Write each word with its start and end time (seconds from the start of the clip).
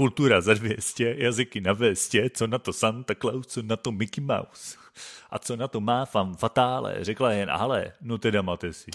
kultura 0.00 0.40
za 0.40 0.54
200, 0.54 1.14
jazyky 1.18 1.60
na 1.60 1.72
vestě, 1.72 2.30
co 2.30 2.46
na 2.46 2.58
to 2.58 2.72
Santa 2.72 3.14
Claus, 3.14 3.46
co 3.46 3.62
na 3.62 3.76
to 3.76 3.92
Mickey 3.92 4.24
Mouse. 4.24 4.78
A 5.30 5.38
co 5.38 5.56
na 5.56 5.68
to 5.68 5.80
má 5.80 6.04
fan 6.04 6.36
fatále, 6.36 7.04
řekla 7.04 7.32
jen 7.32 7.50
ale, 7.50 7.92
no 8.00 8.18
teda 8.18 8.42
máte 8.42 8.72
si. 8.72 8.90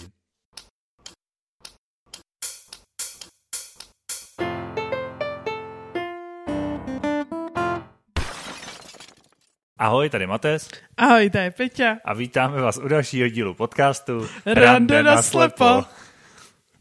Ahoj, 9.78 10.10
tady 10.10 10.26
Mates. 10.26 10.68
Ahoj, 10.96 11.30
tady 11.30 11.50
Peťa. 11.50 11.96
A 12.04 12.14
vítáme 12.14 12.60
vás 12.60 12.76
u 12.76 12.88
dalšího 12.88 13.28
dílu 13.28 13.54
podcastu 13.54 14.28
Rande 14.46 15.02
na 15.02 15.22
slepo. 15.22 15.84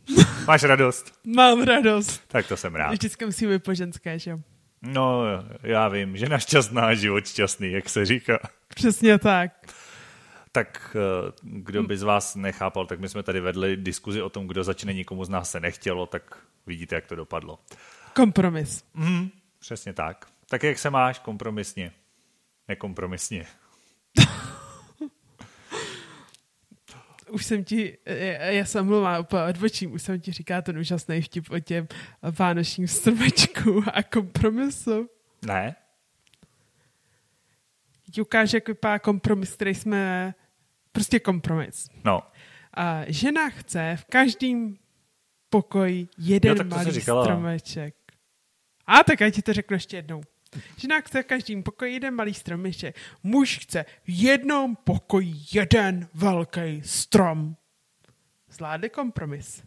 Máš 0.47 0.63
radost? 0.63 1.19
Mám 1.35 1.63
radost. 1.63 2.21
Tak 2.27 2.47
to 2.47 2.57
jsem 2.57 2.75
rád. 2.75 2.91
Vždycky 2.91 3.25
musí 3.25 3.47
být 3.47 3.63
po 3.63 3.73
ženské, 3.73 4.19
že 4.19 4.31
jo? 4.31 4.39
No, 4.81 5.23
já 5.63 5.87
vím, 5.87 6.17
že 6.17 6.29
našťastná 6.29 6.93
život 6.93 7.27
šťastný, 7.27 7.71
jak 7.71 7.89
se 7.89 8.05
říká. 8.05 8.39
Přesně 8.67 9.17
tak. 9.17 9.51
Tak 10.51 10.97
eh, 10.99 11.31
kdo 11.41 11.83
by 11.83 11.97
z 11.97 12.03
vás 12.03 12.35
nechápal, 12.35 12.85
tak 12.85 12.99
my 12.99 13.09
jsme 13.09 13.23
tady 13.23 13.39
vedli 13.39 13.77
diskuzi 13.77 14.21
o 14.21 14.29
tom, 14.29 14.47
kdo 14.47 14.63
začne, 14.63 14.93
nikomu 14.93 15.25
z 15.25 15.29
nás 15.29 15.51
se 15.51 15.59
nechtělo, 15.59 16.05
tak 16.05 16.37
vidíte, 16.67 16.95
jak 16.95 17.05
to 17.07 17.15
dopadlo. 17.15 17.59
Kompromis. 18.13 18.83
Mm, 18.93 19.29
přesně 19.59 19.93
tak. 19.93 20.25
Tak 20.49 20.63
jak 20.63 20.79
se 20.79 20.89
máš 20.89 21.19
kompromisně? 21.19 21.91
Nekompromisně. 22.67 23.45
už 27.35 27.45
jsem 27.45 27.63
ti, 27.63 27.97
já 28.39 28.65
jsem 28.65 28.85
mluvila 28.85 29.19
úplně 29.19 29.43
odbočím, 29.43 29.93
už 29.93 30.01
jsem 30.01 30.19
ti 30.19 30.31
říká 30.31 30.61
ten 30.61 30.77
úžasný 30.77 31.21
vtip 31.21 31.51
o 31.51 31.59
těm 31.59 31.87
vánočním 32.39 32.87
stromečku 32.87 33.83
a 33.93 34.03
kompromisu. 34.03 35.09
Ne. 35.45 35.75
Ti 38.11 38.21
ukáže, 38.21 38.57
jak 38.57 38.67
vypadá 38.67 38.99
kompromis, 38.99 39.53
který 39.53 39.75
jsme, 39.75 40.33
prostě 40.91 41.19
kompromis. 41.19 41.89
No. 42.03 42.21
A 42.73 43.01
žena 43.07 43.49
chce 43.49 43.95
v 43.99 44.05
každém 44.05 44.77
pokoji 45.49 46.07
jeden 46.17 46.57
jo, 46.57 46.63
malý 46.63 47.01
stromeček. 47.01 47.95
A 48.87 49.03
tak 49.03 49.19
já 49.19 49.29
ti 49.29 49.41
to 49.41 49.53
řeknu 49.53 49.75
ještě 49.75 49.97
jednou. 49.97 50.21
Žena 50.77 51.01
chce 51.01 51.23
v 51.23 51.25
každém 51.25 51.63
pokoji 51.63 51.93
jeden 51.93 52.15
malý 52.15 52.33
stromeček. 52.33 52.95
Muž 53.23 53.59
chce 53.61 53.85
v 54.03 54.23
jednom 54.23 54.75
pokoji 54.75 55.33
jeden 55.53 56.07
velký 56.13 56.81
strom. 56.85 57.55
Zvládli 58.49 58.89
kompromis. 58.89 59.63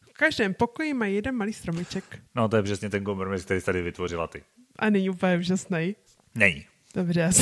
V 0.00 0.12
každém 0.12 0.54
pokoji 0.54 0.94
má 0.94 1.06
jeden 1.06 1.34
malý 1.34 1.52
stromeček. 1.52 2.22
No 2.34 2.48
to 2.48 2.56
je 2.56 2.62
přesně 2.62 2.90
ten 2.90 3.04
kompromis, 3.04 3.44
který 3.44 3.62
tady 3.62 3.82
vytvořila 3.82 4.26
ty. 4.26 4.42
A 4.78 4.90
není 4.90 5.10
úplně 5.10 5.38
úžasný? 5.38 5.96
Není. 6.34 6.66
Dobře, 6.94 7.20
já 7.20 7.32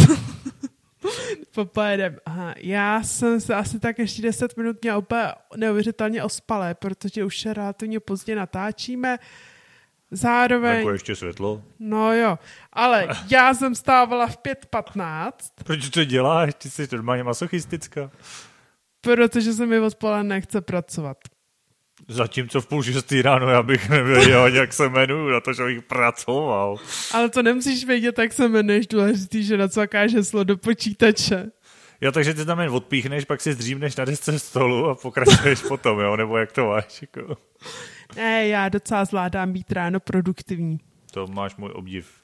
Popojedem. 1.55 2.17
Aha, 2.27 2.55
já 2.59 3.03
jsem 3.03 3.41
se 3.41 3.55
asi 3.55 3.81
tak 3.81 3.99
ještě 3.99 4.23
10 4.23 4.57
minut 4.57 4.77
měl 4.83 4.99
úplně 4.99 5.23
neuvěřitelně 5.57 6.23
ospalé, 6.23 6.75
protože 6.75 7.25
už 7.25 7.47
relativně 7.47 8.01
pozdě 8.01 8.37
natáčíme. 8.37 9.19
Zároveň... 10.13 10.79
Jako 10.79 10.91
ještě 10.91 11.17
světlo. 11.17 11.63
No 11.79 12.15
jo, 12.15 12.39
ale 12.73 13.09
já 13.31 13.55
jsem 13.55 13.75
stávala 13.75 14.27
v 14.27 14.37
5.15. 14.37 15.31
Proč 15.65 15.91
to 15.91 16.05
děláš? 16.05 16.55
Ty 16.59 16.71
jsi 16.71 16.89
normálně 16.93 17.25
masochistická. 17.25 18.11
Protože 19.01 19.53
se 19.53 19.67
mi 19.67 19.79
odpoledne 19.79 20.25
nechce 20.25 20.61
pracovat. 20.61 21.17
Zatímco 22.09 22.61
v 22.61 22.67
půl 22.67 22.83
šestý 22.83 23.23
ráno 23.23 23.49
já 23.49 23.63
bych 23.63 23.89
nevěděl, 23.89 24.47
jak 24.47 24.73
se 24.73 24.87
jmenuju, 24.87 25.29
na 25.29 25.41
to, 25.41 25.53
že 25.53 25.65
bych 25.65 25.83
pracoval. 25.83 26.77
Ale 27.13 27.29
to 27.29 27.43
nemusíš 27.43 27.85
vědět, 27.85 28.19
jak 28.19 28.33
se 28.33 28.45
jmenuješ, 28.45 28.87
důležitý, 28.87 29.45
že 29.45 29.57
nacvakáš 29.57 30.15
heslo 30.15 30.45
do 30.45 30.57
počítače. 30.57 31.51
Jo, 32.01 32.13
takže 32.13 32.35
ty 32.35 32.45
tam 32.45 32.61
jen 32.61 32.71
odpíchneš, 32.71 33.25
pak 33.25 33.41
si 33.41 33.53
zdřímneš 33.53 33.97
na 33.97 34.05
desce 34.05 34.39
stolu 34.39 34.87
a 34.87 34.95
pokračuješ 34.95 35.63
potom, 35.69 36.01
jo? 36.01 36.17
Nebo 36.17 36.37
jak 36.37 36.53
to 36.53 36.67
máš? 36.67 37.03
Jako? 37.03 37.37
Ne, 38.17 38.49
já 38.49 38.69
docela 38.69 39.05
zvládám 39.05 39.53
být 39.53 39.73
ráno 39.73 40.01
produktivní. 40.01 40.81
To 41.11 41.27
máš 41.27 41.57
můj 41.57 41.71
obdiv. 41.75 42.23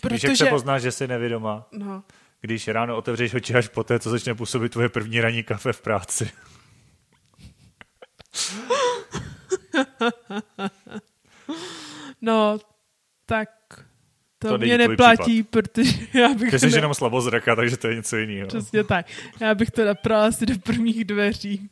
Protože... 0.00 0.14
Víš, 0.14 0.22
jak 0.22 0.36
se 0.36 0.46
poznáš, 0.46 0.82
že 0.82 0.92
jsi 0.92 1.06
nevědomá? 1.06 1.68
No. 1.72 2.02
Když 2.40 2.68
ráno 2.68 2.96
otevřeš 2.96 3.34
oči 3.34 3.54
až 3.54 3.68
poté, 3.68 3.98
co 3.98 4.10
začne 4.10 4.34
působit 4.34 4.72
tvoje 4.72 4.88
první 4.88 5.20
ranní 5.20 5.42
kafe 5.42 5.72
v 5.72 5.80
práci. 5.80 6.30
no, 12.22 12.58
tak 13.26 13.48
to, 14.38 14.48
to 14.48 14.58
mě 14.58 14.78
neplatí, 14.78 15.42
případ. 15.42 15.50
protože 15.50 15.92
já 16.14 16.28
bych... 16.34 16.50
Ty 16.50 16.58
jsi 16.58 16.70
ne... 16.70 16.76
jenom 16.76 16.94
slabozraka, 16.94 17.56
takže 17.56 17.76
to 17.76 17.88
je 17.88 17.94
něco 17.94 18.16
jiného. 18.16 18.48
Přesně 18.48 18.84
tak. 18.84 19.06
Já 19.40 19.54
bych 19.54 19.70
to 19.70 19.84
naprala 19.84 20.26
asi 20.26 20.46
do 20.46 20.58
prvních 20.58 21.04
dveří. 21.04 21.70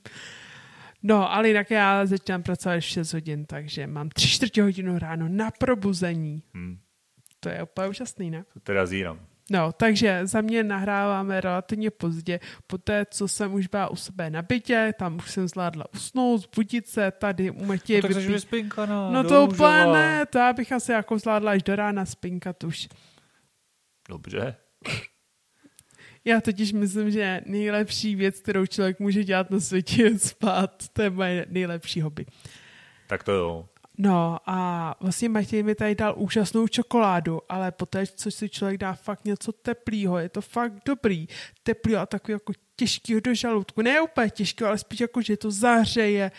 No, 1.06 1.32
ale 1.32 1.48
jinak 1.48 1.70
já 1.70 2.06
začínám 2.06 2.42
pracovat 2.42 2.80
v 2.80 2.84
6 2.84 3.12
hodin, 3.12 3.44
takže 3.44 3.86
mám 3.86 4.08
3 4.08 4.28
čtvrtě 4.28 4.62
hodinu 4.62 4.98
ráno 4.98 5.28
na 5.28 5.50
probuzení. 5.50 6.42
Hmm. 6.54 6.78
To 7.40 7.48
je 7.48 7.62
úplně 7.62 7.88
úžasný, 7.88 8.30
ne? 8.30 8.44
To 8.54 8.60
teda 8.60 8.86
zírám. 8.86 9.20
No, 9.50 9.72
takže 9.72 10.26
za 10.26 10.40
mě 10.40 10.62
nahráváme 10.62 11.40
relativně 11.40 11.90
pozdě, 11.90 12.40
po 12.66 12.78
té, 12.78 13.06
co 13.10 13.28
jsem 13.28 13.54
už 13.54 13.66
byla 13.66 13.88
u 13.88 13.96
sebe 13.96 14.30
na 14.30 14.42
bytě, 14.42 14.94
tam 14.98 15.16
už 15.16 15.30
jsem 15.30 15.48
zvládla 15.48 15.84
usnout, 15.94 16.42
zbudit 16.42 16.86
se, 16.86 17.10
tady 17.10 17.50
u 17.50 17.64
Matěje 17.64 18.02
no, 18.02 18.08
takže 18.08 18.40
spinka, 18.40 18.86
no, 18.86 19.12
no 19.12 19.24
to 19.24 19.46
úplně 19.46 19.86
ne, 19.86 20.26
to 20.26 20.38
já 20.38 20.52
bych 20.52 20.72
asi 20.72 20.92
jako 20.92 21.18
zvládla 21.18 21.52
až 21.52 21.62
do 21.62 21.76
rána 21.76 22.04
spinkat 22.04 22.64
už. 22.64 22.88
Dobře. 24.08 24.56
Já 26.26 26.40
totiž 26.40 26.72
myslím, 26.72 27.10
že 27.10 27.40
nejlepší 27.46 28.16
věc, 28.16 28.40
kterou 28.40 28.66
člověk 28.66 29.00
může 29.00 29.24
dělat 29.24 29.50
na 29.50 29.60
světě, 29.60 30.02
je 30.02 30.18
spát. 30.18 30.88
To 30.92 31.02
je 31.02 31.10
moje 31.10 31.46
nejlepší 31.48 32.00
hobby. 32.00 32.26
Tak 33.06 33.22
to 33.22 33.32
jo. 33.32 33.68
No 33.98 34.38
a 34.46 34.94
vlastně 35.00 35.28
Matěj 35.28 35.62
mi 35.62 35.74
tady 35.74 35.94
dal 35.94 36.14
úžasnou 36.16 36.68
čokoládu, 36.68 37.40
ale 37.48 37.72
poté, 37.72 38.06
co 38.06 38.30
si 38.30 38.48
člověk 38.48 38.78
dá 38.78 38.92
fakt 38.92 39.24
něco 39.24 39.52
teplýho, 39.52 40.18
je 40.18 40.28
to 40.28 40.40
fakt 40.40 40.72
dobrý. 40.84 41.26
Teplý 41.62 41.96
a 41.96 42.06
takový 42.06 42.32
jako 42.32 42.52
těžkýho 42.76 43.20
do 43.20 43.34
žaludku. 43.34 43.82
Ne 43.82 44.00
úplně 44.00 44.30
těžký, 44.30 44.64
ale 44.64 44.78
spíš 44.78 45.00
jako, 45.00 45.22
že 45.22 45.36
to 45.36 45.50
zahřeje 45.50 46.30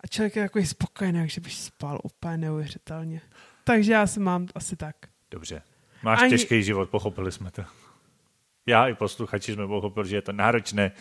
a 0.00 0.06
člověk 0.06 0.36
je 0.36 0.42
takový 0.42 0.66
spokojený, 0.66 1.28
že 1.28 1.40
bych 1.40 1.54
spal 1.54 2.00
úplně 2.02 2.36
neuvěřitelně. 2.36 3.20
Takže 3.64 3.92
já 3.92 4.06
se 4.06 4.20
mám 4.20 4.48
asi 4.54 4.76
tak. 4.76 4.96
Dobře. 5.30 5.62
Máš 6.02 6.22
Ani... 6.22 6.30
těžký 6.30 6.62
život, 6.62 6.90
pochopili 6.90 7.32
jsme 7.32 7.50
to 7.50 7.62
já 8.70 8.88
i 8.88 8.94
posluchači 8.94 9.52
jsme 9.54 9.66
pochopili, 9.66 10.08
že 10.08 10.16
je 10.16 10.22
to 10.22 10.32
náročné, 10.32 10.92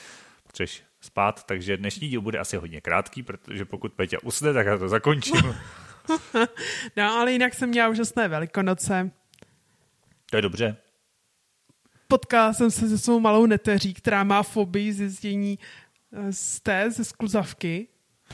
potřebuješ 0.43 0.83
spát, 1.01 1.45
takže 1.45 1.77
dnešní 1.77 2.09
díl 2.09 2.21
bude 2.21 2.39
asi 2.39 2.57
hodně 2.57 2.81
krátký, 2.81 3.23
protože 3.23 3.65
pokud 3.65 3.93
Peťa 3.93 4.17
usne, 4.23 4.53
tak 4.53 4.65
já 4.65 4.77
to 4.77 4.89
zakončím. 4.89 5.55
no, 6.95 7.03
ale 7.03 7.31
jinak 7.31 7.53
jsem 7.53 7.69
měla 7.69 7.89
úžasné 7.89 8.27
velikonoce. 8.27 9.11
To 10.29 10.35
je 10.35 10.41
dobře. 10.41 10.77
Potkala 12.07 12.53
jsem 12.53 12.71
se 12.71 12.89
se 12.89 12.97
svou 12.97 13.19
malou 13.19 13.45
neteří, 13.45 13.93
která 13.93 14.23
má 14.23 14.43
fobii 14.43 14.93
z 14.93 14.99
jezdění 14.99 15.59
eh, 16.13 16.33
z 16.33 16.59
té, 16.59 16.91
ze 16.91 17.05
skluzavky, 17.05 17.87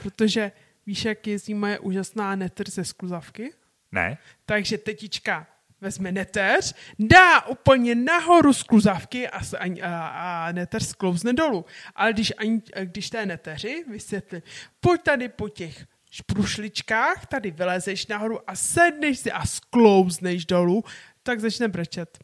protože 0.04 0.52
víš, 0.86 1.06
jak 1.06 1.28
jezdí 1.28 1.54
moje 1.54 1.80
úžasná 1.80 2.36
netr 2.36 2.70
ze 2.70 2.86
skluzavky? 2.86 3.54
Ne. 3.92 4.18
Takže 4.46 4.78
tetička 4.78 5.48
vezme 5.86 6.12
neteř, 6.12 6.74
dá 7.00 7.46
úplně 7.46 7.96
nahoru 7.96 8.54
skluzavky 8.54 9.30
a, 9.30 9.40
a, 9.82 10.08
a 10.48 10.52
neteř 10.52 10.88
sklouzne 10.88 11.34
dolů. 11.34 11.66
Ale 11.96 12.14
když, 12.14 12.34
ani, 12.38 12.62
když 12.84 13.10
té 13.10 13.26
neteři 13.26 13.84
vysvětlí, 13.90 14.42
pojď 14.80 15.02
tady 15.02 15.30
po 15.30 15.50
těch 15.50 15.86
šprušličkách, 16.12 17.26
tady 17.26 17.52
vylezeš 17.52 18.08
nahoru 18.08 18.50
a 18.50 18.56
sedneš 18.56 19.20
si 19.20 19.32
a 19.32 19.46
sklouzneš 19.46 20.46
dolů, 20.46 20.84
tak 21.24 21.40
začne 21.40 21.68
brečet. 21.68 22.18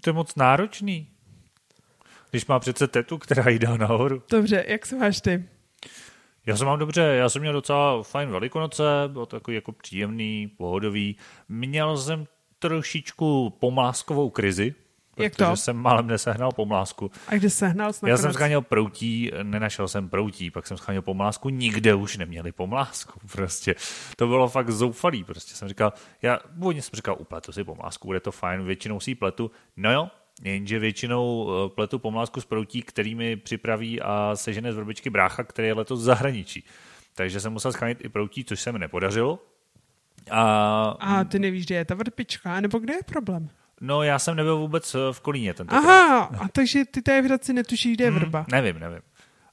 To 0.00 0.10
je 0.10 0.14
moc 0.14 0.34
náročný. 0.34 1.10
Když 2.30 2.46
má 2.46 2.58
přece 2.58 2.88
tetu, 2.88 3.18
která 3.18 3.50
jí 3.50 3.58
dá 3.58 3.76
nahoru. 3.76 4.22
Dobře, 4.30 4.64
jak 4.68 4.86
se 4.86 4.96
máš 4.96 5.20
ty? 5.20 5.57
Já 6.48 6.56
jsem 6.56 6.66
mám 6.66 6.78
dobře, 6.78 7.00
já 7.00 7.28
jsem 7.28 7.42
měl 7.42 7.52
docela 7.52 8.02
fajn 8.02 8.30
velikonoce, 8.30 8.82
byl 9.06 9.26
takový 9.26 9.54
jako 9.54 9.72
příjemný, 9.72 10.52
pohodový. 10.56 11.16
Měl 11.48 11.96
jsem 11.96 12.26
trošičku 12.58 13.56
pomláskovou 13.58 14.30
krizi, 14.30 14.74
jak 15.18 15.36
to? 15.36 15.56
jsem 15.56 15.76
málem 15.76 16.06
nesehnal 16.06 16.52
pomlásku. 16.52 17.10
A 17.26 17.34
kde 17.34 17.50
sehnal 17.50 17.92
jsi 17.92 18.08
Já 18.08 18.16
jsem 18.16 18.32
scháněl 18.32 18.62
proutí, 18.62 19.30
nenašel 19.42 19.88
jsem 19.88 20.08
proutí, 20.08 20.50
pak 20.50 20.66
jsem 20.66 20.76
scháněl 20.76 21.02
pomlásku, 21.02 21.48
nikde 21.48 21.94
už 21.94 22.16
neměli 22.16 22.52
pomlásku, 22.52 23.20
prostě. 23.32 23.74
To 24.16 24.26
bylo 24.26 24.48
fakt 24.48 24.70
zoufalý, 24.70 25.24
prostě 25.24 25.54
jsem 25.54 25.68
říkal, 25.68 25.92
já 26.22 26.38
původně 26.58 26.82
jsem 26.82 26.96
říkal, 26.96 27.16
upletu 27.18 27.52
si 27.52 27.64
pomlásku, 27.64 28.08
bude 28.08 28.20
to 28.20 28.32
fajn, 28.32 28.64
většinou 28.64 29.00
si 29.00 29.14
pletu. 29.14 29.50
No 29.76 29.92
jo, 29.92 30.08
Jenže 30.44 30.78
většinou 30.78 31.50
eh, 31.50 31.68
pletu 31.68 31.98
pomlásku 31.98 32.40
z 32.40 32.44
proutí, 32.44 32.82
který 32.82 33.14
mi 33.14 33.36
připraví 33.36 34.00
a 34.00 34.32
sežene 34.34 34.72
z 34.72 34.76
vrbičky 34.76 35.10
brácha, 35.10 35.44
který 35.44 35.68
je 35.68 35.74
letos 35.74 36.00
v 36.00 36.02
zahraničí. 36.02 36.64
Takže 37.14 37.40
jsem 37.40 37.52
musel 37.52 37.72
schránit 37.72 38.04
i 38.04 38.08
proutí, 38.08 38.44
což 38.44 38.60
se 38.60 38.72
mi 38.72 38.78
nepodařilo. 38.78 39.38
A, 40.30 40.42
a 41.00 41.24
ty 41.24 41.38
nevíš, 41.38 41.66
kde 41.66 41.74
je 41.74 41.84
ta 41.84 41.94
vrpička, 41.94 42.60
nebo 42.60 42.78
kde 42.78 42.94
je 42.94 43.02
problém? 43.06 43.48
No, 43.80 44.02
já 44.02 44.18
jsem 44.18 44.36
nebyl 44.36 44.56
vůbec 44.56 44.94
eh, 44.94 44.98
v 45.12 45.20
Kolíně 45.20 45.54
tentokrát. 45.54 45.80
Aha, 45.80 46.24
a 46.24 46.48
takže 46.48 46.84
ty 46.84 47.02
té 47.02 47.22
vraci 47.22 47.52
netušíš, 47.52 47.96
kde 47.96 48.04
je 48.04 48.10
hmm, 48.10 48.20
vrba. 48.20 48.38
Hmm, 48.38 48.46
nevím, 48.50 48.78
nevím. 48.78 49.00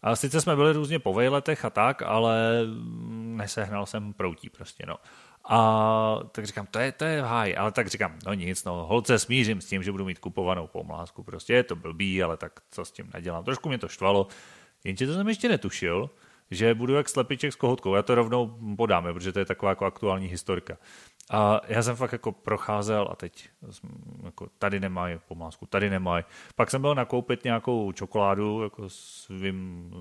A 0.02 0.16
sice 0.16 0.42
jsme 0.42 0.56
byli 0.56 0.74
různě 0.74 1.00
po 1.00 1.14
vejletech 1.14 1.66
a 1.66 1.70
tak, 1.70 2.02
ale 2.02 2.62
nesehnal 3.12 3.86
jsem 3.86 4.14
proutí 4.14 4.50
prostě, 4.50 4.86
no. 4.88 4.98
A 5.50 6.20
tak 6.32 6.46
říkám, 6.46 6.68
to 6.72 6.80
je, 6.80 6.92
to 6.92 7.06
je 7.06 7.22
háj, 7.22 7.56
ale 7.58 7.72
tak 7.72 7.88
říkám, 7.88 8.20
no 8.26 8.34
nic, 8.34 8.64
no, 8.64 8.86
holce 8.86 9.20
smířím 9.20 9.62
s 9.62 9.66
tím, 9.66 9.84
že 9.84 9.92
budu 9.92 10.06
mít 10.06 10.20
kupovanou 10.20 10.68
pomlásku, 10.68 11.24
prostě 11.24 11.54
je 11.54 11.64
to 11.64 11.76
blbý, 11.76 12.24
ale 12.24 12.38
tak 12.38 12.60
co 12.72 12.86
s 12.86 12.92
tím 12.92 13.10
nedělám. 13.14 13.44
Trošku 13.44 13.70
mě 13.70 13.78
to 13.78 13.88
štvalo, 13.88 14.28
jenže 14.84 15.08
to 15.08 15.14
jsem 15.14 15.28
ještě 15.28 15.50
netušil, 15.50 16.10
že 16.52 16.74
budu 16.74 16.94
jak 16.94 17.10
slepiček 17.10 17.54
s 17.54 17.56
kohutkou. 17.56 17.96
Já 17.96 18.02
to 18.02 18.16
rovnou 18.16 18.58
podám, 18.78 19.04
protože 19.04 19.32
to 19.32 19.40
je 19.40 19.46
taková 19.46 19.70
jako 19.70 19.86
aktuální 19.86 20.28
historka. 20.28 20.78
A 21.32 21.62
já 21.68 21.84
jsem 21.84 21.96
fakt 21.96 22.12
jako 22.12 22.32
procházel 22.32 23.08
a 23.12 23.16
teď 23.16 23.50
jako 24.24 24.48
tady 24.60 24.80
nemají 24.80 25.20
pomásku, 25.28 25.66
tady 25.66 25.90
nemají. 25.90 26.24
Pak 26.56 26.72
jsem 26.72 26.82
byl 26.82 26.96
nakoupit 26.96 27.44
nějakou 27.44 27.92
čokoládu 27.92 28.64
jako 28.64 28.90
svým 28.90 29.92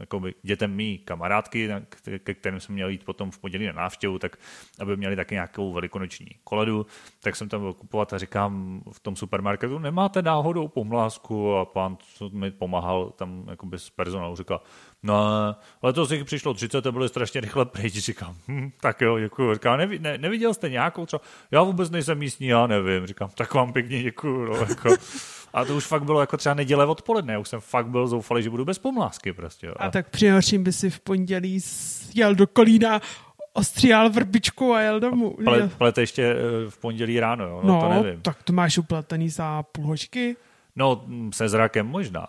jako 0.00 0.22
dětem 0.42 0.74
mý 0.74 0.98
kamarádky, 0.98 1.70
ke 2.18 2.34
kterým 2.34 2.60
jsem 2.60 2.74
měl 2.74 2.88
jít 2.88 3.04
potom 3.04 3.30
v 3.30 3.38
pondělí 3.38 3.66
na 3.66 3.72
návštěvu, 3.72 4.18
tak 4.18 4.36
aby 4.78 4.96
měli 4.96 5.16
taky 5.16 5.34
nějakou 5.34 5.72
velikonoční 5.72 6.26
koledu, 6.44 6.86
tak 7.20 7.36
jsem 7.36 7.48
tam 7.48 7.60
byl 7.60 7.72
kupovat 7.72 8.12
a 8.12 8.18
říkám 8.18 8.82
v 8.92 9.00
tom 9.00 9.16
supermarketu, 9.16 9.78
nemáte 9.78 10.22
náhodou 10.22 10.68
pomlásku 10.68 11.54
a 11.56 11.64
pán, 11.64 11.96
co 12.00 12.30
mi 12.30 12.50
pomáhal 12.50 13.10
tam 13.10 13.46
jako 13.50 13.66
bez 13.66 13.90
personálu, 13.90 14.36
říkal, 14.36 14.60
No, 15.06 15.56
letos 15.82 16.10
jich 16.10 16.24
přišlo 16.24 16.54
30 16.54 16.86
a 16.86 16.92
byly 16.92 17.08
strašně 17.08 17.40
rychle 17.40 17.64
pryč. 17.64 17.94
Říkám, 17.94 18.36
hm, 18.48 18.70
tak 18.80 19.00
jo, 19.00 19.18
děkuji. 19.18 19.54
Říkám, 19.54 19.78
nevi, 19.78 19.98
ne, 19.98 20.18
neviděl 20.18 20.54
jste 20.54 20.68
nějakou 20.70 21.06
třeba? 21.06 21.20
Já 21.50 21.62
vůbec 21.62 21.90
nejsem 21.90 22.18
místní, 22.18 22.46
já 22.46 22.66
nevím. 22.66 23.06
Říkám, 23.06 23.30
tak 23.34 23.54
vám 23.54 23.72
pěkně 23.72 24.02
děkuji. 24.02 24.44
No, 24.44 24.56
jako. 24.56 24.96
A 25.52 25.64
to 25.64 25.76
už 25.76 25.84
fakt 25.84 26.04
bylo 26.04 26.20
jako 26.20 26.36
třeba 26.36 26.54
neděle 26.54 26.86
odpoledne. 26.86 27.32
Já 27.32 27.38
už 27.38 27.48
jsem 27.48 27.60
fakt 27.60 27.86
byl 27.86 28.08
zoufalý, 28.08 28.42
že 28.42 28.50
budu 28.50 28.64
bez 28.64 28.78
pomlásky 28.78 29.32
prostě. 29.32 29.70
A, 29.70 29.84
a 29.84 29.90
tak 29.90 30.10
přinejmenším 30.10 30.64
by 30.64 30.72
si 30.72 30.90
v 30.90 31.00
pondělí 31.00 31.60
jel 32.14 32.34
do 32.34 32.46
Kolína, 32.46 33.00
ostříhal 33.52 34.10
vrbičku 34.10 34.72
a 34.72 34.80
jel 34.80 35.00
domů. 35.00 35.36
Ple, 35.44 35.68
plete 35.68 36.00
ještě 36.00 36.22
eh, 36.22 36.70
v 36.70 36.78
pondělí 36.78 37.20
ráno, 37.20 37.44
jo? 37.44 37.60
No, 37.64 37.74
no 37.74 37.80
to 37.80 38.02
nevím. 38.02 38.20
tak 38.20 38.42
to 38.42 38.52
máš 38.52 38.78
upletený 38.78 39.28
za 39.28 39.62
půl 39.62 39.86
hoďky? 39.86 40.36
No, 40.76 41.04
se 41.32 41.48
zrakem 41.48 41.86
možná. 41.86 42.26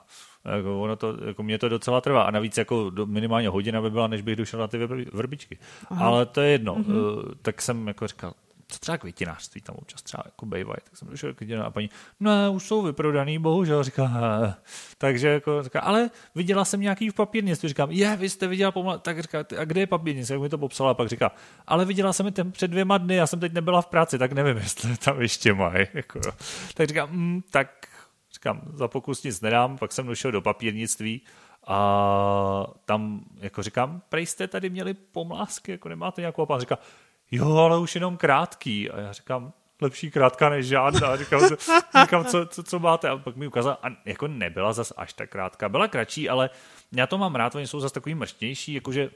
Jako 0.55 0.81
ono 0.81 0.95
to, 0.95 1.17
jako 1.27 1.43
mě 1.43 1.57
to 1.57 1.69
docela 1.69 2.01
trvá. 2.01 2.23
A 2.23 2.31
navíc 2.31 2.57
jako 2.57 2.89
do, 2.89 3.05
minimálně 3.05 3.49
hodina 3.49 3.81
by 3.81 3.89
byla, 3.89 4.07
než 4.07 4.21
bych 4.21 4.35
došel 4.35 4.59
na 4.59 4.67
ty 4.67 4.77
vrbičky. 5.13 5.57
Aha. 5.89 6.05
Ale 6.05 6.25
to 6.25 6.41
je 6.41 6.49
jedno. 6.49 6.75
Mm-hmm. 6.75 7.35
Tak 7.41 7.61
jsem 7.61 7.87
jako 7.87 8.07
říkal, 8.07 8.33
co 8.67 8.79
třeba 8.79 8.97
květinářství 8.97 9.61
tam 9.61 9.75
občas 9.75 10.01
třeba 10.01 10.23
jako 10.25 10.45
bejvají. 10.45 10.77
Tak 10.83 10.97
jsem 10.97 11.07
došel 11.07 11.33
k 11.33 11.41
a 11.65 11.69
paní, 11.69 11.89
no 12.19 12.51
už 12.51 12.63
jsou 12.63 12.81
vyprodaný, 12.81 13.39
bohužel, 13.39 13.83
říká, 13.83 14.09
takže 14.97 15.27
jako 15.27 15.63
říká, 15.63 15.79
ale 15.79 16.09
viděla 16.35 16.65
jsem 16.65 16.81
nějaký 16.81 17.09
v 17.09 17.13
papírnictví, 17.13 17.69
říkám, 17.69 17.91
je, 17.91 18.15
vy 18.15 18.29
jste 18.29 18.47
viděla 18.47 18.71
pomalu, 18.71 18.99
tak 18.99 19.19
říká, 19.19 19.39
a 19.59 19.65
kde 19.65 19.81
je 19.81 19.87
papírnice, 19.87 20.33
jak 20.33 20.41
mi 20.41 20.49
to 20.49 20.57
popsala, 20.57 20.91
a 20.91 20.93
pak 20.93 21.07
říká, 21.07 21.31
ale 21.67 21.85
viděla 21.85 22.13
jsem 22.13 22.25
je 22.25 22.31
ten 22.31 22.51
před 22.51 22.67
dvěma 22.67 22.97
dny, 22.97 23.15
já 23.15 23.27
jsem 23.27 23.39
teď 23.39 23.53
nebyla 23.53 23.81
v 23.81 23.87
práci, 23.87 24.17
tak 24.17 24.31
nevím, 24.31 24.57
jestli 24.63 24.97
tam 24.97 25.21
ještě 25.21 25.53
mají. 25.53 25.87
Jako, 25.93 26.19
tak 26.73 26.87
říkám, 26.87 27.09
mm, 27.11 27.41
tak 27.51 27.86
Říkám, 28.47 28.61
za 28.73 28.87
pokus 28.87 29.23
nic 29.23 29.41
nedám, 29.41 29.77
pak 29.77 29.91
jsem 29.91 30.07
došel 30.07 30.31
do 30.31 30.41
papírnictví 30.41 31.21
a 31.67 32.67
tam, 32.85 33.21
jako 33.39 33.63
říkám, 33.63 34.01
prej 34.09 34.25
jste 34.25 34.47
tady 34.47 34.69
měli 34.69 34.93
pomlásky, 34.93 35.71
jako 35.71 35.89
nemáte 35.89 36.21
nějakou 36.21 36.41
a 36.41 36.45
pán 36.45 36.59
říká, 36.59 36.77
jo, 37.31 37.55
ale 37.55 37.77
už 37.77 37.95
jenom 37.95 38.17
krátký. 38.17 38.89
A 38.89 38.99
já 38.99 39.11
říkám, 39.13 39.53
lepší 39.81 40.11
krátká 40.11 40.49
než 40.49 40.67
žádná. 40.67 41.15
Říkám, 41.15 41.41
říkám 42.01 42.25
co, 42.25 42.45
co, 42.45 42.63
co, 42.63 42.79
máte? 42.79 43.09
A 43.09 43.17
pak 43.17 43.35
mi 43.35 43.47
ukázal, 43.47 43.77
a 43.83 43.87
jako 44.05 44.27
nebyla 44.27 44.73
zas 44.73 44.93
až 44.97 45.13
tak 45.13 45.29
krátká. 45.29 45.69
Byla 45.69 45.87
kratší, 45.87 46.29
ale 46.29 46.49
já 46.91 47.07
to 47.07 47.17
mám 47.17 47.35
rád, 47.35 47.55
oni 47.55 47.67
jsou 47.67 47.79
zase 47.79 47.93
takový 47.93 48.15
mrštější, 48.15 48.73
jakože 48.73 49.09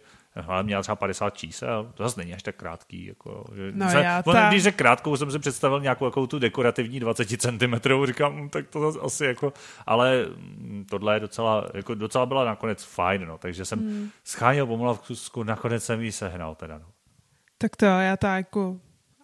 ale 0.47 0.63
měla 0.63 0.81
třeba 0.81 0.95
50 0.95 1.37
čísel, 1.37 1.91
to 1.93 2.03
zase 2.03 2.19
není 2.19 2.33
až 2.33 2.43
tak 2.43 2.55
krátký. 2.55 3.05
Jako, 3.05 3.45
že 3.55 3.71
no 3.75 3.89
se, 3.89 4.03
já 4.03 4.23
ta... 4.23 4.49
Když 4.49 4.63
řekl 4.63 4.77
krátkou, 4.77 5.17
jsem 5.17 5.31
si 5.31 5.39
představil 5.39 5.81
nějakou 5.81 6.05
jako 6.05 6.27
tu 6.27 6.39
dekorativní 6.39 6.99
20 6.99 7.27
cm, 7.27 7.73
říkám, 8.05 8.35
hm, 8.35 8.49
tak 8.49 8.67
to 8.67 8.91
zase 8.91 9.05
asi 9.05 9.25
jako, 9.25 9.53
ale 9.85 10.25
hm, 10.35 10.85
tohle 10.89 11.15
je 11.15 11.19
docela, 11.19 11.67
jako 11.73 11.95
docela 11.95 12.25
byla 12.25 12.45
nakonec 12.45 12.83
fajn, 12.83 13.25
no, 13.25 13.37
takže 13.37 13.65
jsem 13.65 13.79
hmm. 13.79 14.09
scháněl 14.23 14.65
pomlásku, 14.67 15.43
nakonec 15.43 15.83
jsem 15.83 16.01
ji 16.01 16.11
sehnal 16.11 16.55
teda. 16.55 16.77
No. 16.77 16.85
Tak 17.57 17.75
to 17.75 17.85
já 17.85 18.17
ta 18.17 18.37
jako 18.37 18.79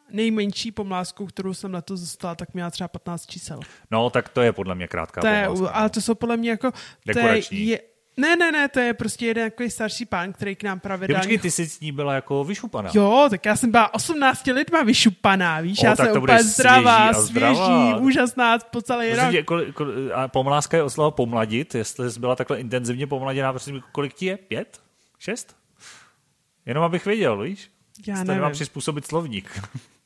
nejmenší 0.09 0.71
pomlásku, 0.71 1.25
kterou 1.25 1.53
jsem 1.53 1.71
na 1.71 1.81
to 1.81 1.93
dostala, 1.93 2.35
tak 2.35 2.53
měla 2.53 2.69
třeba 2.69 2.87
15 2.87 3.25
čísel. 3.25 3.59
No, 3.91 4.09
tak 4.09 4.29
to 4.29 4.41
je 4.41 4.53
podle 4.53 4.75
mě 4.75 4.87
krátká 4.87 5.21
to 5.21 5.27
pomláska. 5.27 5.65
Je, 5.65 5.71
ale 5.71 5.83
no. 5.83 5.89
to 5.89 6.01
jsou 6.01 6.15
podle 6.15 6.37
mě 6.37 6.49
jako... 6.49 6.71
Dekorační. 7.05 7.65
To 7.65 7.71
je, 7.71 7.79
ne, 8.17 8.35
ne, 8.35 8.51
ne, 8.51 8.67
to 8.67 8.79
je 8.79 8.93
prostě 8.93 9.25
jeden 9.25 9.51
takový 9.51 9.69
starší 9.69 10.05
pán, 10.05 10.33
který 10.33 10.55
k 10.55 10.63
nám 10.63 10.79
pravidelně... 10.79 11.19
Počkej, 11.19 11.37
ty 11.37 11.51
jsi 11.51 11.69
s 11.69 11.79
ní 11.79 11.91
byla 11.91 12.13
jako 12.13 12.43
vyšupaná. 12.43 12.89
Jo, 12.93 13.27
tak 13.29 13.45
já 13.45 13.55
jsem 13.55 13.71
byla 13.71 13.93
18 13.93 14.45
lidma 14.47 14.83
vyšupaná, 14.83 15.61
víš, 15.61 15.83
o, 15.83 15.85
já 15.85 15.95
jsem 15.95 16.17
úplně 16.17 16.43
zdravá, 16.43 17.13
svěží, 17.13 17.93
úžasná 17.99 18.57
po 18.59 18.81
celý 18.81 19.13
rok. 19.13 19.31
Tě, 19.31 19.43
kol, 19.43 19.61
kol, 19.73 19.87
a 20.13 20.27
pomláska 20.27 20.77
je 20.77 20.83
oslova 20.83 21.11
pomladit, 21.11 21.75
jestli 21.75 22.11
jsi 22.11 22.19
byla 22.19 22.35
takhle 22.35 22.59
intenzivně 22.59 23.07
pomladěná, 23.07 23.53
prosím, 23.53 23.81
kolik 23.91 24.13
ti 24.13 24.25
je? 24.25 24.37
Pět? 24.37 24.81
Šest? 25.19 25.55
Jenom 26.65 26.83
abych 26.83 27.05
věděl, 27.05 27.41
víš? 27.41 27.71
Já 28.07 28.23
nevím. 28.23 28.41
mám 28.41 28.51
přizpůsobit 28.51 29.07
slovník. 29.07 29.61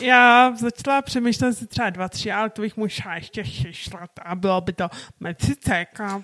Já 0.00 0.52
začala 0.56 1.02
přemýšlet 1.02 1.52
si 1.52 1.66
třeba 1.66 1.90
dva, 1.90 2.08
tři, 2.08 2.32
ale 2.32 2.50
to 2.50 2.62
bych 2.62 2.76
musela 2.76 3.14
ještě 3.14 3.44
šešlat 3.44 4.10
a 4.22 4.34
bylo 4.34 4.60
by 4.60 4.72
to 4.72 4.88
meciceka. 5.20 6.22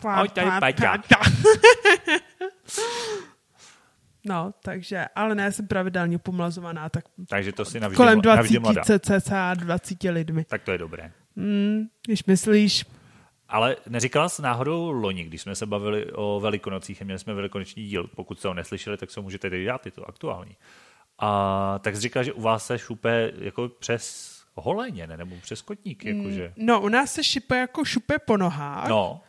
No, 4.27 4.53
takže, 4.63 5.07
ale 5.15 5.35
ne, 5.35 5.53
jsem 5.53 5.67
pravidelně 5.67 6.19
pomlazovaná, 6.19 6.89
tak 6.89 7.05
takže 7.29 7.53
to 7.53 7.65
si 7.65 7.81
navždy, 7.81 7.97
kolem 7.97 8.21
20 8.21 9.01
cca 9.21 9.55
20 9.55 10.03
lidmi. 10.03 10.45
Tak 10.45 10.63
to 10.63 10.73
je 10.73 10.79
dobré. 10.79 11.13
Mm, 11.37 11.87
když 12.07 12.25
myslíš, 12.25 12.85
ale 13.49 13.77
neříkala 13.89 14.29
jsi 14.29 14.43
náhodou 14.43 14.91
loni, 14.91 15.25
když 15.25 15.43
jsme 15.43 15.55
se 15.55 15.67
bavili 15.67 16.13
o 16.13 16.41
velikonocích 16.41 17.03
a 17.03 17.05
měli 17.05 17.19
jsme 17.19 17.35
velikonoční 17.35 17.85
díl. 17.85 18.11
Pokud 18.17 18.39
jste 18.39 18.49
ho 18.49 18.55
neslyšeli, 18.55 18.97
tak 18.97 19.11
se 19.11 19.21
můžete 19.21 19.51
teď 19.51 19.67
dát, 19.67 19.87
je 19.87 19.93
to 19.93 20.09
aktuální. 20.09 20.57
A 21.19 21.79
tak 21.83 21.97
jsi 21.97 22.01
říkal, 22.01 22.25
že 22.25 22.33
u 22.33 22.41
vás 22.41 22.67
se 22.67 22.79
šupe 22.79 23.33
jako 23.39 23.69
přes 23.69 24.35
holeně, 24.55 25.07
ne? 25.07 25.17
nebo 25.17 25.37
přes 25.43 25.63
kotník. 25.63 26.05
Mm, 26.05 26.17
jakože. 26.17 26.53
No, 26.57 26.81
u 26.81 26.89
nás 26.89 27.13
se 27.13 27.25
šupe 27.25 27.59
jako 27.59 27.85
šupe 27.85 28.19
po 28.19 28.37
nohách. 28.37 28.89
No. 28.89 29.21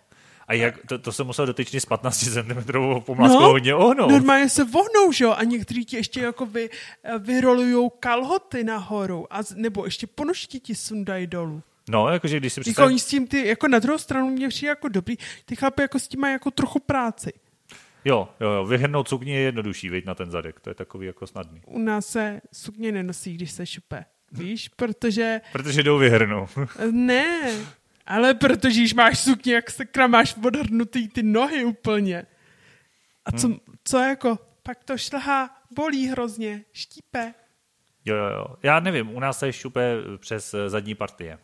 A 0.48 0.54
jak, 0.54 0.76
to, 0.88 0.98
to 0.98 1.12
jsem 1.12 1.28
musel 1.28 1.46
dotyčně 1.46 1.82
s 1.82 1.86
15 1.86 2.18
cm 2.18 2.72
pomláskou 3.00 3.40
no, 3.40 3.50
hodně 3.50 3.76
ohnout. 3.76 4.12
Normálně 4.12 4.50
se 4.50 4.64
vohnou, 4.64 5.12
že 5.12 5.24
jo? 5.24 5.34
A 5.38 5.44
někteří 5.44 5.86
ti 5.86 5.96
ještě 5.96 6.22
jako 6.22 6.46
vy, 6.46 6.70
vyrolujou 7.20 7.90
kalhoty 7.90 8.64
nahoru. 8.64 9.34
A, 9.34 9.40
nebo 9.56 9.86
ještě 9.86 10.08
ponožky 10.08 10.60
ti 10.60 10.76
sundají 10.76 11.28
dolů. 11.28 11.64
No, 11.90 12.10
jakože 12.10 12.40
když 12.40 12.54
si 12.54 12.62
představ... 12.62 12.90
Jako 12.90 13.00
s 13.00 13.06
tím 13.06 13.28
ty, 13.28 13.48
jako 13.48 13.68
na 13.68 13.80
druhou 13.80 13.98
stranu 13.98 14.30
mě 14.30 14.50
přijde 14.50 14.70
jako 14.70 14.88
dobrý, 14.88 15.18
ty 15.46 15.56
chlapy 15.56 15.82
jako 15.82 16.00
s 16.00 16.08
tím 16.08 16.20
mají 16.20 16.34
jako 16.34 16.52
trochu 16.52 16.80
práci. 16.80 17.34
Jo, 18.06 18.30
jo, 18.40 18.50
jo. 18.52 18.66
Vyhrnout 18.66 19.10
sukni 19.10 19.32
je 19.32 19.40
jednodušší, 19.40 19.90
veď 19.90 20.06
na 20.06 20.16
ten 20.16 20.32
zadek. 20.32 20.60
To 20.60 20.70
je 20.70 20.74
takový 20.74 21.08
jako 21.08 21.28
snadný. 21.28 21.62
U 21.66 21.80
nás 21.80 22.06
se 22.06 22.42
sukně 22.54 22.92
nenosí, 22.92 23.34
když 23.34 23.52
se 23.52 23.66
šupe. 23.66 24.06
Víš, 24.32 24.70
protože... 24.70 25.42
Protože 25.52 25.84
jdou 25.84 25.98
vyhrnout. 25.98 26.50
ne, 26.92 27.52
ale 28.06 28.34
protože 28.34 28.80
když 28.80 28.94
máš 28.94 29.20
sukně, 29.20 29.54
jak 29.54 29.70
se 29.70 29.84
máš 30.08 30.36
odhrnutý 30.46 31.08
ty 31.08 31.24
nohy 31.24 31.66
úplně. 31.66 32.26
A 33.26 33.32
co, 33.32 33.48
hmm. 33.48 33.58
co 33.84 33.98
jako, 33.98 34.40
pak 34.64 34.84
to 34.84 34.98
šlhá, 34.98 35.50
bolí 35.76 36.08
hrozně, 36.08 36.66
štípe. 36.74 37.34
Jo, 38.06 38.16
jo, 38.16 38.30
jo. 38.30 38.46
Já 38.64 38.80
nevím, 38.80 39.16
u 39.16 39.20
nás 39.20 39.40
se 39.40 39.54
šupe 39.54 39.96
přes 40.18 40.56
zadní 40.68 40.96
partie. 40.96 41.40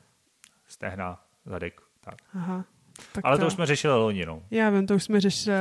Stehna, 0.68 1.26
zadek, 1.46 1.82
tak. 2.02 2.16
Aha. 2.34 2.66
Tak 3.12 3.26
Ale 3.26 3.38
to, 3.38 3.42
to 3.42 3.48
už 3.48 3.54
jsme 3.54 3.66
řešili 3.66 3.94
loni, 3.94 4.26
no. 4.26 4.44
Já 4.52 4.70
vím, 4.70 4.88
to 4.88 4.96
už 4.96 5.04
jsme 5.04 5.22
řešili. 5.22 5.56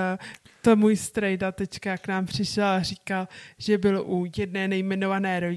To 0.63 0.77
můj 0.77 0.97
strejda 0.97 1.53
teďka 1.53 1.97
k 1.97 2.09
nám 2.09 2.27
přišel 2.27 2.65
a 2.65 2.83
říkal, 2.83 3.29
že 3.59 3.79
byl 3.79 4.03
u 4.07 4.27
jedné 4.37 4.69
nejmenované 4.69 5.57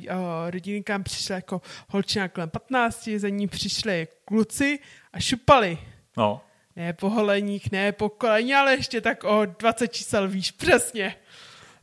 rodiny, 0.50 0.84
kam 0.84 1.04
přišla 1.04 1.36
jako 1.36 1.62
holčina 1.90 2.28
kolem 2.28 2.50
15, 2.50 3.10
za 3.18 3.30
ní 3.30 3.48
přišli 3.48 4.08
kluci 4.26 4.80
a 5.14 5.20
šupali. 5.20 5.78
No. 6.18 6.42
Ne 6.76 6.94
po 6.94 7.10
holeních, 7.10 7.72
ne 7.72 7.92
po 7.92 8.10
kolení, 8.10 8.56
ale 8.56 8.74
ještě 8.74 9.02
tak 9.02 9.24
o 9.24 9.46
20 9.46 9.88
čísel 9.88 10.28
víš, 10.28 10.52
přesně. 10.52 11.16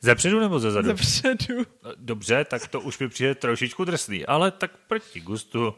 Ze 0.00 0.14
předu 0.14 0.40
nebo 0.40 0.58
ze 0.58 0.70
zadu? 0.70 0.88
Ze 0.88 0.94
předu. 0.94 1.62
Dobře, 1.96 2.44
tak 2.44 2.68
to 2.68 2.80
už 2.80 2.98
mi 2.98 3.08
přijde 3.08 3.34
trošičku 3.34 3.84
drsný, 3.84 4.26
ale 4.26 4.50
tak 4.50 4.70
proti 4.88 5.20
gustu. 5.20 5.74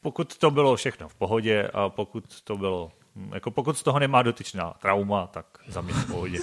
Pokud 0.00 0.36
to 0.36 0.50
bylo 0.50 0.76
všechno 0.76 1.08
v 1.08 1.14
pohodě 1.14 1.68
a 1.72 1.88
pokud 1.88 2.40
to 2.40 2.56
bylo 2.56 2.92
jako 3.34 3.50
pokud 3.50 3.78
z 3.78 3.82
toho 3.82 3.98
nemá 3.98 4.22
dotyčná 4.22 4.74
trauma, 4.80 5.26
tak 5.26 5.46
za 5.68 5.80
mě 5.80 5.92
v 5.94 6.06
pohodě. 6.06 6.38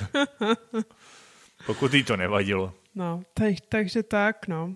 pokud 1.66 1.94
jí 1.94 2.04
to 2.04 2.18
nevadilo. 2.18 2.74
No, 2.96 3.24
tak, 3.34 3.54
takže 3.70 4.04
tak, 4.04 4.48
no. 4.48 4.74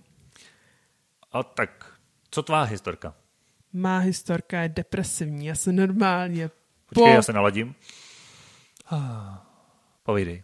A 1.31 1.43
tak, 1.43 1.93
co 2.29 2.43
tvá 2.43 2.63
historka? 2.63 3.13
Má 3.73 3.97
historka 3.97 4.61
je 4.61 4.69
depresivní, 4.69 5.45
já 5.45 5.55
se 5.55 5.71
normálně... 5.71 6.49
Počkej, 6.85 7.03
po... 7.03 7.15
já 7.15 7.21
se 7.21 7.33
naladím. 7.33 7.75
Povídej. 10.03 10.43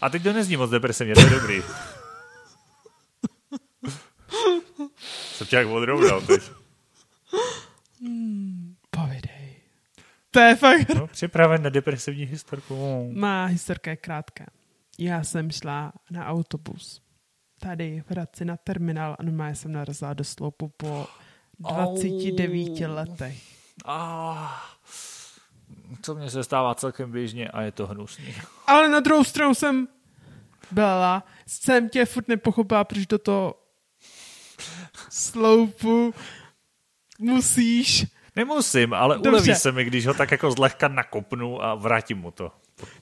A 0.00 0.10
teď 0.10 0.22
to 0.22 0.32
nezní 0.32 0.56
moc 0.56 0.70
depresivně, 0.70 1.14
to 1.14 1.20
je 1.20 1.30
dobrý. 1.30 1.62
Jsem 5.06 5.38
tě 5.38 5.40
jak 5.52 5.66
odrovnal 5.66 6.20
teď. 6.20 6.42
Hmm, 8.00 8.74
povídej. 8.90 9.56
To 10.30 10.40
je 10.40 10.56
fakt... 10.56 10.88
No, 10.94 11.06
připraven 11.06 11.62
na 11.62 11.70
depresivní 11.70 12.24
historku. 12.24 13.10
Má 13.14 13.44
historka 13.44 13.90
je 13.90 13.96
krátká. 13.96 14.44
Já 14.98 15.24
jsem 15.24 15.50
šla 15.50 15.92
na 16.10 16.26
autobus. 16.26 17.02
Tady 17.60 18.02
v 18.06 18.10
Hradci 18.10 18.44
na 18.44 18.56
terminál 18.56 19.16
a 19.18 19.22
normálně 19.22 19.54
jsem 19.54 19.72
narazila 19.72 20.14
do 20.14 20.24
sloupu 20.24 20.72
po 20.76 21.06
29 21.58 22.88
oh. 22.88 22.94
letech. 22.94 23.42
Ah, 23.84 24.48
co 26.02 26.14
mně 26.14 26.30
se 26.30 26.44
stává 26.44 26.74
celkem 26.74 27.12
běžně 27.12 27.48
a 27.48 27.62
je 27.62 27.72
to 27.72 27.86
hnusný. 27.86 28.34
Ale 28.66 28.88
na 28.88 29.00
druhou 29.00 29.24
stranu 29.24 29.54
jsem 29.54 29.88
byla, 30.70 31.24
jsem 31.46 31.88
tě 31.88 32.04
furt 32.04 32.28
nepochopila, 32.28 32.84
proč 32.84 33.06
do 33.06 33.18
toho 33.18 33.61
sloupu 35.10 36.14
musíš. 37.18 38.06
Nemusím, 38.36 38.94
ale 38.94 39.14
Dobře. 39.14 39.30
uleví 39.30 39.54
se 39.54 39.72
mi, 39.72 39.84
když 39.84 40.06
ho 40.06 40.14
tak 40.14 40.30
jako 40.30 40.50
zlehka 40.50 40.88
nakopnu 40.88 41.64
a 41.64 41.74
vrátím 41.74 42.18
mu 42.18 42.30
to. 42.30 42.52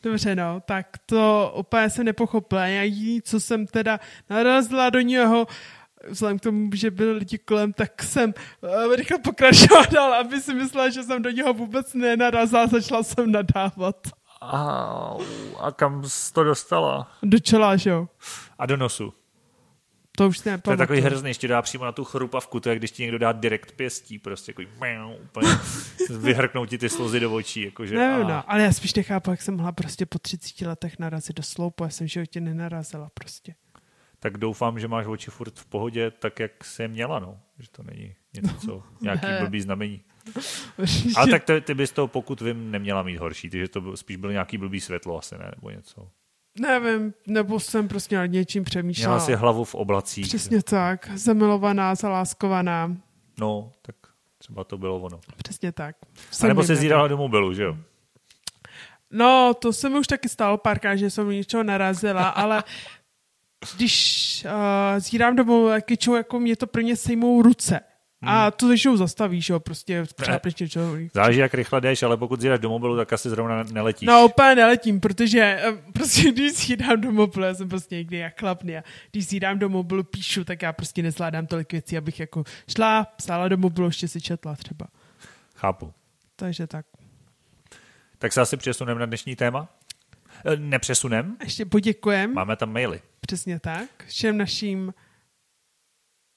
Dobře, 0.02 0.34
no, 0.34 0.60
tak 0.60 0.86
to 1.06 1.52
úplně 1.56 1.90
jsem 1.90 2.04
nepochopila. 2.04 2.66
Já 2.66 2.82
jediný, 2.82 3.22
co 3.22 3.40
jsem 3.40 3.66
teda 3.66 4.00
narazila 4.30 4.90
do 4.90 5.00
něho, 5.00 5.46
vzhledem 6.08 6.38
k 6.38 6.42
tomu, 6.42 6.70
že 6.74 6.90
byli 6.90 7.12
lidi 7.12 7.38
kolem, 7.38 7.72
tak 7.72 8.02
jsem 8.02 8.34
uh, 8.86 8.94
rychle 8.94 9.18
pokračovala 9.18 9.86
dál, 9.92 10.14
aby 10.14 10.40
si 10.40 10.54
myslela, 10.54 10.90
že 10.90 11.02
jsem 11.02 11.22
do 11.22 11.30
něho 11.30 11.54
vůbec 11.54 11.94
nenarazila, 11.94 12.66
začala 12.66 13.02
jsem 13.02 13.32
nadávat. 13.32 13.96
A, 14.42 15.16
a 15.60 15.72
kam 15.72 16.04
jsi 16.08 16.32
to 16.32 16.44
dostala? 16.44 17.10
Do 17.22 17.38
čela, 17.38 17.76
že 17.76 17.90
jo. 17.90 18.08
A 18.58 18.66
do 18.66 18.76
nosu. 18.76 19.12
To 20.20 20.28
už 20.28 20.42
ne, 20.42 20.58
To 20.58 20.70
je 20.70 20.76
takový 20.76 21.00
hrozný, 21.00 21.30
ještě 21.30 21.48
dá 21.48 21.62
přímo 21.62 21.84
na 21.84 21.92
tu 21.92 22.04
chrupavku, 22.04 22.60
to 22.60 22.70
je 22.70 22.76
když 22.76 22.90
ti 22.90 23.02
někdo 23.02 23.18
dá 23.18 23.32
direkt 23.32 23.72
pěstí, 23.72 24.18
prostě 24.18 24.54
jako 24.58 24.62
úplně 25.22 25.48
vyhrknou 26.18 26.66
ti 26.66 26.78
ty 26.78 26.88
slozy 26.88 27.20
do 27.20 27.34
očí. 27.34 27.62
Jakože, 27.62 27.96
Nevím, 27.96 28.28
no, 28.28 28.50
ale 28.50 28.62
já 28.62 28.72
spíš 28.72 28.94
nechápu, 28.94 29.30
jak 29.30 29.42
jsem 29.42 29.56
mohla 29.56 29.72
prostě 29.72 30.06
po 30.06 30.18
30 30.18 30.60
letech 30.60 30.98
narazit 30.98 31.36
do 31.36 31.42
sloupu, 31.42 31.84
já 31.84 31.90
jsem 31.90 32.06
v 32.06 32.10
životě 32.10 32.40
nenarazila 32.40 33.10
prostě. 33.14 33.54
Tak 34.18 34.38
doufám, 34.38 34.80
že 34.80 34.88
máš 34.88 35.06
oči 35.06 35.30
furt 35.30 35.58
v 35.58 35.66
pohodě, 35.66 36.10
tak 36.10 36.40
jak 36.40 36.64
se 36.64 36.88
měla, 36.88 37.18
no. 37.18 37.40
Že 37.58 37.68
to 37.70 37.82
není 37.82 38.14
něco, 38.34 38.54
co, 38.66 38.82
nějaký 39.00 39.26
ne. 39.26 39.40
blbý 39.40 39.60
znamení. 39.60 40.00
Ale 41.16 41.30
tak 41.30 41.44
ty, 41.44 41.60
ty 41.60 41.74
bys 41.74 41.92
to, 41.92 42.08
pokud 42.08 42.40
vím, 42.40 42.70
neměla 42.70 43.02
mít 43.02 43.16
horší, 43.16 43.50
takže 43.50 43.68
to 43.68 43.96
spíš 43.96 44.16
byl 44.16 44.32
nějaký 44.32 44.58
blbý 44.58 44.80
světlo 44.80 45.18
asi, 45.18 45.38
ne? 45.38 45.52
Nebo 45.56 45.70
něco. 45.70 46.08
Nevím, 46.60 47.14
nebo 47.26 47.60
jsem 47.60 47.88
prostě 47.88 48.16
nad 48.16 48.26
něčím 48.26 48.64
přemýšlela. 48.64 49.14
Měla 49.14 49.26
si 49.26 49.34
hlavu 49.34 49.64
v 49.64 49.74
oblacích. 49.74 50.26
Přesně 50.26 50.62
tak, 50.62 51.10
zamilovaná, 51.14 51.94
zaláskovaná. 51.94 52.96
No, 53.38 53.72
tak 53.82 53.96
třeba 54.38 54.64
to 54.64 54.78
bylo 54.78 55.00
ono. 55.00 55.20
Přesně 55.36 55.72
tak. 55.72 55.96
A 56.42 56.46
nebo 56.46 56.62
se 56.62 56.76
zírala 56.76 57.08
do 57.08 57.16
mobilu, 57.16 57.54
že 57.54 57.62
jo? 57.62 57.76
No, 59.10 59.54
to 59.54 59.72
se 59.72 59.88
mi 59.88 59.98
už 59.98 60.06
taky 60.06 60.28
stalo 60.28 60.58
párkrát, 60.58 60.96
že 60.96 61.10
jsem 61.10 61.28
něčeho 61.30 61.62
narazila, 61.62 62.28
ale 62.28 62.64
když 63.76 64.44
uh, 64.44 65.00
zírám 65.00 65.36
do 65.36 65.44
mobilu, 65.44 65.68
tak 65.68 65.84
jako 66.16 66.40
mě 66.40 66.56
to 66.56 66.66
prvně 66.66 66.96
sejmou 66.96 67.42
ruce. 67.42 67.80
A 68.22 68.42
hmm. 68.42 68.52
to 68.56 68.68
většinou 68.68 68.96
zastavíš, 68.96 69.48
jo, 69.48 69.60
prostě 69.60 70.04
přápneš 70.16 70.54
něčeho. 70.56 70.96
Záleží, 71.14 71.38
jak 71.38 71.54
rychle 71.54 71.80
jdeš, 71.80 72.02
ale 72.02 72.16
pokud 72.16 72.40
zjídáš 72.40 72.60
do 72.60 72.68
mobilu, 72.68 72.96
tak 72.96 73.12
asi 73.12 73.30
zrovna 73.30 73.62
neletíš. 73.62 74.06
No, 74.06 74.24
úplně 74.24 74.54
neletím, 74.54 75.00
protože 75.00 75.40
eh, 75.40 75.72
prostě 75.92 76.32
když 76.32 76.52
zjídám 76.52 77.00
do 77.00 77.12
mobilu, 77.12 77.44
já 77.44 77.54
jsem 77.54 77.68
prostě 77.68 77.96
někdy 77.96 78.16
jak 78.16 78.40
chlapný 78.40 78.76
a 78.76 78.82
když 79.10 79.26
zjídám 79.26 79.58
do 79.58 79.68
mobilu, 79.68 80.02
píšu, 80.02 80.44
tak 80.44 80.62
já 80.62 80.72
prostě 80.72 81.02
nezvládám 81.02 81.46
tolik 81.46 81.72
věcí, 81.72 81.96
abych 81.96 82.20
jako 82.20 82.44
šla, 82.68 83.04
psala 83.04 83.48
do 83.48 83.56
mobilu, 83.56 83.86
ještě 83.86 84.08
si 84.08 84.20
četla 84.20 84.56
třeba. 84.56 84.86
Chápu. 85.54 85.92
Takže 86.36 86.66
tak. 86.66 86.86
Tak 88.18 88.32
se 88.32 88.40
asi 88.40 88.56
přesuneme 88.56 89.00
na 89.00 89.06
dnešní 89.06 89.36
téma? 89.36 89.68
Eh, 90.44 90.56
nepřesunem? 90.56 91.36
Ještě 91.42 91.64
poděkujem. 91.64 92.34
Máme 92.34 92.56
tam 92.56 92.72
maily. 92.72 93.00
Přesně 93.20 93.60
tak. 93.60 93.88
Všem 94.06 94.38
naším 94.38 94.94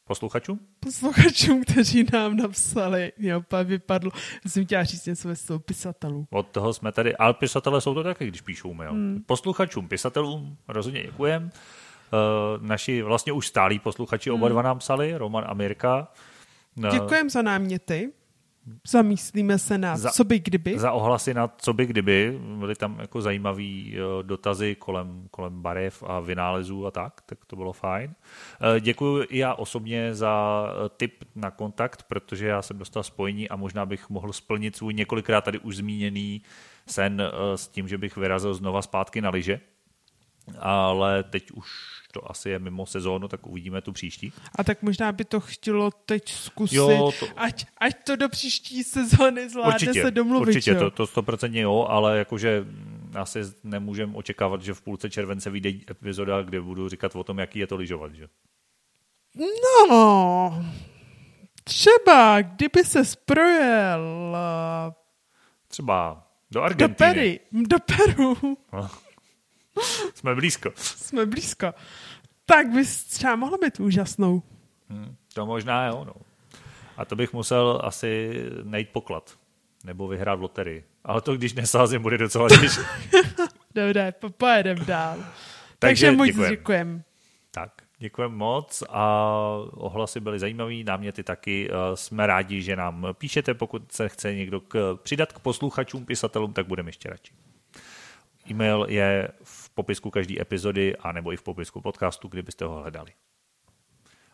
Posluchačům? 0.08 0.60
Posluchačům, 0.80 1.64
kteří 1.64 2.06
nám 2.14 2.38
napsali. 2.38 3.12
Mě 3.18 3.36
opět 3.36 3.64
vypadlo. 3.64 4.12
Jsem 4.48 4.66
chtěla 4.66 4.84
říct 4.84 5.06
něco 5.06 5.28
ve 5.28 5.36
slovu 5.36 5.60
pisatelů. 5.60 6.28
Od 6.30 6.48
toho 6.48 6.74
jsme 6.74 6.92
tady, 6.92 7.16
ale 7.16 7.34
pisatelé 7.34 7.82
jsou 7.82 7.94
to 7.94 8.04
taky, 8.04 8.28
když 8.28 8.42
píšou 8.42 8.74
mail. 8.74 8.92
Hmm. 8.92 9.24
Posluchačům, 9.26 9.88
pisatelům 9.88 10.58
rozhodně 10.68 11.04
děkujem. 11.04 11.52
Uh, 12.14 12.68
naši 12.68 13.02
vlastně 13.02 13.34
už 13.34 13.48
stálí 13.48 13.80
posluchači 13.80 14.30
hmm. 14.30 14.40
oba 14.40 14.50
dva 14.50 14.62
nám 14.62 14.80
psali, 14.80 15.18
Roman 15.18 15.44
a 15.48 15.54
Mirka. 15.54 16.08
Uh, 16.78 16.92
Děkujem 16.92 17.30
za 17.30 17.42
náměty. 17.42 18.12
Zamyslíme 18.88 19.60
se 19.60 19.78
na 19.78 19.98
za, 19.98 20.10
co 20.10 20.24
by 20.24 20.40
kdyby. 20.40 20.80
Za 20.80 20.92
ohlasy 20.92 21.34
na 21.34 21.48
co 21.58 21.74
by 21.74 21.86
kdyby. 21.86 22.40
Byly 22.60 22.76
tam 22.76 23.00
jako 23.00 23.22
zajímavý 23.22 23.98
dotazy 24.22 24.76
kolem, 24.76 25.28
kolem 25.32 25.62
barev 25.62 26.04
a 26.08 26.20
vynálezů 26.20 26.86
a 26.86 26.92
tak, 26.92 27.22
tak 27.26 27.46
to 27.46 27.56
bylo 27.56 27.74
fajn. 27.74 28.16
E, 28.76 28.80
Děkuji 28.80 29.26
i 29.30 29.38
já 29.38 29.54
osobně 29.54 30.16
za 30.16 30.66
e, 30.86 30.90
tip 30.90 31.24
na 31.36 31.52
kontakt, 31.52 32.04
protože 32.04 32.48
já 32.48 32.62
jsem 32.62 32.78
dostal 32.78 33.04
spojení 33.04 33.50
a 33.50 33.56
možná 33.56 33.86
bych 33.86 34.10
mohl 34.10 34.34
splnit 34.34 34.76
svůj 34.76 34.94
několikrát 34.94 35.44
tady 35.44 35.60
už 35.60 35.76
zmíněný 35.76 36.42
sen 36.88 37.22
s 37.56 37.68
tím, 37.68 37.88
že 37.88 37.98
bych 37.98 38.18
vyrazil 38.18 38.54
znova 38.54 38.82
zpátky 38.82 39.22
na 39.22 39.30
lyže. 39.30 39.60
Ale 40.60 41.24
teď 41.24 41.52
už 41.52 41.68
to 42.12 42.32
asi 42.32 42.50
je 42.50 42.60
mimo 42.60 42.86
sezónu, 42.86 43.28
tak 43.28 43.48
uvidíme 43.48 43.82
tu 43.82 43.92
příští. 43.92 44.34
A 44.56 44.64
tak 44.64 44.82
možná 44.82 45.12
by 45.12 45.26
to 45.26 45.40
chtělo 45.40 45.92
teď 45.92 46.30
zkusit, 46.30 46.76
jo, 46.76 47.12
to... 47.20 47.26
Ať, 47.36 47.66
ať 47.78 47.94
to 48.04 48.16
do 48.16 48.30
příští 48.30 48.84
sezóny 48.84 49.50
zvládne 49.50 49.74
určitě, 49.74 50.02
se 50.02 50.12
domluvit. 50.12 50.48
Určitě, 50.48 50.72
jo? 50.72 50.80
to, 50.80 50.92
to 50.92 51.08
stoprocentně 51.08 51.62
jo, 51.62 51.86
ale 51.90 52.18
jakože 52.18 52.66
asi 53.16 53.40
nemůžem 53.64 54.16
očekávat, 54.16 54.62
že 54.62 54.74
v 54.74 54.82
půlce 54.82 55.10
července 55.10 55.50
vyjde 55.50 55.70
epizoda, 55.90 56.42
kde 56.42 56.62
budu 56.62 56.90
říkat 56.90 57.16
o 57.16 57.24
tom, 57.24 57.40
jaký 57.40 57.60
je 57.60 57.68
to 57.68 57.76
lyžovat, 57.76 58.16
že? 58.16 58.28
No, 59.90 60.66
třeba, 61.64 62.42
kdyby 62.42 62.84
se 62.84 63.06
sprojel 63.06 64.38
třeba 65.68 66.28
do 66.52 66.62
Argentiny. 66.62 66.90
Do, 66.90 67.14
Pery, 67.14 67.40
do 67.52 67.78
Peru. 67.80 68.58
No. 68.74 68.90
Jsme 70.16 70.36
blízko. 70.36 70.72
Jsme 70.76 71.26
blízko. 71.26 71.74
Tak 72.46 72.68
bys 72.68 73.04
třeba 73.04 73.36
mohla 73.36 73.58
být 73.62 73.80
úžasnou. 73.80 74.44
Hmm, 74.90 75.16
to 75.34 75.46
možná 75.46 75.86
jo, 75.88 76.04
no. 76.06 76.14
A 76.98 77.06
to 77.06 77.16
bych 77.16 77.34
musel 77.34 77.82
asi 77.84 78.34
najít 78.64 78.90
poklad. 78.90 79.38
Nebo 79.84 80.08
vyhrát 80.08 80.40
v 80.40 80.42
loterii. 80.42 80.84
Ale 81.04 81.22
to, 81.22 81.36
když 81.36 81.54
nesázím, 81.54 82.02
bude 82.02 82.18
docela 82.18 82.50
těžké. 82.50 82.84
Dobře, 83.76 84.14
pojedem 84.38 84.86
dál. 84.86 85.18
Takže, 85.80 86.06
Takže 86.06 86.12
moc 86.12 86.28
děkujem. 86.28 86.52
děkujem. 86.52 87.04
Tak, 87.52 87.72
děkujeme 87.98 88.36
moc 88.36 88.84
a 88.90 89.36
ohlasy 89.72 90.20
byly 90.20 90.40
zajímavý, 90.40 90.84
náměty 90.84 91.24
taky. 91.24 91.70
Eh, 91.72 91.98
jsme 91.98 92.28
rádi, 92.28 92.62
že 92.62 92.76
nám 92.76 93.08
píšete, 93.14 93.54
pokud 93.54 93.92
se 93.92 94.10
chce 94.10 94.36
někdo 94.36 94.62
k, 94.62 94.98
přidat 95.04 95.34
k 95.34 95.40
posluchačům, 95.40 96.06
pisatelům, 96.06 96.54
tak 96.54 96.68
budeme 96.68 96.90
ještě 96.90 97.10
radši. 97.10 97.34
E-mail 98.52 98.86
je 98.90 99.28
v 99.44 99.63
popisku 99.74 100.10
každé 100.10 100.42
epizody 100.42 100.98
a 100.98 101.12
nebo 101.12 101.34
i 101.34 101.38
v 101.38 101.44
popisku 101.44 101.82
podcastu, 101.82 102.28
kdybyste 102.28 102.66
ho 102.66 102.76
hledali. 102.76 103.12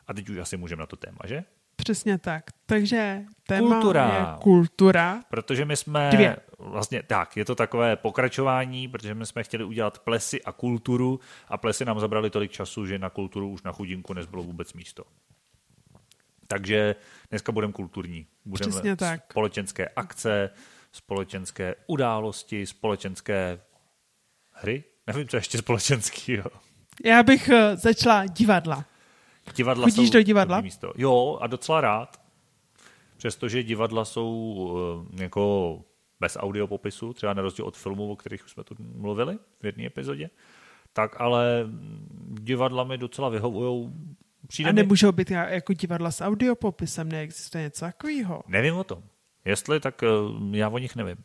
A 0.08 0.14
teď 0.14 0.30
už 0.30 0.38
asi 0.38 0.58
můžeme 0.58 0.80
na 0.80 0.86
to 0.86 0.96
téma, 0.96 1.20
že? 1.26 1.44
Přesně 1.76 2.18
tak. 2.18 2.44
Takže 2.66 3.22
téma 3.48 3.76
kultura. 3.76 4.16
je 4.16 4.42
kultura. 4.42 5.24
Protože 5.30 5.66
my 5.66 5.78
jsme... 5.78 6.10
Dvě. 6.12 6.38
Vlastně 6.60 7.04
tak, 7.04 7.38
je 7.38 7.46
to 7.46 7.56
takové 7.56 7.96
pokračování, 7.96 8.88
protože 8.88 9.14
my 9.14 9.26
jsme 9.26 9.44
chtěli 9.44 9.64
udělat 9.64 10.00
plesy 10.00 10.44
a 10.44 10.52
kulturu 10.52 11.20
a 11.48 11.58
plesy 11.58 11.86
nám 11.86 12.00
zabrali 12.00 12.30
tolik 12.30 12.52
času, 12.52 12.86
že 12.86 13.00
na 13.00 13.10
kulturu 13.10 13.50
už 13.50 13.64
na 13.64 13.72
chudinku 13.72 14.14
nezbylo 14.14 14.44
vůbec 14.44 14.74
místo. 14.74 15.04
Takže 16.48 16.96
dneska 17.30 17.52
budeme 17.52 17.74
kulturní. 17.74 18.28
Budeme 18.46 18.96
společenské 19.30 19.88
akce, 19.96 20.50
společenské 20.92 21.76
události, 21.88 22.66
společenské 22.66 23.60
hry? 24.52 24.84
Nevím, 25.08 25.28
co 25.28 25.38
ještě 25.38 25.58
společenský. 25.58 26.38
Já 27.06 27.24
bych 27.24 27.50
uh, 27.50 27.76
začala 27.76 28.26
divadla. 28.26 28.86
Divadla 29.56 29.84
Chodíš 29.84 30.08
jsou 30.08 30.14
do 30.14 30.22
divadla? 30.22 30.62
Místo. 30.62 30.94
Jo, 30.98 31.38
a 31.42 31.48
docela 31.48 31.82
rád. 31.82 32.22
Přestože 33.18 33.64
divadla 33.64 34.06
jsou 34.06 34.54
uh, 35.12 35.22
jako 35.22 35.80
bez 36.20 36.38
audio 36.40 36.68
popisu, 36.68 37.14
třeba 37.14 37.34
na 37.34 37.42
rozdíl 37.42 37.66
od 37.66 37.78
filmů, 37.78 38.12
o 38.12 38.16
kterých 38.16 38.42
jsme 38.48 38.64
tu 38.64 38.76
mluvili 38.80 39.38
v 39.62 39.66
jedné 39.66 39.86
epizodě, 39.86 40.30
tak 40.94 41.22
ale 41.22 41.70
divadla 42.28 42.84
mi 42.84 42.98
docela 42.98 43.30
vyhovují. 43.30 43.94
Přijde 44.48 44.70
a 44.70 44.74
nemůžou 44.74 45.08
mi... 45.08 45.14
být 45.14 45.32
jako 45.32 45.74
divadla 45.74 46.12
s 46.12 46.22
audiopopisem, 46.22 47.10
neexistuje 47.10 47.64
něco 47.64 47.86
takového? 47.86 48.44
Nevím 48.48 48.76
o 48.76 48.84
tom. 48.84 49.04
Jestli, 49.46 49.80
tak 49.80 50.04
eh, 50.04 50.08
já 50.52 50.70
o 50.70 50.78
nich 50.78 50.96
nevím. 50.96 51.18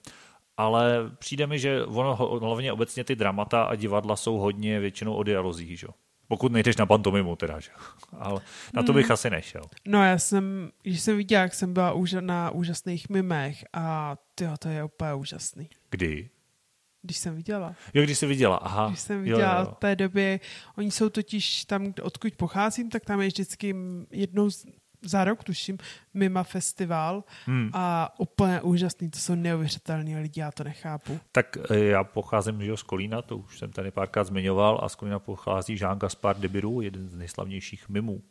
Ale 0.56 1.10
přijde 1.18 1.46
mi, 1.46 1.58
že 1.58 1.84
ono 1.84 2.16
hlavně 2.16 2.72
obecně 2.72 3.04
ty 3.04 3.16
dramata 3.16 3.62
a 3.62 3.74
divadla 3.74 4.16
jsou 4.16 4.36
hodně 4.36 4.80
většinou 4.80 5.14
o 5.14 5.22
dialozích, 5.22 5.78
že? 5.78 5.86
Pokud 6.28 6.52
nejdeš 6.52 6.76
na 6.76 6.86
pantomimu 6.86 7.36
teda, 7.36 7.60
že? 7.60 7.70
Ale 8.18 8.40
na 8.74 8.82
to 8.82 8.92
bych 8.92 9.06
hmm. 9.06 9.12
asi 9.12 9.30
nešel. 9.30 9.62
No 9.86 10.04
já 10.04 10.18
jsem, 10.18 10.70
když 10.82 11.00
jsem 11.00 11.16
viděl, 11.16 11.40
jak 11.40 11.54
jsem 11.54 11.74
byla 11.74 11.94
na 12.20 12.50
úžasných 12.50 13.08
mimech 13.08 13.64
a 13.72 14.16
tyjo, 14.34 14.56
to 14.58 14.68
je 14.68 14.84
úplně 14.84 15.14
úžasný. 15.14 15.68
Kdy? 15.90 16.30
Když 17.02 17.16
jsem 17.16 17.36
viděla. 17.36 17.74
Jo, 17.94 18.02
když 18.02 18.18
jsi 18.18 18.26
viděla, 18.26 18.56
aha. 18.56 18.88
Když 18.88 19.00
jsem 19.00 19.22
viděla 19.22 19.58
jo, 19.58 19.60
jo. 19.60 19.74
v 19.74 19.78
té 19.78 19.96
době, 19.96 20.40
oni 20.78 20.90
jsou 20.90 21.08
totiž 21.08 21.64
tam, 21.64 21.94
odkud 22.02 22.36
pocházím, 22.36 22.90
tak 22.90 23.04
tam 23.04 23.20
je 23.20 23.26
vždycky 23.26 23.76
jednou 24.10 24.50
za 25.02 25.24
rok, 25.24 25.44
tuším, 25.44 25.78
Mima 26.14 26.42
Festival 26.42 27.24
hmm. 27.46 27.70
a 27.72 28.14
úplně 28.18 28.60
úžasný, 28.60 29.10
to 29.10 29.18
jsou 29.18 29.34
neuvěřitelní 29.34 30.16
lidi, 30.16 30.40
já 30.40 30.52
to 30.52 30.64
nechápu. 30.64 31.20
Tak 31.32 31.56
eh, 31.70 31.78
já 31.78 32.04
pocházím 32.04 32.62
že 32.62 32.76
z 32.76 32.82
Kolína, 32.82 33.22
to 33.22 33.36
už 33.36 33.58
jsem 33.58 33.72
tady 33.72 33.90
párkrát 33.90 34.24
zmiňoval 34.24 34.80
a 34.82 34.88
z 34.88 34.94
Kolína 34.94 35.18
pochází 35.18 35.76
Jean 35.80 35.98
Gaspard 35.98 36.38
Debiru, 36.38 36.80
jeden 36.80 37.08
z 37.08 37.16
nejslavnějších 37.16 37.88
mimů 37.88 38.22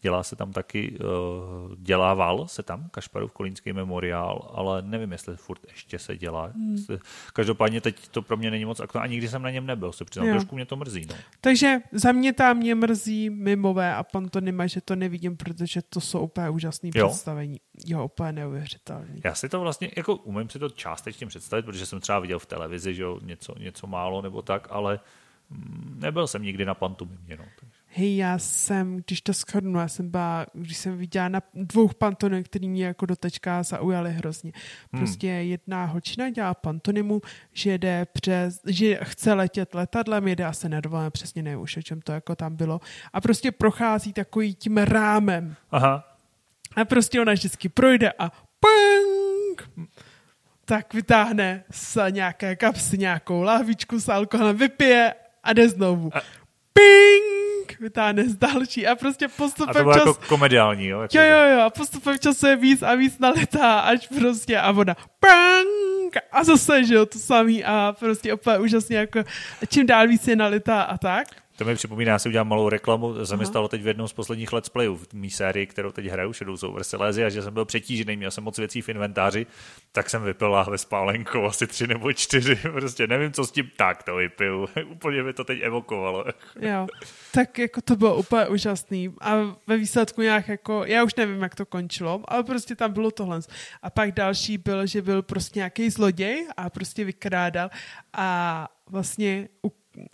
Dělá 0.00 0.22
se 0.22 0.36
tam 0.36 0.52
taky, 0.52 0.98
uh, 0.98 1.74
dělával 1.76 2.48
se 2.48 2.62
tam 2.62 2.88
Kašparův 2.90 3.32
kolínský 3.32 3.72
memoriál, 3.72 4.50
ale 4.54 4.82
nevím, 4.82 5.12
jestli 5.12 5.36
furt 5.36 5.60
ještě 5.68 5.98
se 5.98 6.16
dělá. 6.16 6.46
Hmm. 6.46 6.78
Každopádně 7.32 7.80
teď 7.80 8.08
to 8.08 8.22
pro 8.22 8.36
mě 8.36 8.50
není 8.50 8.64
moc 8.64 8.80
aktuální, 8.80 9.10
ani 9.10 9.18
když 9.18 9.30
jsem 9.30 9.42
na 9.42 9.50
něm 9.50 9.66
nebyl, 9.66 9.92
se 9.92 10.04
přiznám, 10.04 10.30
trošku 10.30 10.54
mě 10.54 10.66
to 10.66 10.76
mrzí. 10.76 11.06
No. 11.08 11.14
Takže 11.40 11.78
za 11.92 12.12
mě 12.12 12.32
tam 12.32 12.56
mě 12.56 12.74
mrzí 12.74 13.30
mimové 13.30 13.94
a 13.94 14.02
pantonima, 14.02 14.66
že 14.66 14.80
to 14.80 14.96
nevidím, 14.96 15.36
protože 15.36 15.82
to 15.82 16.00
jsou 16.00 16.20
úplně 16.20 16.50
úžasné 16.50 16.90
představení. 17.14 17.60
Jo, 17.86 18.04
úplně 18.04 18.32
neuvěřitelný. 18.32 19.20
Já 19.24 19.34
si 19.34 19.48
to 19.48 19.60
vlastně, 19.60 19.90
jako 19.96 20.16
umím 20.16 20.48
si 20.48 20.58
to 20.58 20.68
částečně 20.68 21.26
představit, 21.26 21.62
protože 21.62 21.86
jsem 21.86 22.00
třeba 22.00 22.18
viděl 22.18 22.38
v 22.38 22.46
televizi, 22.46 22.94
že 22.94 23.02
jo, 23.02 23.20
něco, 23.22 23.54
něco 23.58 23.86
málo 23.86 24.22
nebo 24.22 24.42
tak, 24.42 24.68
ale 24.70 25.00
mm, 25.50 25.96
nebyl 26.00 26.26
jsem 26.26 26.42
nikdy 26.42 26.64
na 26.64 26.74
pantomimě. 26.74 27.36
No, 27.36 27.44
takže 27.60 27.84
hej, 27.96 28.16
já 28.16 28.38
jsem, 28.38 28.96
když 29.06 29.20
to 29.20 29.32
shodnu, 29.32 29.78
já 29.80 29.88
jsem 29.88 30.10
byla, 30.10 30.46
když 30.52 30.76
jsem 30.76 30.98
viděla 30.98 31.28
na 31.28 31.40
dvou 31.54 31.88
pantonech, 31.88 32.46
který 32.46 32.68
mě 32.68 32.86
jako 32.86 33.06
dotečka 33.06 33.62
zaujaly 33.62 34.12
hrozně. 34.12 34.52
Hmm. 34.92 35.00
Prostě 35.00 35.32
hmm. 35.32 35.50
jedna 35.50 35.84
holčina 35.84 36.30
dělá 36.30 36.54
pantonimu, 36.54 37.22
že 37.52 37.78
jde 37.78 38.06
přes, 38.12 38.60
že 38.66 38.98
chce 39.02 39.32
letět 39.32 39.74
letadlem, 39.74 40.28
jede 40.28 40.44
asi 40.44 40.68
nedovolené, 40.68 41.10
přesně 41.10 41.42
nevím 41.42 41.60
už, 41.60 41.76
o 41.76 41.82
čem 41.82 42.00
to 42.00 42.12
jako 42.12 42.36
tam 42.36 42.56
bylo. 42.56 42.80
A 43.12 43.20
prostě 43.20 43.52
prochází 43.52 44.12
takový 44.12 44.54
tím 44.54 44.76
rámem. 44.76 45.56
Aha. 45.70 46.13
A 46.76 46.84
prostě 46.84 47.20
ona 47.20 47.32
vždycky 47.32 47.68
projde 47.68 48.12
a 48.18 48.32
punk, 48.60 49.88
tak 50.64 50.94
vytáhne 50.94 51.64
z 51.70 51.98
nějaké 52.10 52.56
kapsy 52.56 52.98
nějakou 52.98 53.42
lahvičku 53.42 54.00
s 54.00 54.08
alkoholem, 54.08 54.56
vypije 54.56 55.14
a 55.42 55.52
jde 55.52 55.68
znovu. 55.68 56.10
A... 56.14 56.20
Ping! 56.72 57.34
vytáhne 57.80 58.28
z 58.28 58.36
další 58.36 58.86
a 58.86 58.94
prostě 58.94 59.28
postupem 59.28 59.74
času... 59.74 59.78
A 59.78 59.82
to 59.82 59.84
bylo 59.84 59.94
čas... 59.94 60.06
jako 60.06 60.28
komediální, 60.28 60.86
jo? 60.86 61.00
Jako 61.00 61.16
jo, 61.16 61.22
jo, 61.22 61.56
jo, 61.56 61.60
a 61.60 61.70
postupem 61.70 62.18
času 62.18 62.46
je 62.46 62.56
víc 62.56 62.82
a 62.82 62.94
víc 62.94 63.18
nalitá, 63.18 63.80
až 63.80 64.08
prostě 64.18 64.58
a 64.58 64.72
voda 64.72 64.96
prank, 65.20 66.16
a 66.32 66.44
zase, 66.44 66.84
že 66.84 66.94
jo, 66.94 67.06
to 67.06 67.18
samý 67.18 67.64
a 67.64 67.96
prostě 67.98 68.34
úplně 68.34 68.58
úžasně 68.58 68.96
jako 68.96 69.24
čím 69.68 69.86
dál 69.86 70.08
víc 70.08 70.28
je 70.28 70.36
nalitá 70.36 70.82
a 70.82 70.98
tak. 70.98 71.28
To 71.56 71.64
mi 71.64 71.74
připomíná, 71.74 72.12
já 72.12 72.18
si 72.18 72.28
udělám 72.28 72.48
malou 72.48 72.68
reklamu, 72.68 73.26
se 73.26 73.36
mi 73.36 73.46
stalo 73.46 73.68
teď 73.68 73.82
v 73.82 73.86
jednom 73.86 74.08
z 74.08 74.12
posledních 74.12 74.52
let's 74.52 74.68
playů 74.68 74.96
v 74.96 75.12
mý 75.12 75.30
sérii, 75.30 75.66
kterou 75.66 75.92
teď 75.92 76.06
hraju, 76.06 76.32
Shadows 76.32 76.62
over 76.62 76.84
Silesia, 76.84 77.28
že 77.28 77.42
jsem 77.42 77.54
byl 77.54 77.64
přetížený, 77.64 78.16
měl 78.16 78.30
jsem 78.30 78.44
moc 78.44 78.58
věcí 78.58 78.82
v 78.82 78.88
inventáři, 78.88 79.46
tak 79.92 80.10
jsem 80.10 80.22
vypil 80.22 80.50
láhve 80.50 80.78
spálenkou, 80.78 81.44
asi 81.44 81.66
tři 81.66 81.86
nebo 81.86 82.12
čtyři, 82.12 82.56
prostě 82.72 83.06
nevím, 83.06 83.32
co 83.32 83.44
s 83.44 83.50
tím, 83.50 83.70
tak 83.76 84.02
to 84.02 84.16
vypiju, 84.16 84.68
úplně 84.86 85.22
mi 85.22 85.32
to 85.32 85.44
teď 85.44 85.62
evokovalo. 85.62 86.24
Jo, 86.60 86.86
tak 87.32 87.58
jako 87.58 87.80
to 87.80 87.96
bylo 87.96 88.16
úplně 88.16 88.46
úžasný. 88.46 89.14
A 89.20 89.56
ve 89.66 89.76
výsledku 89.76 90.22
nějak 90.22 90.48
jako, 90.48 90.84
já 90.84 91.04
už 91.04 91.14
nevím, 91.14 91.42
jak 91.42 91.54
to 91.54 91.66
končilo, 91.66 92.22
ale 92.28 92.44
prostě 92.44 92.76
tam 92.76 92.92
bylo 92.92 93.10
tohle. 93.10 93.40
A 93.82 93.90
pak 93.90 94.12
další 94.12 94.58
byl, 94.58 94.86
že 94.86 95.02
byl 95.02 95.22
prostě 95.22 95.58
nějaký 95.58 95.90
zloděj 95.90 96.46
a 96.56 96.70
prostě 96.70 97.04
vykrádal. 97.04 97.70
A 98.12 98.68
vlastně 98.90 99.48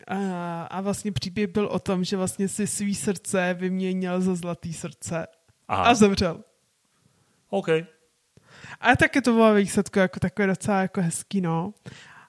a, 0.09 0.63
a 0.63 0.81
vlastně 0.81 1.13
příběh 1.13 1.47
byl 1.47 1.67
o 1.67 1.79
tom, 1.79 2.05
že 2.05 2.17
vlastně 2.17 2.49
si 2.49 2.67
svý 2.67 2.95
srdce 2.95 3.57
vyměnil 3.59 4.21
za 4.21 4.35
zlatý 4.35 4.73
srdce 4.73 5.27
Aha. 5.69 5.83
a 5.83 5.95
zemřel. 5.95 6.45
OK. 7.51 7.69
A 8.81 8.97
taky 8.97 9.21
to 9.21 9.33
bylo 9.33 9.55
výsledku 9.55 9.99
jako 9.99 10.21
takové 10.21 10.47
docela 10.47 10.81
jako 10.83 11.03
hezký, 11.03 11.41
no. 11.41 11.75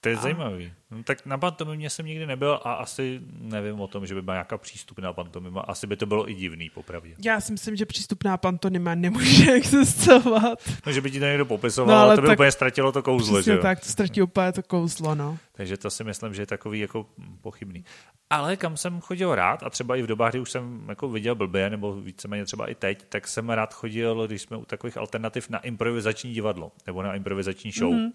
To 0.02 0.10
je 0.10 0.16
a... 0.16 0.22
zajímavý. 0.22 0.74
No, 0.92 1.04
tak 1.04 1.26
na 1.26 1.38
pantomimě 1.38 1.90
jsem 1.90 2.06
nikdy 2.06 2.26
nebyl 2.26 2.60
a 2.64 2.74
asi 2.74 3.20
nevím 3.40 3.82
o 3.82 3.88
tom, 3.88 4.06
že 4.06 4.16
by 4.16 4.22
byla 4.22 4.36
nějaká 4.36 4.58
přístupná 4.58 5.14
pantomima. 5.14 5.62
Asi 5.62 5.88
by 5.88 5.98
to 5.98 6.06
bylo 6.06 6.30
i 6.30 6.34
divný, 6.34 6.70
popravdě. 6.70 7.16
Já 7.26 7.42
si 7.42 7.52
myslím, 7.52 7.76
že 7.76 7.86
přístupná 7.86 8.38
pantomima 8.38 8.96
nemůže 8.96 9.52
existovat. 9.56 10.60
No, 10.86 10.92
že 10.92 11.02
by 11.02 11.12
ti 11.12 11.20
to 11.20 11.26
někdo 11.26 11.46
popisoval, 11.46 11.96
no, 11.96 12.02
ale 12.02 12.16
to 12.16 12.22
by 12.22 12.28
tak, 12.28 12.38
úplně 12.38 12.52
ztratilo 12.52 12.92
to 12.92 13.04
kouzlo. 13.04 13.42
Že 13.42 13.52
jo? 13.52 13.62
tak, 13.62 13.80
to 13.80 13.86
ztratí 13.86 14.22
úplně 14.22 14.52
to 14.52 14.64
kouzlo, 14.64 15.16
no. 15.16 15.38
Takže 15.52 15.78
to 15.78 15.90
si 15.90 16.04
myslím, 16.04 16.34
že 16.34 16.42
je 16.42 16.46
takový 16.46 16.80
jako 16.80 17.06
pochybný. 17.42 17.86
Ale 18.30 18.58
kam 18.58 18.78
jsem 18.78 19.02
chodil 19.02 19.36
rád, 19.36 19.64
a 19.64 19.70
třeba 19.70 19.96
i 19.96 20.02
v 20.02 20.08
dobách, 20.08 20.32
kdy 20.32 20.40
už 20.40 20.52
jsem 20.52 20.86
jako 20.90 21.10
viděl 21.10 21.36
blbě, 21.36 21.70
nebo 21.70 21.94
víceméně 21.94 22.46
třeba 22.46 22.68
i 22.68 22.76
teď, 22.76 23.06
tak 23.10 23.28
jsem 23.28 23.50
rád 23.50 23.74
chodil, 23.74 24.28
když 24.28 24.42
jsme 24.42 24.58
u 24.58 24.66
takových 24.66 24.98
alternativ 24.98 25.50
na 25.50 25.60
improvizační 25.60 26.34
divadlo, 26.34 26.72
nebo 26.88 27.04
na 27.04 27.16
improvizační 27.16 27.72
show. 27.72 27.94
Mm-hmm 27.94 28.12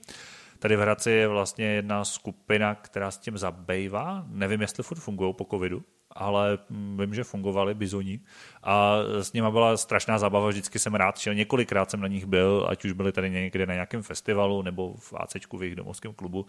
Tady 0.59 0.77
v 0.77 0.81
Hradci 0.81 1.11
je 1.11 1.29
vlastně 1.29 1.67
jedna 1.67 2.05
skupina, 2.05 2.75
která 2.75 3.11
s 3.11 3.19
tím 3.19 3.39
zabývá. 3.39 4.25
Nevím, 4.29 4.61
jestli 4.61 4.83
furt 4.83 4.99
fungují 4.99 5.35
po 5.35 5.47
covidu, 5.51 5.85
ale 6.11 6.59
vím, 6.99 7.15
že 7.15 7.25
fungovali 7.25 7.75
bizoni. 7.75 8.21
A 8.63 8.97
s 9.21 9.33
nimi 9.33 9.51
byla 9.51 9.77
strašná 9.77 10.19
zábava, 10.19 10.49
vždycky 10.49 10.79
jsem 10.79 10.95
rád 10.95 11.19
šel, 11.19 11.35
několikrát 11.35 11.91
jsem 11.91 12.01
na 12.01 12.09
nich 12.09 12.27
byl, 12.27 12.67
ať 12.71 12.85
už 12.85 12.93
byli 12.93 13.13
tady 13.13 13.31
někde 13.31 13.67
na 13.67 13.75
nějakém 13.75 14.03
festivalu 14.03 14.63
nebo 14.63 14.95
v 14.99 15.15
ACčku 15.17 15.59
v 15.59 15.63
jejich 15.63 15.77
domovském 15.77 16.15
klubu, 16.15 16.47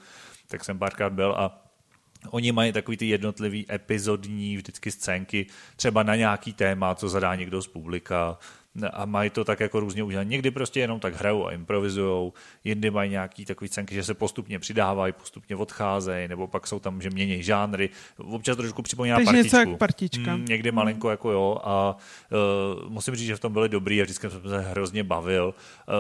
tak 0.48 0.66
jsem 0.66 0.80
párkrát 0.80 1.14
byl. 1.14 1.36
A 1.38 1.64
Oni 2.32 2.52
mají 2.52 2.74
takový 2.74 2.98
ty 2.98 3.06
jednotlivý 3.06 3.66
epizodní 3.72 4.58
vždycky 4.58 4.92
scénky, 4.92 5.46
třeba 5.76 6.04
na 6.04 6.16
nějaký 6.16 6.54
téma, 6.54 6.96
co 6.96 7.10
zadá 7.10 7.36
někdo 7.36 7.62
z 7.62 7.68
publika, 7.68 8.38
a 8.94 9.06
mají 9.06 9.30
to 9.30 9.44
tak 9.44 9.60
jako 9.60 9.80
různě 9.80 10.04
udělané. 10.04 10.30
Někdy 10.30 10.52
prostě 10.52 10.80
jenom 10.80 11.00
tak 11.00 11.20
hrajou 11.20 11.48
a 11.48 11.52
improvizujou, 11.52 12.34
jindy 12.64 12.92
mají 12.92 13.12
nějaký 13.12 13.46
takový 13.46 13.70
cenky, 13.70 13.96
že 13.96 14.04
se 14.04 14.14
postupně 14.14 14.60
přidávají, 14.60 15.14
postupně 15.14 15.56
odcházejí, 15.56 16.28
nebo 16.28 16.48
pak 16.48 16.68
jsou 16.68 16.80
tam, 16.80 17.02
že 17.02 17.10
mění 17.10 17.44
žánry. 17.44 17.90
Občas 18.18 18.58
trošku 18.58 18.82
připomíná 18.82 19.16
Takže 19.16 19.26
partičku. 19.26 19.44
něco 19.44 19.70
jak 19.70 19.78
partička. 19.78 20.36
Mm, 20.36 20.46
někdy 20.46 20.72
mm. 20.72 20.76
malinko 20.76 21.10
jako 21.10 21.32
jo 21.32 21.58
a 21.64 21.98
uh, 22.84 22.90
musím 22.90 23.16
říct, 23.16 23.28
že 23.28 23.36
v 23.36 23.40
tom 23.40 23.54
byli 23.54 23.70
dobrý 23.70 24.02
a 24.02 24.04
vždycky 24.04 24.30
jsem 24.30 24.42
se 24.42 24.60
hrozně 24.60 25.04
bavil. 25.04 25.54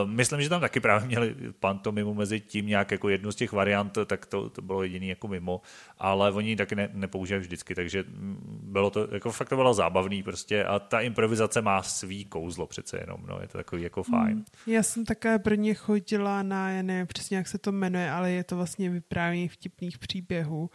Uh, 0.03 0.09
myslím, 0.09 0.41
že 0.41 0.49
tam 0.49 0.61
taky 0.61 0.79
právě 0.79 1.07
měli 1.07 1.35
pantomimu 1.59 2.13
mezi 2.13 2.39
tím 2.39 2.67
nějak 2.67 2.91
jako 2.91 3.09
jednu 3.09 3.31
z 3.31 3.35
těch 3.35 3.51
variant, 3.51 3.97
tak 4.05 4.25
to, 4.25 4.49
to 4.49 4.61
bylo 4.61 4.83
jediný 4.83 5.07
jako 5.07 5.27
mimo, 5.27 5.61
ale 5.97 6.31
oni 6.31 6.49
ji 6.49 6.55
taky 6.55 6.75
ne, 6.75 6.89
nepoužívají 6.93 7.41
vždycky, 7.41 7.75
takže 7.75 8.03
mm, 8.07 8.59
bylo 8.63 8.89
to, 8.89 9.07
jako 9.11 9.31
fakt 9.31 9.49
to 9.49 9.55
bylo 9.55 9.73
zábavný 9.73 10.23
prostě 10.23 10.63
a 10.63 10.79
ta 10.79 11.01
improvizace 11.01 11.61
má 11.61 11.83
svý 11.83 12.25
kouzlo 12.25 12.66
přece 12.67 12.97
jenom, 12.99 13.25
no, 13.25 13.39
je 13.41 13.47
to 13.47 13.57
takový 13.57 13.83
jako 13.83 14.03
fajn. 14.03 14.37
Hmm. 14.37 14.45
Já 14.67 14.83
jsem 14.83 15.05
také 15.05 15.39
Brně 15.39 15.73
chodila 15.73 16.43
na, 16.43 16.71
já 16.71 16.81
nevím 16.81 17.07
přesně, 17.07 17.37
jak 17.37 17.47
se 17.47 17.57
to 17.57 17.71
jmenuje, 17.71 18.11
ale 18.11 18.31
je 18.31 18.43
to 18.43 18.55
vlastně 18.55 18.89
vyprávění 18.89 19.47
vtipných 19.47 19.97
příběhů. 19.97 20.69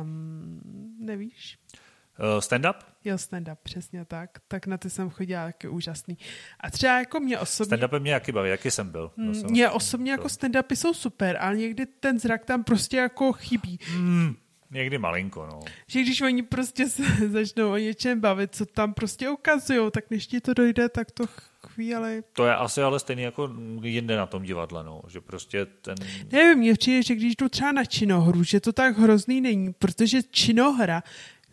Um, 0.00 0.60
nevíš? 1.00 1.58
Uh, 2.18 2.40
stand-up? 2.40 2.74
Jo, 3.04 3.16
stand-up, 3.16 3.56
přesně 3.62 4.04
tak. 4.04 4.38
Tak 4.48 4.66
na 4.66 4.78
ty 4.78 4.90
jsem 4.90 5.10
chodila, 5.10 5.44
taky 5.44 5.68
úžasný. 5.68 6.18
A 6.60 6.70
třeba 6.70 6.98
jako 6.98 7.20
mě 7.20 7.38
osobně... 7.38 7.76
Stand-upy 7.76 8.00
mě 8.00 8.12
jaký 8.12 8.32
baví, 8.32 8.50
jaký 8.50 8.70
jsem 8.70 8.90
byl. 8.90 9.10
Mm, 9.16 9.42
mě 9.50 9.70
osobně 9.70 10.10
jako 10.10 10.26
stand-upy 10.26 10.74
jsou 10.74 10.94
super, 10.94 11.36
ale 11.40 11.56
někdy 11.56 11.86
ten 11.86 12.18
zrak 12.18 12.44
tam 12.44 12.64
prostě 12.64 12.96
jako 12.96 13.32
chybí. 13.32 13.78
Mm. 13.96 14.36
Někdy 14.70 14.98
malinko, 14.98 15.46
no. 15.46 15.60
Že 15.86 16.02
když 16.02 16.20
oni 16.20 16.42
prostě 16.42 16.88
se 16.88 17.02
začnou 17.28 17.72
o 17.72 17.76
něčem 17.76 18.20
bavit, 18.20 18.54
co 18.54 18.66
tam 18.66 18.94
prostě 18.94 19.30
ukazují, 19.30 19.90
tak 19.90 20.10
než 20.10 20.26
ti 20.26 20.40
to 20.40 20.54
dojde, 20.54 20.88
tak 20.88 21.10
to 21.10 21.24
chvíli. 21.66 22.22
To 22.32 22.46
je 22.46 22.54
asi 22.54 22.82
ale 22.82 23.00
stejný 23.00 23.22
jako 23.22 23.50
jinde 23.82 24.16
na 24.16 24.26
tom 24.26 24.42
divadle, 24.42 24.84
no. 24.84 25.02
Že 25.08 25.20
prostě 25.20 25.66
ten... 25.66 25.94
Nevím, 26.32 26.58
mě 26.58 26.74
přijde, 26.74 27.02
že 27.02 27.14
když 27.14 27.36
jdu 27.36 27.48
třeba 27.48 27.72
na 27.72 27.84
činohru, 27.84 28.44
že 28.44 28.60
to 28.60 28.72
tak 28.72 28.98
hrozný 28.98 29.40
není, 29.40 29.72
protože 29.72 30.22
činohra 30.22 31.02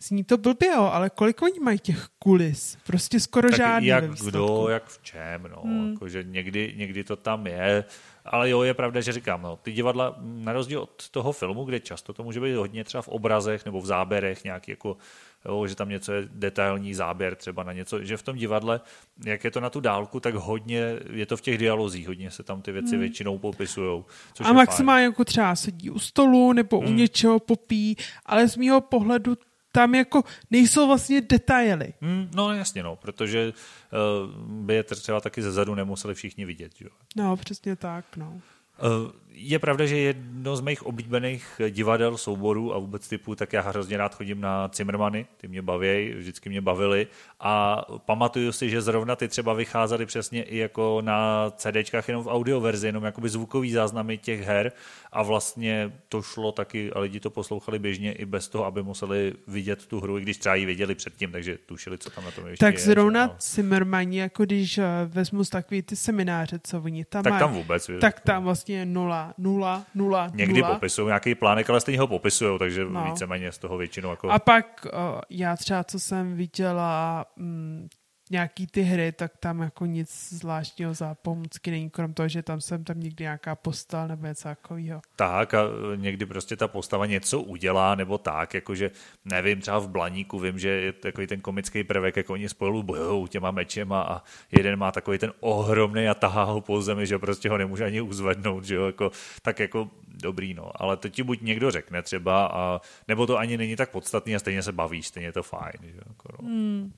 Zní 0.00 0.24
to 0.24 0.38
blbě, 0.38 0.68
jo, 0.68 0.82
ale 0.82 1.10
kolik 1.10 1.42
oni 1.42 1.60
mají 1.60 1.78
těch 1.78 2.08
kulis? 2.18 2.78
Prostě 2.86 3.20
skoro 3.20 3.48
tak 3.48 3.56
žádný 3.56 3.86
jak 3.86 4.04
kdo, 4.10 4.66
jak 4.68 4.86
v 4.86 5.02
čem, 5.02 5.42
no. 5.50 5.62
Hmm. 5.64 5.92
Jakože 5.92 6.22
někdy, 6.22 6.74
někdy 6.76 7.04
to 7.04 7.16
tam 7.16 7.46
je, 7.46 7.84
ale 8.28 8.50
jo, 8.50 8.62
je 8.62 8.74
pravda, 8.74 9.00
že 9.00 9.12
říkám, 9.12 9.42
no, 9.42 9.56
ty 9.56 9.72
divadla, 9.72 10.16
na 10.20 10.52
rozdíl 10.52 10.80
od 10.80 11.08
toho 11.08 11.32
filmu, 11.32 11.64
kde 11.64 11.80
často 11.80 12.12
to 12.12 12.22
může 12.22 12.40
být 12.40 12.54
hodně 12.54 12.84
třeba 12.84 13.02
v 13.02 13.08
obrazech 13.08 13.64
nebo 13.64 13.80
v 13.80 13.86
záběrech, 13.86 14.44
nějaký 14.44 14.70
jako 14.70 14.96
jo, 15.44 15.66
že 15.66 15.74
tam 15.74 15.88
něco 15.88 16.12
je 16.12 16.28
detailní 16.30 16.94
záběr 16.94 17.34
třeba 17.36 17.62
na 17.62 17.72
něco, 17.72 18.04
že 18.04 18.16
v 18.16 18.22
tom 18.22 18.36
divadle, 18.36 18.80
jak 19.26 19.44
je 19.44 19.50
to 19.50 19.60
na 19.60 19.70
tu 19.70 19.80
dálku, 19.80 20.20
tak 20.20 20.34
hodně 20.34 20.82
je 21.12 21.26
to 21.26 21.36
v 21.36 21.40
těch 21.40 21.58
dialozích, 21.58 22.08
hodně 22.08 22.30
se 22.30 22.42
tam 22.42 22.62
ty 22.62 22.72
věci 22.72 22.90
hmm. 22.90 23.00
většinou 23.00 23.38
popisují. 23.38 24.04
A 24.44 24.52
maximálně 24.52 25.04
jako 25.04 25.24
třeba 25.24 25.56
sedí 25.56 25.90
u 25.90 25.98
stolu 25.98 26.52
nebo 26.52 26.80
hmm. 26.80 26.88
u 26.88 26.92
něčeho 26.92 27.40
popí, 27.40 27.96
ale 28.26 28.48
z 28.48 28.56
mýho 28.56 28.80
pohledu 28.80 29.36
tam 29.76 29.94
jako 29.94 30.24
nejsou 30.50 30.86
vlastně 30.86 31.20
detaily. 31.20 31.94
Hmm, 32.00 32.30
no 32.34 32.52
jasně, 32.52 32.82
no, 32.82 32.96
protože 32.96 33.52
uh, 33.52 34.62
by 34.64 34.74
je 34.74 34.82
třeba 34.82 35.20
taky 35.20 35.42
ze 35.42 35.52
zadu 35.52 35.74
nemuseli 35.74 36.14
všichni 36.14 36.44
vidět. 36.44 36.72
Jo. 36.80 36.88
No, 37.16 37.36
přesně 37.36 37.76
tak, 37.76 38.16
no. 38.16 38.40
Uh, 38.82 39.10
je 39.36 39.58
pravda, 39.58 39.86
že 39.86 39.96
jedno 39.96 40.56
z 40.56 40.60
mých 40.60 40.86
oblíbených 40.86 41.60
divadel, 41.70 42.16
souborů 42.16 42.74
a 42.74 42.78
vůbec 42.78 43.08
typů, 43.08 43.34
tak 43.34 43.52
já 43.52 43.62
hrozně 43.62 43.96
rád 43.96 44.14
chodím 44.14 44.40
na 44.40 44.70
Zimmermany, 44.74 45.26
ty 45.36 45.48
mě 45.48 45.62
baví, 45.62 46.14
vždycky 46.18 46.48
mě 46.48 46.60
bavili 46.60 47.06
a 47.40 47.82
pamatuju 47.98 48.52
si, 48.52 48.70
že 48.70 48.82
zrovna 48.82 49.16
ty 49.16 49.28
třeba 49.28 49.52
vycházely 49.52 50.06
přesně 50.06 50.42
i 50.42 50.56
jako 50.56 51.02
na 51.04 51.50
CDčkách 51.56 52.08
jenom 52.08 52.24
v 52.24 52.26
audioverzi, 52.26 52.86
jenom 52.86 53.04
jakoby 53.04 53.28
zvukový 53.28 53.72
záznamy 53.72 54.18
těch 54.18 54.40
her 54.40 54.72
a 55.12 55.22
vlastně 55.22 55.92
to 56.08 56.22
šlo 56.22 56.52
taky 56.52 56.92
a 56.92 57.00
lidi 57.00 57.20
to 57.20 57.30
poslouchali 57.30 57.78
běžně 57.78 58.12
i 58.12 58.24
bez 58.24 58.48
toho, 58.48 58.64
aby 58.64 58.82
museli 58.82 59.32
vidět 59.46 59.86
tu 59.86 60.00
hru, 60.00 60.18
i 60.18 60.22
když 60.22 60.36
třeba 60.36 60.54
ji 60.54 60.66
viděli 60.66 60.94
předtím, 60.94 61.32
takže 61.32 61.58
tušili, 61.66 61.98
co 61.98 62.10
tam 62.10 62.24
na 62.24 62.30
tom 62.30 62.46
ještě 62.46 62.64
Tak 62.64 62.74
je, 62.74 62.80
zrovna 62.80 63.26
no. 63.26 63.36
Zimmermani, 63.40 64.18
jako 64.18 64.44
když 64.44 64.78
eh, 64.78 64.84
vezmu 65.06 65.44
z 65.44 65.50
takový 65.50 65.82
ty 65.82 65.96
semináře, 65.96 66.60
co 66.62 66.80
oni 66.80 67.04
tam 67.04 67.22
Tak 67.22 67.30
mají, 67.30 67.40
tam 67.40 67.52
vůbec. 67.52 67.90
Tak 68.00 68.20
tam 68.20 68.44
vlastně 68.44 68.86
nula 68.86 69.25
nula, 69.38 69.84
nula, 69.94 70.30
Někdy 70.34 70.60
nula. 70.60 70.74
popisují 70.74 71.06
nějaký 71.06 71.34
plánek, 71.34 71.70
ale 71.70 71.80
stejně 71.80 72.00
ho 72.00 72.06
popisují, 72.06 72.58
takže 72.58 72.84
no. 72.84 73.04
víceméně 73.04 73.52
z 73.52 73.58
toho 73.58 73.76
většinou 73.76 74.10
jako... 74.10 74.30
A 74.30 74.38
pak 74.38 74.86
uh, 74.92 75.20
já 75.30 75.56
třeba, 75.56 75.84
co 75.84 76.00
jsem 76.00 76.36
viděla, 76.36 77.24
mm, 77.36 77.88
nějaký 78.30 78.66
ty 78.66 78.82
hry, 78.82 79.12
tak 79.12 79.36
tam 79.36 79.60
jako 79.60 79.86
nic 79.86 80.32
zvláštního 80.32 80.94
za 80.94 81.14
pomůcky 81.14 81.70
není, 81.70 81.90
krom 81.90 82.14
toho, 82.14 82.28
že 82.28 82.42
tam 82.42 82.60
jsem 82.60 82.84
tam 82.84 83.00
někdy 83.00 83.24
nějaká 83.24 83.54
postava 83.54 84.06
nebo 84.06 84.26
něco 84.26 84.42
takového. 84.42 85.00
Tak 85.16 85.54
a 85.54 85.62
někdy 85.96 86.26
prostě 86.26 86.56
ta 86.56 86.68
postava 86.68 87.06
něco 87.06 87.40
udělá 87.40 87.94
nebo 87.94 88.18
tak, 88.18 88.54
jakože 88.54 88.90
nevím, 89.24 89.60
třeba 89.60 89.78
v 89.78 89.88
Blaníku 89.88 90.38
vím, 90.38 90.58
že 90.58 90.68
je 90.68 90.92
takový 90.92 91.26
ten 91.26 91.40
komický 91.40 91.84
prvek, 91.84 92.16
jako 92.16 92.32
oni 92.32 92.48
spolu 92.48 92.82
bojou 92.82 93.26
těma 93.26 93.50
mečema 93.50 94.02
a 94.02 94.22
jeden 94.52 94.78
má 94.78 94.92
takový 94.92 95.18
ten 95.18 95.32
ohromný 95.40 96.08
a 96.08 96.14
tahá 96.14 96.42
ho 96.42 96.60
po 96.60 96.82
zemi, 96.82 97.06
že 97.06 97.18
prostě 97.18 97.50
ho 97.50 97.58
nemůže 97.58 97.84
ani 97.84 98.00
uzvednout, 98.00 98.64
že 98.64 98.74
jo, 98.74 98.86
jako, 98.86 99.10
tak 99.42 99.58
jako 99.58 99.90
dobrý, 100.22 100.54
no, 100.54 100.70
ale 100.74 100.96
to 100.96 101.08
ti 101.08 101.22
buď 101.22 101.40
někdo 101.40 101.70
řekne 101.70 102.02
třeba, 102.02 102.46
a, 102.46 102.80
nebo 103.08 103.26
to 103.26 103.38
ani 103.38 103.56
není 103.56 103.76
tak 103.76 103.90
podstatný 103.90 104.36
a 104.36 104.38
stejně 104.38 104.62
se 104.62 104.72
bavíš, 104.72 105.06
stejně 105.06 105.28
je 105.28 105.32
to 105.32 105.42
fajn, 105.42 105.78
že 105.82 106.00
jako, 106.08 106.28
no. 106.42 106.48
Hmm. 106.48 106.92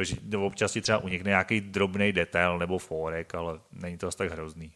Že 0.00 0.16
občas 0.62 0.72
ti 0.72 0.80
třeba 0.80 0.98
unikne 0.98 1.28
nějaký 1.28 1.60
drobný 1.60 2.12
detail 2.12 2.58
nebo 2.58 2.78
fórek, 2.78 3.34
ale 3.34 3.58
není 3.72 3.98
to 3.98 4.08
asi 4.08 4.18
tak 4.18 4.32
hrozný. 4.32 4.72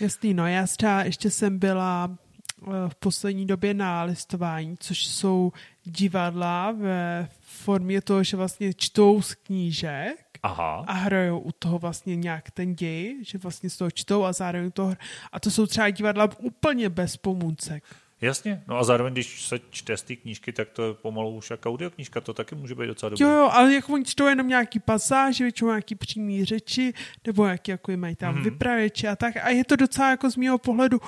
Jasný, 0.00 0.34
no 0.34 0.46
já 0.46 0.66
třeba 0.66 1.02
ještě 1.02 1.30
jsem 1.30 1.58
byla 1.58 2.10
eh, 2.10 2.64
v 2.88 2.94
poslední 2.94 3.46
době 3.46 3.74
na 3.74 4.02
listování, 4.02 4.76
což 4.80 5.06
jsou 5.06 5.52
divadla 5.84 6.72
ve 6.72 7.28
formě 7.40 8.00
toho, 8.00 8.24
že 8.24 8.36
vlastně 8.36 8.74
čtou 8.74 9.22
z 9.22 9.34
knížek 9.34 10.38
Aha. 10.42 10.84
a 10.86 10.92
hrajou 10.92 11.38
u 11.38 11.52
toho 11.52 11.78
vlastně 11.78 12.16
nějak 12.16 12.50
ten 12.50 12.74
děj, 12.74 13.24
že 13.24 13.38
vlastně 13.38 13.70
z 13.70 13.76
toho 13.76 13.90
čtou 13.90 14.24
a 14.24 14.32
zároveň 14.32 14.70
toho 14.70 14.94
a 15.32 15.40
to 15.40 15.50
jsou 15.50 15.66
třeba 15.66 15.90
divadla 15.90 16.28
úplně 16.38 16.88
bez 16.88 17.16
pomůcek. 17.16 17.84
Jasně, 18.20 18.62
no 18.68 18.78
a 18.78 18.84
zároveň, 18.84 19.12
když 19.12 19.42
se 19.42 19.58
čte 19.70 19.96
z 19.96 20.02
té 20.02 20.16
knížky, 20.16 20.52
tak 20.52 20.68
to 20.70 20.86
je 20.86 20.94
pomalu 20.94 21.36
už 21.36 21.50
jak 21.50 21.66
audioknížka, 21.66 22.20
to 22.20 22.34
taky 22.34 22.54
může 22.54 22.74
být 22.74 22.86
docela 22.86 23.10
dobré. 23.10 23.26
Jo, 23.26 23.32
jo, 23.32 23.48
ale 23.52 23.74
jako 23.74 23.92
oni 23.92 24.04
čtou 24.04 24.26
jenom 24.26 24.48
nějaký 24.48 24.78
pasáže, 24.78 25.44
většinou 25.44 25.70
nějaký 25.70 25.94
přímý 25.94 26.44
řeči, 26.44 26.92
nebo 27.26 27.46
jaký 27.46 27.70
jako 27.70 27.96
mají 27.96 28.16
tam 28.16 28.34
mm. 28.34 28.42
vypravěče 28.42 29.08
a 29.08 29.16
tak. 29.16 29.36
A 29.36 29.48
je 29.48 29.64
to 29.64 29.76
docela 29.76 30.10
jako 30.10 30.30
z 30.30 30.36
mého 30.36 30.58
pohledu 30.58 31.00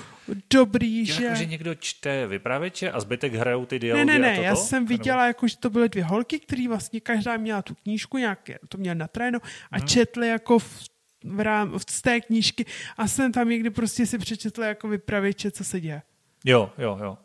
dobrý, 0.51 1.09
jo, 1.09 1.15
že... 1.15 1.25
Jako, 1.25 1.37
že 1.37 1.47
někdo 1.47 1.75
čte 1.75 2.27
vypravěče 2.27 2.91
a 2.91 3.01
zbytek 3.01 3.35
hrajou 3.35 3.67
ty 3.67 3.79
dialogy 3.79 4.07
Ne, 4.07 4.19
ne, 4.19 4.37
ne, 4.37 4.43
já 4.43 4.57
jsem 4.57 4.87
viděla, 4.87 5.27
jako, 5.27 5.49
že 5.49 5.57
to 5.57 5.71
byly 5.71 5.89
dvě 5.89 6.05
holky, 6.05 6.41
které 6.41 6.69
vlastně 6.69 7.01
každá 7.01 7.37
měla 7.37 7.63
tu 7.63 7.75
knížku, 7.75 8.19
nějak 8.19 8.51
to 8.69 8.79
měla 8.79 8.95
na 8.95 9.09
trénu 9.09 9.39
a 9.71 9.79
mm. 9.79 9.87
četli 9.87 10.29
jako 10.29 10.59
v 10.59 10.85
v, 11.25 11.41
rám, 11.41 11.79
z 11.89 12.03
té 12.03 12.21
knížky 12.21 12.65
a 12.97 13.09
jsem 13.09 13.33
tam 13.33 13.49
někdy 13.49 13.71
prostě 13.71 14.07
si 14.07 14.19
přečetla 14.19 14.67
jako 14.67 14.89
vypravěče, 14.89 15.51
co 15.51 15.65
se 15.65 15.81
děje. 15.81 16.03
Jo, 16.49 16.71
jo, 16.79 16.99
jo. 17.03 17.19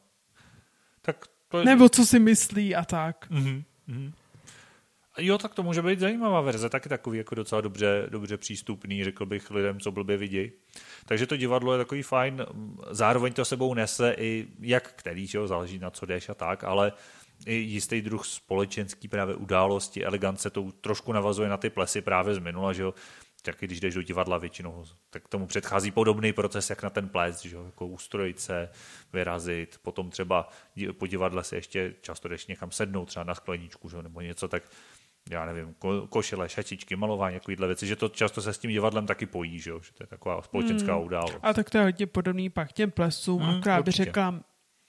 Tak 1.01 1.27
to 1.47 1.59
je... 1.59 1.65
Nebo 1.65 1.89
co 1.89 2.05
si 2.05 2.19
myslí 2.19 2.75
a 2.75 2.85
tak. 2.85 3.31
Mm-hmm. 3.31 3.63
mm-hmm. 3.89 4.11
Jo, 5.17 5.37
tak 5.37 5.53
to 5.53 5.63
může 5.63 5.81
být 5.81 5.99
zajímavá 5.99 6.41
verze, 6.41 6.69
taky 6.69 6.89
takový 6.89 7.17
jako 7.17 7.35
docela 7.35 7.61
dobře, 7.61 8.07
dobře 8.09 8.37
přístupný, 8.37 9.03
řekl 9.03 9.25
bych 9.25 9.51
lidem, 9.51 9.79
co 9.79 9.91
blbě 9.91 10.17
vidí. 10.17 10.51
Takže 11.05 11.27
to 11.27 11.37
divadlo 11.37 11.73
je 11.73 11.77
takový 11.77 12.01
fajn, 12.01 12.45
zároveň 12.91 13.33
to 13.33 13.45
sebou 13.45 13.73
nese 13.73 14.15
i 14.17 14.47
jak 14.59 14.93
který, 14.93 15.27
že 15.27 15.37
jo, 15.37 15.47
záleží 15.47 15.79
na 15.79 15.89
co 15.89 16.05
jdeš 16.05 16.29
a 16.29 16.33
tak, 16.33 16.63
ale 16.63 16.91
i 17.45 17.53
jistý 17.53 18.01
druh 18.01 18.25
společenský 18.25 19.07
právě 19.07 19.35
události, 19.35 20.05
elegance, 20.05 20.49
to 20.49 20.71
trošku 20.81 21.11
navazuje 21.11 21.49
na 21.49 21.57
ty 21.57 21.69
plesy 21.69 22.01
právě 22.01 22.35
z 22.35 22.39
minula, 22.39 22.73
že 22.73 22.81
jo, 22.81 22.93
taky 23.45 23.65
když 23.65 23.79
jdeš 23.79 23.93
do 23.93 24.01
divadla 24.01 24.37
většinou, 24.37 24.85
tak 25.09 25.27
tomu 25.27 25.47
předchází 25.47 25.91
podobný 25.91 26.33
proces, 26.33 26.69
jak 26.69 26.83
na 26.83 26.89
ten 26.89 27.09
ples, 27.09 27.41
že 27.41 27.57
jako 27.65 27.87
ustrojit 27.87 28.39
se, 28.39 28.69
vyrazit, 29.13 29.79
potom 29.81 30.09
třeba 30.09 30.49
po 30.97 31.07
divadle 31.07 31.43
se 31.43 31.55
ještě 31.55 31.95
často 32.01 32.27
jdeš 32.27 32.47
někam 32.47 32.71
sednout, 32.71 33.05
třeba 33.05 33.23
na 33.23 33.35
skleničku, 33.35 33.89
že? 33.89 34.03
nebo 34.03 34.21
něco, 34.21 34.47
tak 34.47 34.63
já 35.29 35.45
nevím, 35.45 35.73
ko, 35.73 36.07
košile, 36.07 36.49
šatičky, 36.49 36.95
malování, 36.95 37.39
takovýhle 37.39 37.67
věci, 37.67 37.87
že 37.87 37.95
to 37.95 38.09
často 38.09 38.41
se 38.41 38.53
s 38.53 38.57
tím 38.57 38.71
divadlem 38.71 39.05
taky 39.05 39.25
pojí, 39.25 39.59
že, 39.59 39.71
že 39.81 39.93
to 39.93 40.03
je 40.03 40.07
taková 40.07 40.41
společenská 40.41 40.95
hmm. 40.95 41.03
událost. 41.03 41.39
A 41.41 41.53
tak 41.53 41.69
to 41.69 41.77
je 41.77 41.83
hodně 41.83 42.07
podobný 42.07 42.49
pak 42.49 42.73
těm 42.73 42.91
plesům, 42.91 43.41
hmm, 43.41 43.57
akorát 43.57 43.85
bych 43.85 43.93
řekla, 43.93 44.39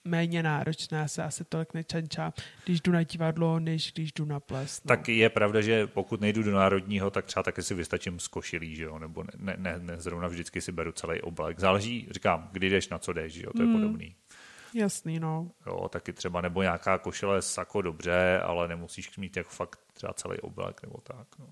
méně 0.05 0.43
náročné, 0.43 1.07
se 1.09 1.23
asi 1.23 1.43
tolik 1.43 1.73
nečančám, 1.73 2.33
když 2.65 2.81
jdu 2.81 2.91
na 2.91 3.03
divadlo, 3.03 3.59
než 3.59 3.93
když 3.93 4.11
jdu 4.13 4.25
na 4.25 4.39
ples. 4.39 4.83
No. 4.83 4.87
Tak 4.87 5.09
je 5.09 5.29
pravda, 5.29 5.61
že 5.61 5.87
pokud 5.87 6.21
nejdu 6.21 6.43
do 6.43 6.51
národního, 6.51 7.11
tak 7.11 7.25
třeba 7.25 7.43
taky 7.43 7.63
si 7.63 7.73
vystačím 7.73 8.19
z 8.19 8.27
košilí, 8.27 8.75
že 8.75 8.83
jo? 8.83 8.99
nebo 8.99 9.23
ne, 9.23 9.55
ne, 9.57 9.75
ne, 9.79 10.01
zrovna 10.01 10.27
vždycky 10.27 10.61
si 10.61 10.71
beru 10.71 10.91
celý 10.91 11.21
oblek. 11.21 11.59
Záleží, 11.59 12.07
říkám, 12.11 12.49
kdy 12.51 12.69
jdeš, 12.69 12.89
na 12.89 12.99
co 12.99 13.13
jdeš, 13.13 13.33
že 13.33 13.45
jo? 13.45 13.51
to 13.55 13.61
je 13.61 13.67
hmm. 13.67 13.75
podobný. 13.75 14.15
Jasný, 14.73 15.19
no. 15.19 15.51
Jo, 15.67 15.89
taky 15.89 16.13
třeba, 16.13 16.41
nebo 16.41 16.61
nějaká 16.61 16.97
košile 16.97 17.41
sako 17.41 17.81
dobře, 17.81 18.39
ale 18.43 18.67
nemusíš 18.67 19.17
mít 19.17 19.37
jako 19.37 19.49
fakt 19.49 19.79
třeba 19.93 20.13
celý 20.13 20.39
oblek 20.39 20.81
nebo 20.81 20.97
tak. 21.03 21.27
No 21.39 21.47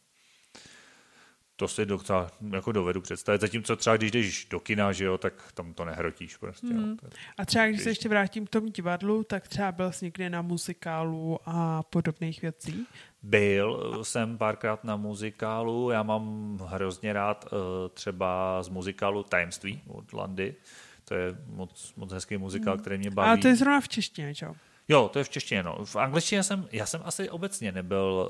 to 1.55 1.67
si 1.67 1.85
docela 1.85 2.31
jako 2.53 2.71
dovedu 2.71 3.01
představit. 3.01 3.41
Zatímco 3.41 3.75
třeba 3.75 3.97
když 3.97 4.11
jdeš 4.11 4.45
do 4.45 4.59
kina, 4.59 4.91
že 4.91 5.05
jo, 5.05 5.17
tak 5.17 5.33
tam 5.53 5.73
to 5.73 5.85
nehrotíš 5.85 6.37
prostě. 6.37 6.67
Mm. 6.67 6.89
Jo. 6.89 7.09
A 7.37 7.45
třeba 7.45 7.67
když 7.67 7.81
se 7.81 7.89
ještě 7.89 8.09
vrátím 8.09 8.45
k 8.45 8.49
tomu 8.49 8.67
divadlu, 8.67 9.23
tak 9.23 9.47
třeba 9.47 9.71
byl 9.71 9.91
jsi 9.91 10.05
někdy 10.05 10.29
na 10.29 10.41
muzikálu 10.41 11.39
a 11.45 11.83
podobných 11.83 12.41
věcí? 12.41 12.87
Byl 13.23 13.99
jsem 14.03 14.37
párkrát 14.37 14.83
na 14.83 14.95
muzikálu, 14.95 15.89
já 15.89 16.03
mám 16.03 16.57
hrozně 16.65 17.13
rád 17.13 17.45
uh, 17.51 17.59
třeba 17.93 18.63
z 18.63 18.69
muzikálu 18.69 19.23
Tajemství 19.23 19.81
od 19.87 20.13
Landy. 20.13 20.55
To 21.05 21.15
je 21.15 21.37
moc, 21.47 21.93
moc 21.95 22.13
hezký 22.13 22.37
muzikál, 22.37 22.75
mm. 22.75 22.81
který 22.81 22.97
mě 22.97 23.11
baví. 23.11 23.27
Ale 23.27 23.37
to 23.37 23.47
je 23.47 23.55
zrovna 23.55 23.81
v 23.81 23.87
češtině, 23.87 24.35
čo? 24.35 24.55
Jo, 24.87 25.09
to 25.13 25.19
je 25.19 25.25
v 25.25 25.29
češtině, 25.29 25.63
no. 25.63 25.85
V 25.85 25.95
angličtině 25.95 26.43
jsem, 26.43 26.67
já 26.71 26.85
jsem 26.85 27.01
asi 27.05 27.29
obecně 27.29 27.71
nebyl 27.71 28.29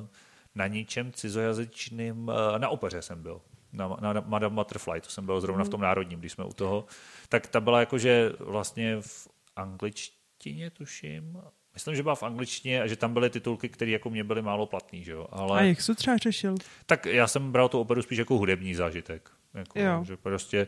uh, 0.00 0.06
na 0.54 0.66
ničem 0.66 1.12
cizojazyčným, 1.12 2.30
eh, 2.30 2.58
na 2.58 2.68
opeře 2.68 3.02
jsem 3.02 3.22
byl, 3.22 3.40
na, 3.72 3.88
na 4.00 4.20
Madame 4.26 4.54
Butterfly, 4.54 5.00
to 5.00 5.10
jsem 5.10 5.26
byl 5.26 5.40
zrovna 5.40 5.64
v 5.64 5.68
tom 5.68 5.80
národním, 5.80 6.20
když 6.20 6.32
jsme 6.32 6.44
u 6.44 6.52
toho, 6.52 6.84
tak 7.28 7.46
ta 7.46 7.60
byla 7.60 7.80
jakože 7.80 8.32
vlastně 8.38 8.96
v 9.00 9.28
angličtině, 9.56 10.70
tuším, 10.70 11.42
Myslím, 11.74 11.94
že 11.94 12.02
byla 12.02 12.14
v 12.14 12.22
angličtině 12.22 12.82
a 12.82 12.86
že 12.86 12.96
tam 12.96 13.12
byly 13.12 13.30
titulky, 13.30 13.68
které 13.68 13.90
jako 13.90 14.10
mě 14.10 14.24
byly 14.24 14.42
málo 14.42 14.66
platný, 14.66 15.04
že 15.04 15.12
jo. 15.12 15.26
Ale... 15.30 15.60
A 15.60 15.62
jak 15.62 15.80
jsi 15.80 15.94
třeba 15.94 16.16
řešil? 16.16 16.54
Tak 16.86 17.06
já 17.06 17.26
jsem 17.26 17.52
bral 17.52 17.68
tu 17.68 17.80
operu 17.80 18.02
spíš 18.02 18.18
jako 18.18 18.38
hudební 18.38 18.74
zážitek. 18.74 19.30
Jako, 19.54 19.80
jo. 19.80 20.04
Že 20.04 20.16
prostě 20.16 20.66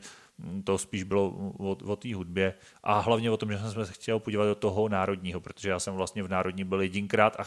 to 0.65 0.79
spíš 0.79 1.03
bylo 1.03 1.29
o, 1.59 1.71
o 1.71 1.97
té 1.97 2.15
hudbě 2.15 2.55
a 2.83 2.99
hlavně 2.99 3.31
o 3.31 3.37
tom, 3.37 3.53
že 3.53 3.59
jsem 3.59 3.87
se 3.87 3.93
chtěl 3.93 4.19
podívat 4.19 4.45
do 4.45 4.55
toho 4.55 4.89
národního, 4.89 5.41
protože 5.41 5.71
já 5.71 5.79
jsem 5.79 5.95
vlastně 5.95 6.23
v 6.23 6.29
národní 6.29 6.65
byl 6.65 6.81
jedinkrát 6.81 7.37
a 7.39 7.45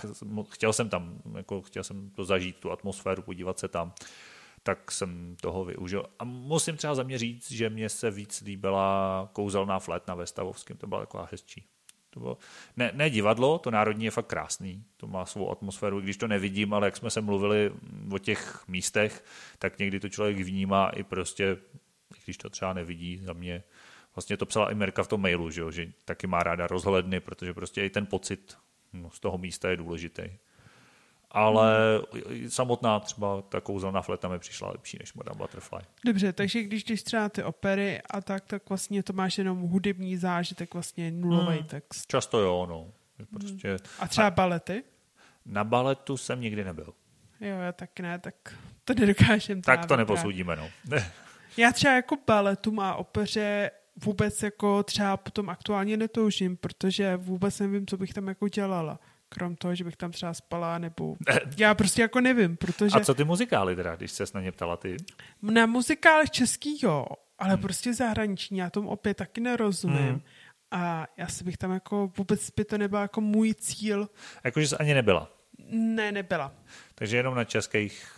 chtěl 0.50 0.74
jsem 0.74 0.89
tam, 0.89 1.19
jako 1.36 1.62
chtěl 1.62 1.84
jsem 1.84 2.10
to 2.10 2.26
zažít, 2.26 2.56
tu 2.56 2.71
atmosféru, 2.71 3.21
podívat 3.21 3.60
se 3.60 3.67
tam 3.67 3.93
tak 4.65 4.91
jsem 4.91 5.36
toho 5.41 5.65
využil. 5.65 6.06
A 6.19 6.24
musím 6.24 6.78
třeba 6.78 6.95
za 6.95 7.04
mě 7.04 7.17
říct, 7.17 7.52
že 7.52 7.69
mě 7.69 7.89
se 7.89 8.12
víc 8.12 8.41
líbila 8.41 9.30
kouzelná 9.34 9.80
flétna 9.80 10.15
ve 10.15 10.28
Stavovském, 10.28 10.78
to 10.78 10.88
byla 10.88 11.02
taková 11.02 11.28
hezčí. 11.32 11.63
To 12.10 12.19
bylo, 12.19 12.38
ne, 12.78 12.91
ne 12.93 13.10
divadlo, 13.10 13.60
to 13.60 13.71
národní 13.71 14.06
je 14.06 14.12
fakt 14.12 14.28
krásný, 14.28 14.84
to 14.98 15.08
má 15.08 15.26
svou 15.26 15.52
atmosféru, 15.52 16.02
když 16.02 16.17
to 16.17 16.28
nevidím, 16.28 16.74
ale 16.74 16.88
jak 16.88 16.98
jsme 16.98 17.10
se 17.10 17.21
mluvili 17.21 17.71
o 18.12 18.17
těch 18.17 18.67
místech, 18.67 19.24
tak 19.60 19.80
někdy 19.80 20.00
to 20.00 20.10
člověk 20.10 20.38
vnímá 20.38 20.89
i 20.89 21.04
prostě, 21.04 21.58
když 22.23 22.38
to 22.38 22.49
třeba 22.49 22.73
nevidí 22.73 23.17
za 23.17 23.34
mě. 23.34 23.63
Vlastně 24.15 24.38
to 24.38 24.45
psala 24.45 24.71
i 24.71 24.75
Merka 24.75 25.04
v 25.04 25.08
tom 25.08 25.21
mailu, 25.21 25.49
že, 25.49 25.62
jo, 25.62 25.71
že 25.71 25.91
taky 26.06 26.28
má 26.28 26.43
ráda 26.43 26.67
rozhledny, 26.67 27.19
protože 27.19 27.54
prostě 27.54 27.86
i 27.86 27.89
ten 27.89 28.06
pocit 28.06 28.58
no, 28.93 29.12
z 29.12 29.19
toho 29.19 29.38
místa 29.38 29.69
je 29.69 29.78
důležitý 29.78 30.23
ale 31.36 31.99
hmm. 32.13 32.49
samotná 32.49 32.99
třeba 32.99 33.41
ta 33.41 33.62
kouzelná 33.62 34.01
fleta 34.01 34.28
mi 34.28 34.39
přišla 34.39 34.71
lepší 34.71 34.97
než 34.99 35.13
Madame 35.13 35.38
Butterfly. 35.38 35.82
Dobře, 36.06 36.34
takže 36.34 36.63
když 36.63 36.84
jdeš 36.84 37.04
třeba 37.04 37.30
ty 37.30 37.43
opery 37.43 38.01
a 38.10 38.21
tak, 38.21 38.45
tak 38.45 38.69
vlastně 38.69 39.04
to 39.04 39.13
máš 39.13 39.38
jenom 39.38 39.62
hudební 39.62 40.17
zážitek, 40.17 40.73
vlastně 40.73 41.12
nulový 41.12 41.58
hmm. 41.58 41.67
text. 41.67 42.08
Často 42.08 42.39
jo, 42.39 42.65
no. 42.69 42.88
Prostě... 43.39 43.67
Hmm. 43.67 43.78
A 43.99 44.08
třeba 44.08 44.32
balety? 44.32 44.84
Na 45.45 45.63
baletu 45.63 46.17
jsem 46.17 46.41
nikdy 46.41 46.63
nebyl. 46.63 46.93
Jo, 47.41 47.58
já 47.60 47.71
tak 47.71 47.99
ne, 47.99 48.19
tak 48.19 48.36
to 48.84 48.93
nedokážem. 48.93 49.62
Tak 49.62 49.86
to 49.86 49.97
neposoudíme, 49.97 50.56
no. 50.56 50.69
já 51.58 51.72
třeba 51.72 51.94
jako 51.94 52.18
baletu 52.28 52.82
a 52.82 52.96
opeře 52.96 53.72
vůbec 54.04 54.44
jako 54.44 54.84
třeba 54.84 55.18
potom 55.18 55.50
aktuálně 55.50 55.98
netoužím, 55.98 56.58
protože 56.58 57.18
vůbec 57.18 57.60
nevím, 57.60 57.88
co 57.88 57.98
bych 57.98 58.13
tam 58.13 58.28
jako 58.28 58.48
dělala 58.48 59.00
krom 59.30 59.56
toho, 59.56 59.76
že 59.76 59.84
bych 59.84 59.96
tam 59.96 60.12
třeba 60.12 60.34
spala, 60.34 60.78
nebo 60.78 61.15
já 61.58 61.76
prostě 61.76 62.02
jako 62.02 62.22
nevím, 62.22 62.58
protože... 62.58 63.00
A 63.00 63.00
co 63.00 63.13
ty 63.13 63.24
muzikály 63.24 63.76
teda, 63.76 63.96
když 63.96 64.12
se 64.12 64.24
na 64.34 64.41
ně 64.41 64.52
ptala 64.52 64.78
ty? 64.78 64.98
Na 65.41 65.65
muzikály 65.65 66.30
český 66.30 66.80
jo, 66.84 67.06
ale 67.39 67.54
hmm. 67.54 67.62
prostě 67.62 67.94
zahraniční, 67.94 68.58
já 68.58 68.70
tomu 68.70 68.89
opět 68.89 69.18
taky 69.18 69.41
nerozumím. 69.41 69.98
Hmm. 69.98 70.22
A 70.72 71.08
já 71.18 71.28
si 71.28 71.44
bych 71.44 71.58
tam 71.58 71.72
jako, 71.72 72.12
vůbec 72.18 72.50
by 72.52 72.65
to 72.65 72.78
nebyl 72.78 73.00
jako 73.00 73.22
můj 73.22 73.54
cíl. 73.54 74.10
Jakože 74.44 74.68
jsi 74.68 74.76
ani 74.76 74.94
nebyla? 74.94 75.32
Ne, 75.70 76.12
nebyla. 76.12 76.54
Takže 76.96 77.18
jenom 77.18 77.36
na 77.36 77.44
českých, 77.44 78.14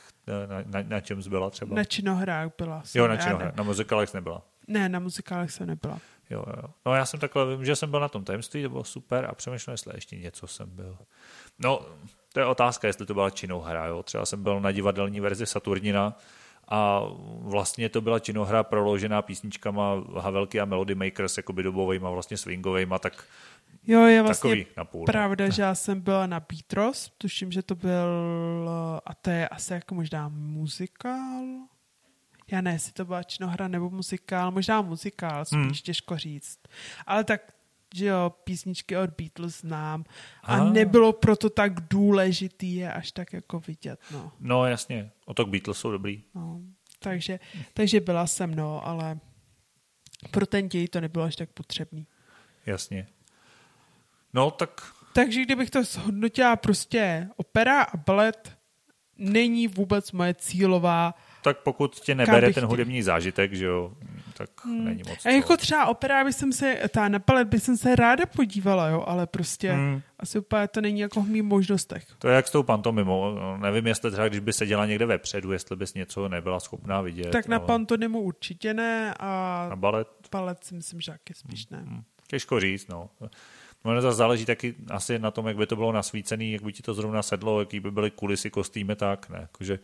na, 0.47 0.63
na, 0.65 0.87
na 0.87 0.99
čem 1.01 1.21
byla 1.29 1.49
třeba? 1.49 1.75
Na 1.75 1.83
činohrách 1.83 2.51
byla. 2.57 2.81
Jsem, 2.83 2.99
jo, 2.99 3.07
na 3.07 3.17
činohrách, 3.17 3.55
na 3.55 3.63
muzikálech 3.63 4.13
nebyla. 4.13 4.41
Ne, 4.67 4.89
na 4.89 4.99
muzikálech 4.99 5.51
jsem 5.51 5.67
nebyla. 5.67 5.99
Jo, 6.29 6.43
jo. 6.47 6.69
No 6.85 6.95
já 6.95 7.05
jsem 7.05 7.19
takhle, 7.19 7.55
vím, 7.55 7.65
že 7.65 7.75
jsem 7.75 7.91
byl 7.91 7.99
na 7.99 8.09
tom 8.09 8.23
tajemství, 8.23 8.63
to 8.63 8.69
bylo 8.69 8.83
super 8.83 9.25
a 9.25 9.35
přemýšlel, 9.35 9.73
jestli 9.73 9.95
ještě 9.95 10.15
něco 10.15 10.47
jsem 10.47 10.69
byl. 10.69 10.97
No, 11.59 11.81
to 12.33 12.39
je 12.39 12.45
otázka, 12.45 12.87
jestli 12.87 13.05
to 13.05 13.13
byla 13.13 13.29
činohra, 13.29 13.85
jo. 13.85 14.03
Třeba 14.03 14.25
jsem 14.25 14.43
byl 14.43 14.59
na 14.59 14.71
divadelní 14.71 15.19
verzi 15.19 15.45
Saturnina 15.45 16.17
a 16.67 17.01
vlastně 17.41 17.89
to 17.89 18.01
byla 18.01 18.19
činohra 18.19 18.63
proložená 18.63 19.21
písničkama 19.21 20.03
Havelky 20.17 20.59
a 20.59 20.65
Melody 20.65 20.95
Makers, 20.95 21.37
jakoby 21.37 21.63
dobovejma, 21.63 22.09
vlastně 22.09 22.37
swingovejma, 22.37 22.99
tak 22.99 23.23
Jo, 23.87 24.03
je 24.03 24.21
vlastně 24.21 24.65
napůl, 24.77 25.05
pravda, 25.05 25.45
no. 25.45 25.51
že 25.51 25.61
já 25.61 25.75
jsem 25.75 26.01
byla 26.01 26.27
na 26.27 26.39
Beatros, 26.39 27.11
tuším, 27.17 27.51
že 27.51 27.61
to 27.61 27.75
byl, 27.75 28.09
a 29.05 29.13
to 29.13 29.29
je 29.29 29.47
asi 29.47 29.73
jako 29.73 29.95
možná 29.95 30.29
muzikál, 30.29 31.45
já 32.51 32.61
ne, 32.61 32.71
jestli 32.71 32.91
to 32.91 33.05
byla 33.05 33.23
činohra 33.23 33.67
nebo 33.67 33.89
muzikál, 33.89 34.51
možná 34.51 34.81
muzikál, 34.81 35.45
spíš 35.45 35.57
hmm. 35.59 35.73
těžko 35.73 36.17
říct. 36.17 36.59
Ale 37.05 37.23
tak, 37.23 37.41
že 37.95 38.05
jo, 38.05 38.33
písničky 38.43 38.97
od 38.97 39.09
Beatles 39.09 39.61
znám 39.61 40.03
a 40.43 40.57
ah. 40.57 40.71
nebylo 40.71 41.13
proto 41.13 41.49
tak 41.49 41.87
důležitý 41.89 42.75
je 42.75 42.93
až 42.93 43.11
tak 43.11 43.33
jako 43.33 43.59
vidět, 43.59 43.99
no. 44.11 44.31
No 44.39 44.65
jasně, 44.65 45.11
o 45.25 45.33
to 45.33 45.45
Beatles 45.45 45.77
jsou 45.77 45.91
dobrý. 45.91 46.23
No, 46.35 46.61
takže, 46.99 47.39
takže 47.73 47.99
byla 47.99 48.27
jsem, 48.27 48.55
no, 48.55 48.87
ale 48.87 49.19
pro 50.31 50.45
ten 50.45 50.69
děj 50.69 50.87
to 50.87 51.01
nebylo 51.01 51.25
až 51.25 51.35
tak 51.35 51.49
potřebný. 51.49 52.07
Jasně. 52.65 53.07
No, 54.37 54.51
tak... 54.51 54.81
Takže 55.13 55.41
kdybych 55.41 55.69
to 55.69 55.83
zhodnotila 55.83 56.55
prostě 56.55 57.27
opera 57.35 57.81
a 57.81 57.97
balet 57.97 58.57
není 59.17 59.67
vůbec 59.67 60.11
moje 60.11 60.33
cílová 60.33 61.13
tak 61.47 61.57
pokud 61.57 61.99
tě 61.99 62.15
nebere 62.15 62.53
ten 62.53 62.65
hudební 62.65 63.01
zážitek, 63.01 63.53
že 63.53 63.65
jo, 63.65 63.93
tak 64.33 64.49
hmm. 64.65 64.85
není 64.85 65.03
moc. 65.07 65.25
A 65.25 65.29
jako 65.29 65.57
třeba 65.57 65.85
opera 65.85 66.23
by 66.23 66.33
jsem 66.33 66.53
se, 66.53 66.81
ta 66.89 67.07
na 67.07 67.19
palet 67.19 67.47
by 67.47 67.59
jsem 67.59 67.77
se 67.77 67.95
ráda 67.95 68.25
podívala, 68.25 68.87
jo, 68.87 69.03
ale 69.07 69.27
prostě 69.27 69.71
hmm. 69.71 70.01
asi 70.19 70.39
úplně 70.39 70.67
to 70.67 70.81
není 70.81 70.99
jako 70.99 71.21
v 71.21 71.27
mých 71.27 71.43
možnostech. 71.43 72.05
To 72.17 72.27
je 72.27 72.35
jak 72.35 72.47
s 72.47 72.51
tou 72.51 72.63
pantomimou. 72.63 73.37
Nevím, 73.57 73.87
jestli 73.87 74.11
třeba, 74.11 74.27
když 74.27 74.39
by 74.39 74.53
seděla 74.53 74.85
někde 74.85 75.05
vepředu, 75.05 75.51
jestli 75.51 75.75
bys 75.75 75.93
něco 75.93 76.29
nebyla 76.29 76.59
schopná 76.59 77.01
vidět. 77.01 77.31
Tak 77.31 77.47
na 77.47 77.57
ale... 77.57 77.65
pantomimu 77.65 78.21
určitě 78.21 78.73
ne 78.73 79.13
a 79.19 79.65
na 79.69 79.75
balet? 79.75 80.07
balet 80.31 80.63
si 80.63 80.75
myslím, 80.75 81.01
že 81.01 81.11
taky 81.11 81.33
spíš 81.33 81.67
ne. 81.67 81.77
Hmm. 81.77 82.03
Těžko 82.27 82.59
říct, 82.59 82.87
no. 82.87 83.09
Ono 83.87 84.01
zase 84.01 84.17
záleží 84.17 84.45
taky 84.45 84.75
asi 84.89 85.19
na 85.19 85.31
tom, 85.31 85.47
jak 85.47 85.57
by 85.57 85.67
to 85.67 85.75
bylo 85.75 85.91
nasvícený, 85.91 86.51
jak 86.51 86.61
by 86.61 86.73
ti 86.73 86.83
to 86.83 86.93
zrovna 86.93 87.23
sedlo, 87.23 87.59
jaký 87.59 87.79
by 87.79 87.91
byly 87.91 88.11
kulisy, 88.11 88.49
kostýmy, 88.49 88.95
tak 88.95 89.29
ne. 89.29 89.39
Jakože 89.41 89.79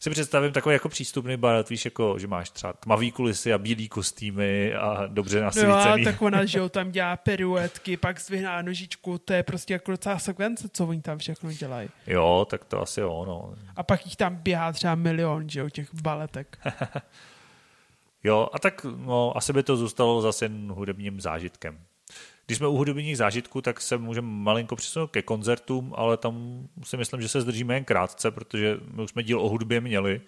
si 0.00 0.10
představím 0.10 0.52
takový 0.52 0.72
jako 0.72 0.88
přístupný 0.88 1.36
balet, 1.36 1.68
víš, 1.68 1.84
jako, 1.84 2.18
že 2.18 2.26
máš 2.26 2.50
třeba 2.50 2.72
tmavý 2.72 3.12
kulisy 3.12 3.52
a 3.52 3.58
bílý 3.58 3.88
kostýmy 3.88 4.74
a 4.74 5.06
dobře 5.06 5.40
nasvícený. 5.40 6.04
No 6.04 6.04
tak 6.12 6.22
ona, 6.22 6.44
že 6.44 6.58
jo, 6.58 6.68
tam 6.68 6.90
dělá 6.90 7.16
peruetky, 7.16 7.96
pak 7.96 8.20
zvyhná 8.20 8.62
nožičku, 8.62 9.18
to 9.18 9.32
je 9.32 9.42
prostě 9.42 9.72
jako 9.72 9.90
docela 9.90 10.18
sekvence, 10.18 10.68
co 10.72 10.86
oni 10.86 11.02
tam 11.02 11.18
všechno 11.18 11.52
dělají. 11.52 11.88
Jo, 12.06 12.46
tak 12.50 12.64
to 12.64 12.82
asi 12.82 13.00
jo, 13.00 13.24
no. 13.26 13.54
A 13.76 13.82
pak 13.82 14.06
jich 14.06 14.16
tam 14.16 14.36
běhá 14.36 14.72
třeba 14.72 14.94
milion, 14.94 15.48
že 15.48 15.60
jo, 15.60 15.68
těch 15.68 15.94
baletek. 15.94 16.58
jo, 18.24 18.48
a 18.52 18.58
tak 18.58 18.86
no, 18.96 19.36
asi 19.36 19.52
by 19.52 19.62
to 19.62 19.76
zůstalo 19.76 20.22
zase 20.22 20.50
hudebním 20.68 21.20
zážitkem. 21.20 21.78
Když 22.46 22.58
jsme 22.58 22.66
u 22.66 22.76
hudebních 22.76 23.16
zážitků, 23.16 23.60
tak 23.60 23.80
se 23.80 23.98
můžeme 23.98 24.28
malinko 24.28 24.76
přesunout 24.76 25.10
ke 25.10 25.22
koncertům, 25.22 25.94
ale 25.96 26.16
tam 26.16 26.66
si 26.84 26.96
myslím, 26.96 27.20
že 27.20 27.28
se 27.28 27.40
zdržíme 27.40 27.74
jen 27.74 27.84
krátce, 27.84 28.30
protože 28.30 28.76
my 28.92 29.02
už 29.02 29.10
jsme 29.10 29.22
díl 29.22 29.40
o 29.40 29.48
hudbě 29.48 29.80
měli 29.80 30.20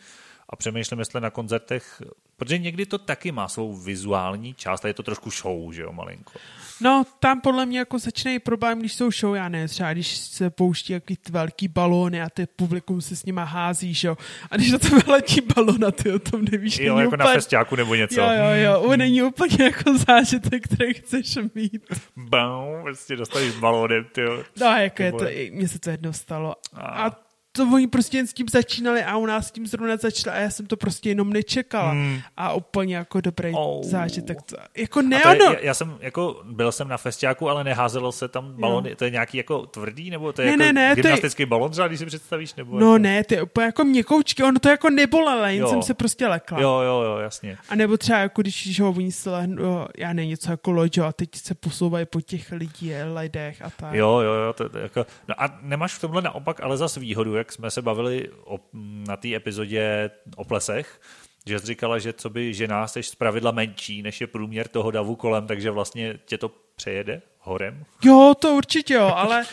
a 0.54 0.56
přemýšlím, 0.56 0.98
jestli 0.98 1.20
na 1.20 1.30
koncertech, 1.30 2.02
protože 2.36 2.58
někdy 2.58 2.86
to 2.86 2.98
taky 2.98 3.32
má 3.32 3.48
svou 3.48 3.76
vizuální 3.76 4.54
část 4.54 4.84
a 4.84 4.88
je 4.88 4.94
to 4.94 5.02
trošku 5.02 5.30
show, 5.30 5.72
že 5.72 5.82
jo, 5.82 5.92
malinko. 5.92 6.32
No, 6.80 7.04
tam 7.18 7.40
podle 7.40 7.66
mě 7.66 7.78
jako 7.78 7.98
začne 7.98 8.38
problém, 8.38 8.78
když 8.78 8.94
jsou 8.94 9.10
show, 9.10 9.34
já 9.34 9.48
ne, 9.48 9.68
třeba 9.68 9.92
když 9.92 10.16
se 10.16 10.50
pouští 10.50 10.92
jaký 10.92 11.16
ty 11.16 11.32
velký 11.32 11.68
balóny 11.68 12.22
a 12.22 12.30
ty 12.30 12.46
publikum 12.46 13.00
se 13.00 13.16
s 13.16 13.24
nima 13.24 13.44
hází, 13.44 13.94
že 13.94 14.08
jo. 14.08 14.16
A 14.50 14.56
když 14.56 14.72
na 14.72 14.78
to 14.78 14.88
letí 15.06 15.40
balon 15.40 15.84
a 15.84 15.90
ty 15.90 16.12
o 16.12 16.18
tom 16.18 16.44
nevíš. 16.50 16.78
Jo, 16.78 16.98
jako 16.98 17.08
úplně... 17.08 17.24
na 17.24 17.32
festiáku 17.32 17.76
nebo 17.76 17.94
něco. 17.94 18.20
Jo, 18.20 18.26
jo, 18.26 18.50
jo, 18.54 18.88
hmm. 18.88 18.98
není 18.98 19.22
úplně 19.22 19.64
jako 19.64 19.98
zážitek, 19.98 20.64
který 20.64 20.94
chceš 20.94 21.38
mít. 21.54 21.82
Bam, 22.16 22.82
vlastně 22.82 23.16
dostaneš 23.16 23.56
balónem, 23.56 24.04
ty 24.12 24.20
jo. 24.20 24.44
No, 24.60 24.66
jako 24.66 25.02
je 25.02 25.12
to, 25.12 25.24
mně 25.50 25.68
se 25.68 25.78
to 25.78 25.90
jednou 25.90 26.12
stalo. 26.12 26.54
A, 26.72 27.06
a 27.06 27.23
to 27.56 27.68
oni 27.72 27.86
prostě 27.86 28.16
jen 28.16 28.26
s 28.26 28.32
tím 28.32 28.48
začínali 28.48 29.04
a 29.04 29.16
u 29.16 29.26
nás 29.26 29.48
s 29.48 29.50
tím 29.50 29.66
zrovna 29.66 29.96
začali 29.96 30.36
a 30.36 30.40
já 30.40 30.50
jsem 30.50 30.66
to 30.66 30.76
prostě 30.76 31.08
jenom 31.08 31.32
nečekala. 31.32 31.90
Hmm. 31.90 32.20
A 32.36 32.52
úplně 32.52 32.96
jako 32.96 33.20
dobrý 33.20 33.52
oh. 33.54 33.82
zážitek. 33.82 34.38
Jako 34.76 35.02
ne, 35.02 35.20
to 35.20 35.28
je, 35.28 35.38
já, 35.42 35.60
já, 35.60 35.74
jsem 35.74 35.96
jako, 36.00 36.42
byl 36.44 36.72
jsem 36.72 36.88
na 36.88 36.96
festiáku, 36.96 37.48
ale 37.48 37.64
neházelo 37.64 38.12
se 38.12 38.28
tam 38.28 38.52
balony. 38.52 38.90
Jo. 38.90 38.96
To 38.96 39.04
je 39.04 39.10
nějaký 39.10 39.36
jako 39.38 39.66
tvrdý, 39.66 40.10
nebo 40.10 40.32
to 40.32 40.42
je 40.42 40.46
ne, 40.46 40.52
jako 40.52 40.62
ne, 40.62 40.72
ne, 40.72 40.94
gymnastický 40.94 41.42
je... 41.42 41.46
balon 41.46 41.70
třeba, 41.70 41.88
když 41.88 41.98
si 41.98 42.06
představíš? 42.06 42.54
Nebo 42.54 42.80
no 42.80 42.86
jako... 42.86 42.98
ne, 42.98 43.24
to 43.24 43.34
je 43.34 43.42
úplně 43.42 43.66
jako 43.66 43.84
měkoučky, 43.84 44.42
ono 44.42 44.58
to 44.58 44.68
jako 44.68 44.90
nebolelo, 44.90 45.44
jen 45.46 45.60
jo. 45.60 45.68
jsem 45.68 45.82
se 45.82 45.94
prostě 45.94 46.26
lekla. 46.26 46.60
Jo, 46.60 46.80
jo, 46.80 47.02
jo, 47.02 47.18
jasně. 47.18 47.56
A 47.68 47.74
nebo 47.74 47.96
třeba 47.96 48.18
jako 48.18 48.42
když 48.42 48.80
ho 48.80 48.90
oni 48.90 49.12
se 49.12 49.30
lehnu, 49.30 49.86
já 49.98 50.12
ne, 50.12 50.26
něco 50.26 50.50
jako 50.50 50.72
loď, 50.72 50.98
a 50.98 51.12
teď 51.12 51.34
se 51.34 51.54
posouvají 51.54 52.06
po 52.06 52.20
těch 52.20 52.52
lidí, 52.52 52.92
lidech 53.14 53.62
a 53.62 53.70
tak. 53.70 53.94
Jo, 53.94 54.20
jo, 54.20 54.32
jo, 54.32 54.52
to, 54.52 54.68
to 54.68 54.78
jako, 54.78 55.06
no 55.28 55.42
a 55.42 55.58
nemáš 55.62 55.94
v 55.94 56.00
tomhle 56.00 56.22
naopak 56.22 56.60
ale 56.62 56.76
zase 56.76 57.00
výhodu, 57.00 57.34
jak 57.34 57.43
jsme 57.52 57.70
se 57.70 57.82
bavili 57.82 58.30
o, 58.44 58.60
na 59.08 59.16
té 59.16 59.34
epizodě 59.34 60.10
o 60.36 60.44
plesech, 60.44 61.00
že 61.46 61.58
jsi 61.58 61.66
říkala, 61.66 61.98
že 61.98 62.12
co 62.12 62.30
by 62.30 62.54
žena 62.54 62.86
jsi 62.86 63.02
z 63.02 63.14
pravidla 63.14 63.50
menší, 63.50 64.02
než 64.02 64.20
je 64.20 64.26
průměr 64.26 64.68
toho 64.68 64.90
davu 64.90 65.16
kolem, 65.16 65.46
takže 65.46 65.70
vlastně 65.70 66.18
tě 66.24 66.38
to 66.38 66.50
přejede 66.76 67.22
horem? 67.38 67.84
Jo, 68.02 68.34
to 68.38 68.52
určitě 68.52 68.94
jo, 68.94 69.12
ale 69.14 69.44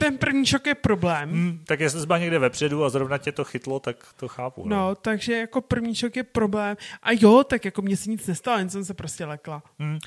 ten 0.00 0.18
první 0.18 0.46
šok 0.46 0.66
je 0.66 0.74
problém. 0.74 1.30
Hmm, 1.30 1.64
tak 1.66 1.80
jestli 1.80 2.00
jsi 2.00 2.06
byla 2.06 2.18
někde 2.18 2.38
vepředu 2.38 2.84
a 2.84 2.88
zrovna 2.90 3.18
tě 3.18 3.32
to 3.32 3.44
chytlo, 3.44 3.80
tak 3.80 3.96
to 4.16 4.28
chápu. 4.28 4.68
No. 4.68 4.76
no, 4.76 4.94
takže 4.94 5.36
jako 5.36 5.60
první 5.60 5.94
šok 5.94 6.16
je 6.16 6.22
problém. 6.22 6.76
A 7.02 7.08
jo, 7.12 7.44
tak 7.44 7.64
jako 7.64 7.82
mě 7.82 7.96
se 7.96 8.10
nic 8.10 8.26
nestalo, 8.26 8.58
jen 8.58 8.70
jsem 8.70 8.84
se 8.84 8.94
prostě 8.94 9.24
lekla. 9.24 9.62
Hmm. 9.78 9.98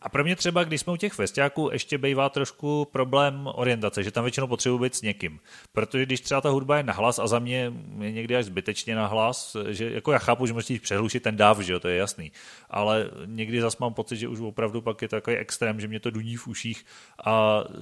A 0.00 0.08
pro 0.08 0.24
mě 0.24 0.36
třeba, 0.36 0.64
když 0.64 0.80
jsme 0.80 0.92
u 0.92 0.96
těch 0.96 1.12
festiáků, 1.12 1.68
ještě 1.72 1.98
bývá 1.98 2.28
trošku 2.28 2.88
problém 2.92 3.48
orientace, 3.54 4.04
že 4.04 4.10
tam 4.10 4.24
většinou 4.24 4.46
potřebuji 4.46 4.78
být 4.78 4.94
s 4.94 5.02
někým. 5.02 5.40
Protože 5.72 6.06
když 6.06 6.20
třeba 6.20 6.40
ta 6.40 6.48
hudba 6.48 6.76
je 6.76 6.82
nahlas 6.82 7.18
a 7.18 7.26
za 7.26 7.38
mě 7.38 7.72
je 8.00 8.12
někdy 8.12 8.36
až 8.36 8.44
zbytečně 8.44 8.94
nahlas, 8.94 9.56
že 9.68 9.90
jako 9.90 10.12
já 10.12 10.18
chápu, 10.18 10.46
že 10.46 10.52
musíš 10.52 10.80
přehlušit 10.80 11.22
ten 11.22 11.36
dáv, 11.36 11.58
že 11.58 11.72
jo, 11.72 11.80
to 11.80 11.88
je 11.88 11.96
jasný. 11.96 12.32
Ale 12.70 13.10
někdy 13.24 13.60
zase 13.60 13.76
mám 13.80 13.94
pocit, 13.94 14.16
že 14.16 14.28
už 14.28 14.40
opravdu 14.40 14.80
pak 14.80 15.02
je 15.02 15.08
takový 15.08 15.36
extrém, 15.36 15.80
že 15.80 15.88
mě 15.88 16.00
to 16.00 16.10
duní 16.10 16.36
v 16.36 16.48
uších 16.48 16.84
a 17.24 17.64
e, 17.64 17.74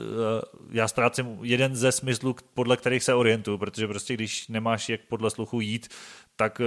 já 0.70 0.88
ztrácím 0.88 1.38
jeden 1.42 1.76
ze 1.76 1.92
smyslů, 1.92 2.37
podle 2.55 2.76
kterých 2.76 3.02
se 3.02 3.14
orientuju, 3.14 3.59
protože 3.59 3.88
prostě 3.88 4.14
když 4.14 4.48
nemáš 4.48 4.88
jak 4.88 5.00
podle 5.09 5.31
sluchu 5.31 5.61
jít, 5.61 5.88
tak 6.37 6.61
eh, 6.61 6.64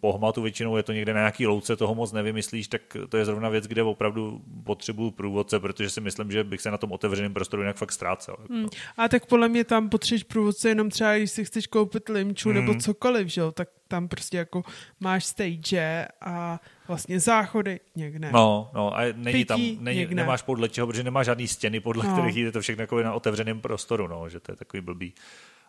po 0.00 0.12
hmatu 0.12 0.42
většinou 0.42 0.76
je 0.76 0.82
to 0.82 0.92
někde 0.92 1.14
na 1.14 1.20
nějaký 1.20 1.46
louce, 1.46 1.76
toho 1.76 1.94
moc 1.94 2.12
nevymyslíš, 2.12 2.68
tak 2.68 2.82
to 3.08 3.16
je 3.16 3.24
zrovna 3.24 3.48
věc, 3.48 3.66
kde 3.66 3.82
opravdu 3.82 4.42
potřebuju 4.64 5.10
průvodce, 5.10 5.60
protože 5.60 5.90
si 5.90 6.00
myslím, 6.00 6.30
že 6.30 6.44
bych 6.44 6.60
se 6.60 6.70
na 6.70 6.78
tom 6.78 6.92
otevřeném 6.92 7.34
prostoru 7.34 7.62
jinak 7.62 7.76
fakt 7.76 7.92
ztrácel. 7.92 8.36
Jako. 8.42 8.54
Hmm. 8.54 8.68
A 8.96 9.08
tak 9.08 9.26
podle 9.26 9.48
mě 9.48 9.64
tam 9.64 9.88
potřebuješ 9.88 10.22
průvodce 10.22 10.68
jenom 10.68 10.90
třeba, 10.90 11.16
když 11.16 11.30
si 11.30 11.44
chceš 11.44 11.66
koupit 11.66 12.08
limču 12.08 12.50
hmm. 12.50 12.58
nebo 12.58 12.80
cokoliv, 12.80 13.28
že 13.28 13.40
jo, 13.40 13.52
tak 13.52 13.68
tam 13.88 14.08
prostě 14.08 14.36
jako 14.36 14.62
máš 15.00 15.24
stage 15.24 16.08
a 16.20 16.60
vlastně 16.88 17.20
záchody 17.20 17.80
někde. 17.96 18.30
No, 18.32 18.70
no 18.74 18.96
a 18.96 19.00
není 19.14 19.32
Pití, 19.32 19.44
tam, 19.44 19.84
není, 19.84 20.06
nemáš 20.14 20.42
podle 20.42 20.68
čeho, 20.68 20.86
protože 20.86 21.02
nemáš 21.02 21.26
žádný 21.26 21.48
stěny, 21.48 21.80
podle 21.80 22.06
no. 22.06 22.12
kterých 22.12 22.36
jde 22.36 22.52
to 22.52 22.60
všechno 22.60 22.82
jako 22.82 23.02
na 23.02 23.14
otevřeném 23.14 23.60
prostoru, 23.60 24.06
no, 24.06 24.28
že 24.28 24.40
to 24.40 24.52
je 24.52 24.56
takový 24.56 24.80
blbý. 24.80 25.14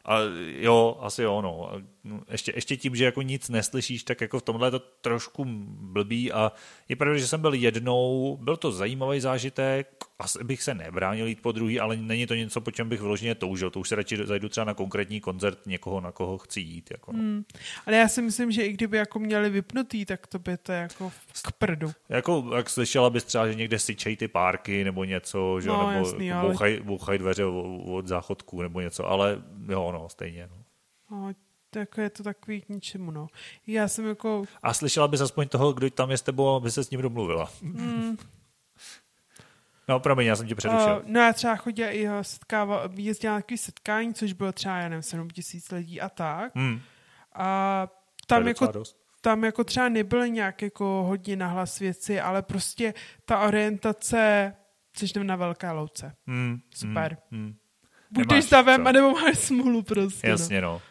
A 0.05 0.17
jo, 0.59 0.97
asi 1.01 1.23
jo, 1.23 1.41
no. 1.41 1.71
Ještě, 2.31 2.51
ještě 2.55 2.77
tím, 2.77 2.95
že 2.95 3.05
jako 3.05 3.21
nic 3.21 3.49
neslyšíš, 3.49 4.03
tak 4.03 4.21
jako 4.21 4.39
v 4.39 4.43
tomhle 4.43 4.67
je 4.67 4.71
to 4.71 4.79
trošku 4.79 5.45
blbý 5.67 6.31
a 6.31 6.51
je 6.89 6.95
pravda, 6.95 7.17
že 7.17 7.27
jsem 7.27 7.41
byl 7.41 7.53
jednou, 7.53 8.37
byl 8.41 8.57
to 8.57 8.71
zajímavý 8.71 9.19
zážitek, 9.19 10.05
asi 10.21 10.43
bych 10.43 10.63
se 10.63 10.73
nebránil 10.73 11.27
jít 11.27 11.41
po 11.41 11.51
druhý, 11.51 11.79
ale 11.79 11.97
není 11.97 12.27
to 12.27 12.35
něco, 12.35 12.61
po 12.61 12.71
čem 12.71 12.89
bych 12.89 13.01
vyloženě 13.01 13.35
toužil. 13.35 13.69
To 13.69 13.79
už 13.79 13.89
se 13.89 13.95
radši 13.95 14.17
zajdu 14.25 14.49
třeba 14.49 14.65
na 14.65 14.73
konkrétní 14.73 15.21
koncert 15.21 15.65
někoho, 15.65 16.01
na 16.01 16.11
koho 16.11 16.37
chci 16.37 16.59
jít. 16.59 16.91
Jako 16.91 17.11
no. 17.11 17.19
hmm. 17.19 17.43
Ale 17.85 17.97
já 17.97 18.07
si 18.07 18.21
myslím, 18.21 18.51
že 18.51 18.65
i 18.65 18.73
kdyby 18.73 18.97
jako 18.97 19.19
měli 19.19 19.49
vypnutý, 19.49 20.05
tak 20.05 20.27
to 20.27 20.39
by 20.39 20.57
to 20.57 20.71
jako 20.71 21.11
k 21.43 21.51
prdu. 21.51 21.91
Jako, 22.09 22.51
jak 22.55 22.69
slyšela 22.69 23.09
bys 23.09 23.23
třeba, 23.23 23.47
že 23.47 23.55
někde 23.55 23.79
syčej 23.79 24.17
ty 24.17 24.27
párky 24.27 24.83
nebo 24.83 25.03
něco, 25.03 25.61
že, 25.61 25.67
no, 25.69 25.87
nebo 25.87 26.07
jasný, 26.07 26.31
bouchaj, 26.41 26.73
ale... 26.73 26.83
bouchaj 26.83 27.17
dveře 27.17 27.45
od 27.45 28.07
záchodku 28.07 28.61
nebo 28.61 28.81
něco, 28.81 29.07
ale 29.07 29.41
jo, 29.69 29.91
no, 29.91 30.09
stejně. 30.09 30.49
No. 30.51 30.57
no 31.11 31.33
tak 31.73 31.97
je 31.97 32.09
to 32.09 32.23
takový 32.23 32.61
k 32.61 32.69
ničemu, 32.69 33.11
no. 33.11 33.27
Já 33.67 33.87
jsem 33.87 34.07
jako... 34.07 34.43
A 34.63 34.73
slyšela 34.73 35.07
bys 35.07 35.21
aspoň 35.21 35.47
toho, 35.47 35.73
kdo 35.73 35.89
tam 35.89 36.11
je 36.11 36.17
s 36.17 36.21
tebou, 36.21 36.55
aby 36.55 36.71
se 36.71 36.83
s 36.83 36.89
ním 36.89 37.01
domluvila. 37.01 37.49
Mm, 37.61 38.17
No, 39.91 39.99
promiň, 39.99 40.27
já 40.27 40.35
jsem 40.35 40.47
tě 40.47 40.55
přerušil. 40.55 41.01
Uh, 41.03 41.11
no 41.11 41.21
já 41.21 41.33
třeba 41.33 41.55
chodila 41.55 41.89
i 41.89 42.07
setkával, 42.21 42.89
jezdila 42.95 43.33
na 43.33 43.41
takový 43.41 43.57
setkání, 43.57 44.13
což 44.13 44.33
bylo 44.33 44.51
třeba, 44.51 44.77
já 44.77 44.89
nevím, 44.89 45.03
7 45.03 45.29
tisíc 45.29 45.71
lidí 45.71 46.01
a 46.01 46.09
tak. 46.09 46.55
Hmm. 46.55 46.81
A 47.35 47.87
tam 48.27 48.47
jako, 48.47 48.71
tam 49.21 49.43
jako 49.43 49.63
třeba 49.63 49.89
nebyly 49.89 50.31
nějak 50.31 50.61
jako 50.61 50.85
hodně 50.85 51.35
nahlas 51.35 51.79
věci, 51.79 52.19
ale 52.19 52.41
prostě 52.41 52.93
ta 53.25 53.39
orientace, 53.39 54.53
což 54.93 55.13
na 55.13 55.35
velké 55.35 55.71
louce. 55.71 56.15
Hmm. 56.27 56.59
Super. 56.75 57.17
Hmm. 57.31 57.41
Hmm. 57.41 57.55
Buď 58.11 58.27
jdeš 58.27 58.45
stavem, 58.45 58.87
anebo 58.87 59.11
máš 59.11 59.37
smůlu 59.37 59.83
prostě. 59.83 60.27
No. 60.27 60.31
Jasně, 60.31 60.61
no. 60.61 60.71
no. 60.73 60.81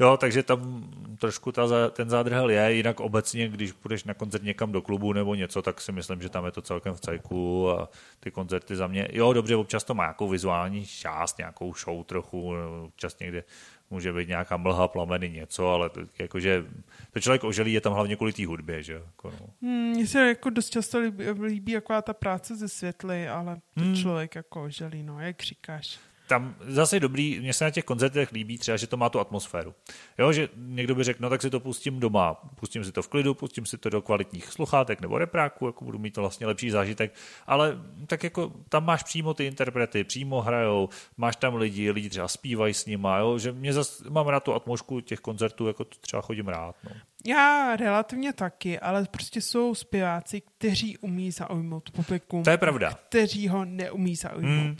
Jo, 0.00 0.16
takže 0.16 0.42
tam 0.42 0.90
trošku 1.18 1.52
ta, 1.52 1.90
ten 1.90 2.10
zádrhel 2.10 2.50
je, 2.50 2.74
jinak 2.74 3.00
obecně, 3.00 3.48
když 3.48 3.72
půjdeš 3.72 4.04
na 4.04 4.14
koncert 4.14 4.44
někam 4.44 4.72
do 4.72 4.82
klubu 4.82 5.12
nebo 5.12 5.34
něco, 5.34 5.62
tak 5.62 5.80
si 5.80 5.92
myslím, 5.92 6.22
že 6.22 6.28
tam 6.28 6.44
je 6.44 6.50
to 6.50 6.62
celkem 6.62 6.94
v 6.94 7.00
cajku 7.00 7.70
a 7.70 7.88
ty 8.20 8.30
koncerty 8.30 8.76
za 8.76 8.86
mě, 8.86 9.08
jo, 9.12 9.32
dobře, 9.32 9.56
občas 9.56 9.84
to 9.84 9.94
má 9.94 10.02
nějakou 10.02 10.28
vizuální 10.28 10.86
část, 10.86 11.38
nějakou 11.38 11.74
show 11.74 12.04
trochu, 12.04 12.54
občas 12.84 13.18
někde 13.18 13.44
může 13.90 14.12
být 14.12 14.28
nějaká 14.28 14.56
mlha, 14.56 14.88
plameny, 14.88 15.30
něco, 15.30 15.68
ale 15.68 15.90
to, 15.90 16.00
jakože 16.18 16.64
to 17.10 17.20
člověk 17.20 17.44
oželí 17.44 17.72
je 17.72 17.80
tam 17.80 17.92
hlavně 17.92 18.16
kvůli 18.16 18.32
té 18.32 18.46
hudbě, 18.46 18.82
že 18.82 18.92
jako 18.92 19.30
no. 19.30 19.46
Hmm, 19.62 19.90
mně 19.90 20.06
se 20.06 20.28
jako 20.28 20.50
dost 20.50 20.70
často 20.70 20.98
líbí, 20.98 21.24
líbí 21.30 21.72
jako 21.72 22.02
ta 22.02 22.12
práce 22.12 22.56
ze 22.56 22.68
světly, 22.68 23.28
ale 23.28 23.56
to 23.74 23.84
hmm. 23.84 23.96
člověk 23.96 24.34
jako 24.34 24.62
oželí, 24.62 25.02
no, 25.02 25.20
jak 25.20 25.42
říkáš 25.42 25.98
tam 26.32 26.54
zase 26.60 27.00
dobrý, 27.00 27.40
mně 27.40 27.52
se 27.52 27.64
na 27.64 27.70
těch 27.70 27.84
koncertech 27.84 28.32
líbí 28.32 28.58
třeba, 28.58 28.76
že 28.76 28.86
to 28.86 28.96
má 28.96 29.08
tu 29.08 29.20
atmosféru. 29.20 29.74
Jo, 30.18 30.32
že 30.32 30.48
někdo 30.56 30.94
by 30.94 31.04
řekl, 31.04 31.18
no 31.22 31.30
tak 31.30 31.42
si 31.42 31.50
to 31.50 31.60
pustím 31.60 32.00
doma, 32.00 32.34
pustím 32.34 32.84
si 32.84 32.92
to 32.92 33.02
v 33.02 33.08
klidu, 33.08 33.34
pustím 33.34 33.66
si 33.66 33.78
to 33.78 33.90
do 33.90 34.02
kvalitních 34.02 34.44
sluchátek 34.44 35.00
nebo 35.00 35.18
repráků, 35.18 35.66
jako 35.66 35.84
budu 35.84 35.98
mít 35.98 36.10
to 36.10 36.20
vlastně 36.20 36.46
lepší 36.46 36.70
zážitek, 36.70 37.14
ale 37.46 37.78
tak 38.06 38.24
jako 38.24 38.52
tam 38.68 38.84
máš 38.84 39.02
přímo 39.02 39.34
ty 39.34 39.46
interprety, 39.46 40.04
přímo 40.04 40.40
hrajou, 40.40 40.88
máš 41.16 41.36
tam 41.36 41.54
lidi, 41.54 41.90
lidi 41.90 42.10
třeba 42.10 42.28
zpívají 42.28 42.74
s 42.74 42.86
nima, 42.86 43.18
jo, 43.18 43.38
že 43.38 43.52
mě 43.52 43.72
zase 43.72 44.10
mám 44.10 44.28
rád 44.28 44.42
tu 44.42 44.54
atmosféru 44.54 45.00
těch 45.00 45.20
koncertů, 45.20 45.66
jako 45.66 45.84
to 45.84 45.96
třeba 46.00 46.22
chodím 46.22 46.48
rád. 46.48 46.76
No. 46.84 46.90
Já 47.26 47.76
relativně 47.76 48.32
taky, 48.32 48.78
ale 48.78 49.06
prostě 49.10 49.40
jsou 49.40 49.74
zpěváci, 49.74 50.40
kteří 50.40 50.98
umí 50.98 51.30
zaujmout 51.30 51.90
publikum. 51.90 52.42
To 52.42 52.50
je 52.50 52.58
pravda. 52.58 52.90
Kteří 53.08 53.48
ho 53.48 53.64
neumí 53.64 54.16
zaujmout. 54.16 54.66
Hmm 54.66 54.76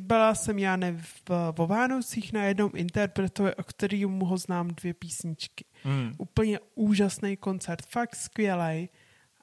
byla 0.00 0.34
jsem 0.34 0.58
já 0.58 0.76
ne 0.76 0.92
v, 0.92 1.30
vo 1.56 1.66
Vánocích 1.66 2.32
na 2.32 2.44
jednom 2.44 2.70
interpretovi, 2.74 3.54
o 3.54 3.62
kterým 3.62 4.20
ho 4.20 4.38
znám 4.38 4.68
dvě 4.68 4.94
písničky. 4.94 5.64
Mm. 5.84 6.14
Úplně 6.18 6.58
úžasný 6.74 7.36
koncert, 7.36 7.86
fakt 7.86 8.16
skvělý. 8.16 8.88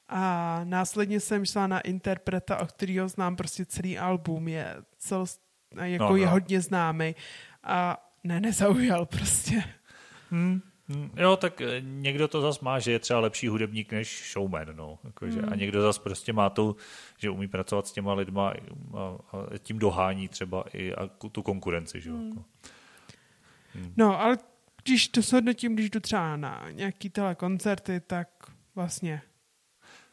A 0.08 0.60
následně 0.64 1.20
jsem 1.20 1.44
šla 1.44 1.66
na 1.66 1.80
interpreta, 1.80 2.58
o 2.58 2.66
kterého 2.66 3.08
znám 3.08 3.36
prostě 3.36 3.64
celý 3.64 3.98
album, 3.98 4.48
je, 4.48 4.76
cel, 4.98 5.24
jako 5.82 6.04
no, 6.04 6.10
no. 6.10 6.16
je 6.16 6.26
hodně 6.26 6.60
známý. 6.60 7.14
A 7.62 8.08
ne, 8.24 8.40
nezaujal 8.40 9.06
prostě. 9.06 9.64
Mm. 10.30 10.60
Hm, 10.88 11.10
jo, 11.16 11.36
tak 11.36 11.60
eh, 11.60 11.80
někdo 11.80 12.28
to 12.28 12.40
zas 12.40 12.60
má, 12.60 12.78
že 12.78 12.92
je 12.92 12.98
třeba 12.98 13.20
lepší 13.20 13.48
hudebník 13.48 13.92
než 13.92 14.32
showman, 14.32 14.76
no. 14.76 14.98
Jakože, 15.04 15.40
hmm. 15.40 15.52
A 15.52 15.56
někdo 15.56 15.82
zas 15.82 15.98
prostě 15.98 16.32
má 16.32 16.50
to, 16.50 16.76
že 17.18 17.30
umí 17.30 17.48
pracovat 17.48 17.86
s 17.86 17.92
těma 17.92 18.14
lidma 18.14 18.52
a, 18.94 19.00
a 19.32 19.58
tím 19.58 19.78
dohání 19.78 20.28
třeba 20.28 20.64
i 20.72 20.94
a 20.94 21.06
tu 21.06 21.42
konkurenci, 21.42 22.00
že 22.00 22.10
hmm. 22.10 22.28
jako. 22.28 22.44
hmm. 23.74 23.92
No, 23.96 24.20
ale 24.20 24.38
když 24.84 25.08
to 25.08 25.22
shodnotím, 25.22 25.74
když 25.74 25.90
jdu 25.90 26.00
třeba 26.00 26.36
na 26.36 26.70
nějaký 26.70 27.10
tyhle 27.10 27.34
koncerty, 27.34 28.00
tak 28.00 28.28
vlastně 28.74 29.22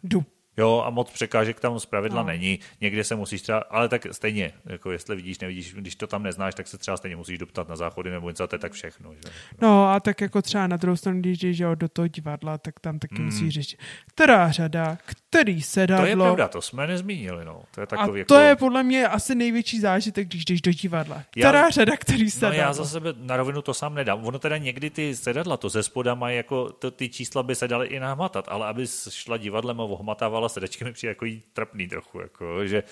jdu. 0.04 0.26
Jo, 0.58 0.84
a 0.86 0.90
moc 0.90 1.12
překážek 1.12 1.60
tam 1.60 1.80
z 1.80 1.86
pravidla 1.86 2.22
no. 2.22 2.28
není. 2.28 2.60
Někde 2.82 3.04
se 3.04 3.16
musíš 3.16 3.42
třeba, 3.42 3.60
ale 3.70 3.90
tak 3.90 4.08
stejně, 4.12 4.52
jako 4.66 4.92
jestli 4.92 5.16
vidíš, 5.16 5.40
nevidíš, 5.40 5.74
když 5.74 5.96
to 5.96 6.08
tam 6.08 6.24
neznáš, 6.24 6.56
tak 6.56 6.68
se 6.68 6.78
třeba 6.78 6.98
stejně 6.98 7.16
musíš 7.16 7.38
doptat 7.38 7.70
na 7.70 7.76
záchody 7.76 8.10
nebo 8.10 8.30
něco, 8.30 8.48
to 8.48 8.56
je 8.56 8.60
tak 8.60 8.72
všechno. 8.72 9.14
Že? 9.14 9.20
No 9.62 9.90
a 9.90 10.00
tak 10.00 10.22
jako 10.22 10.42
třeba 10.42 10.68
na 10.68 10.78
druhou 10.78 10.96
stranu, 10.96 11.20
když 11.20 11.38
jdeš 11.38 11.64
do 11.76 11.88
toho 11.90 12.08
divadla, 12.08 12.58
tak 12.58 12.80
tam 12.80 13.00
taky 13.00 13.20
mm. 13.20 13.26
musíš 13.26 13.54
říct, 13.54 13.76
která 14.08 14.52
řada, 14.52 14.98
který 15.36 15.62
sedadlo. 15.62 16.06
To 16.06 16.10
je 16.10 16.16
pravda, 16.16 16.48
to 16.48 16.62
jsme 16.62 16.88
nezmínili, 16.88 17.46
no. 17.46 17.62
To 17.72 17.82
je 17.82 17.88
takový, 17.88 18.18
a 18.18 18.18
jako... 18.18 18.34
to 18.34 18.40
je 18.40 18.56
podle 18.56 18.84
mě 18.84 19.08
asi 19.08 19.36
největší 19.36 19.80
zážitek, 19.80 20.28
když 20.28 20.46
jdeš 20.46 20.62
do 20.62 20.72
divadla. 20.72 21.24
Která 21.32 21.60
já, 21.60 21.70
řada, 21.70 21.98
který 21.98 22.32
sedadlo. 22.32 22.58
No 22.58 22.64
já 22.64 22.74
za 22.74 22.86
sebe 22.86 23.14
na 23.18 23.38
rovinu 23.38 23.62
to 23.62 23.74
sám 23.74 23.96
nedám. 23.96 24.26
Ono 24.26 24.40
teda 24.40 24.58
někdy 24.58 24.90
ty 24.90 25.16
sedadla, 25.16 25.58
to 25.58 25.70
ze 25.70 25.84
spoda 25.84 26.16
mají 26.16 26.38
jako, 26.38 26.70
to, 26.70 26.92
ty 26.92 27.10
čísla 27.10 27.44
by 27.44 27.56
se 27.56 27.68
daly 27.68 27.88
i 27.88 28.00
nahmatat, 28.00 28.46
ale 28.48 28.68
aby 28.68 28.88
šla 29.10 29.38
divadlem 29.38 29.82
a 29.82 29.84
ohmatávala 29.84 30.50
sedačky 30.50 30.84
mi 30.84 30.94
přijde 30.94 31.12
jako 31.12 31.26
trapný 31.54 31.88
trochu, 31.88 32.20
jako, 32.20 32.68
že 32.68 32.84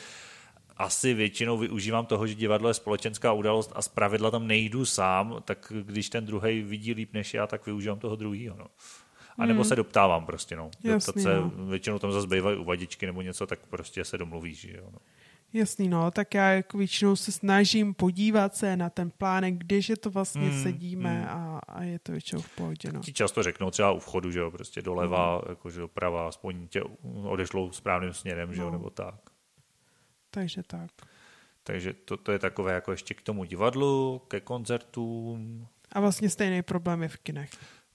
asi 0.77 1.13
většinou 1.13 1.57
využívám 1.57 2.05
toho, 2.05 2.27
že 2.27 2.35
divadlo 2.35 2.67
je 2.67 2.73
společenská 2.73 3.33
událost 3.33 3.71
a 3.75 3.81
z 3.81 3.87
pravidla 3.87 4.31
tam 4.31 4.47
nejdu 4.47 4.85
sám, 4.85 5.35
tak 5.45 5.73
když 5.81 6.09
ten 6.09 6.25
druhý 6.25 6.61
vidí 6.61 6.93
líp 6.93 7.13
než 7.13 7.33
já, 7.33 7.47
tak 7.47 7.65
využívám 7.65 7.99
toho 7.99 8.15
druhého. 8.15 8.55
No. 8.59 8.65
A 9.37 9.45
nebo 9.45 9.61
hmm. 9.61 9.69
se 9.69 9.75
doptávám 9.75 10.25
prostě, 10.25 10.55
no. 10.55 10.71
Jasný, 10.83 11.23
se, 11.23 11.35
no. 11.35 11.51
Většinou 11.69 11.99
tam 11.99 12.11
zase 12.11 12.27
bývají 12.27 12.57
uvadičky 12.57 13.05
nebo 13.05 13.21
něco, 13.21 13.47
tak 13.47 13.59
prostě 13.69 14.05
se 14.05 14.17
domluvíš, 14.17 14.59
že 14.59 14.77
jo. 14.77 14.89
No. 14.93 14.99
Jasný, 15.53 15.89
no, 15.89 16.11
tak 16.11 16.33
já 16.33 16.49
jako 16.51 16.77
většinou 16.77 17.15
se 17.15 17.31
snažím 17.31 17.93
podívat 17.93 18.55
se 18.55 18.77
na 18.77 18.89
ten 18.89 19.11
plánek, 19.11 19.57
kdeže 19.57 19.95
to 19.95 20.09
vlastně 20.09 20.49
mm, 20.49 20.63
sedíme 20.63 21.19
mm. 21.19 21.27
A, 21.27 21.59
a 21.67 21.83
je 21.83 21.99
to 21.99 22.11
většinou 22.11 22.41
v 22.41 22.55
pohodě, 22.55 22.91
no. 22.91 22.99
Ti 22.99 23.13
často 23.13 23.43
řeknou 23.43 23.71
třeba 23.71 23.91
u 23.91 23.99
vchodu, 23.99 24.31
že 24.31 24.39
jo, 24.39 24.51
prostě 24.51 24.81
doleva, 24.81 25.35
mm. 25.37 25.41
jakože 25.49 25.79
doprava, 25.79 26.27
aspoň 26.27 26.67
tě 26.67 26.83
odešlou 27.23 27.71
správným 27.71 28.13
směrem, 28.13 28.49
no. 28.49 28.55
že 28.55 28.61
jo, 28.61 28.65
no. 28.65 28.71
nebo 28.71 28.89
tak. 28.89 29.15
Takže 30.29 30.63
tak. 30.63 30.91
Takže 31.63 31.93
to, 31.93 32.17
to 32.17 32.31
je 32.31 32.39
takové 32.39 32.73
jako 32.73 32.91
ještě 32.91 33.13
k 33.13 33.21
tomu 33.21 33.43
divadlu, 33.43 34.21
ke 34.27 34.39
koncertům. 34.39 35.67
A 35.91 35.99
vlastně 35.99 36.29
stejný 36.29 36.61
problém 36.61 37.03
je 37.03 37.09
v 37.09 37.17
kinech. 37.17 37.49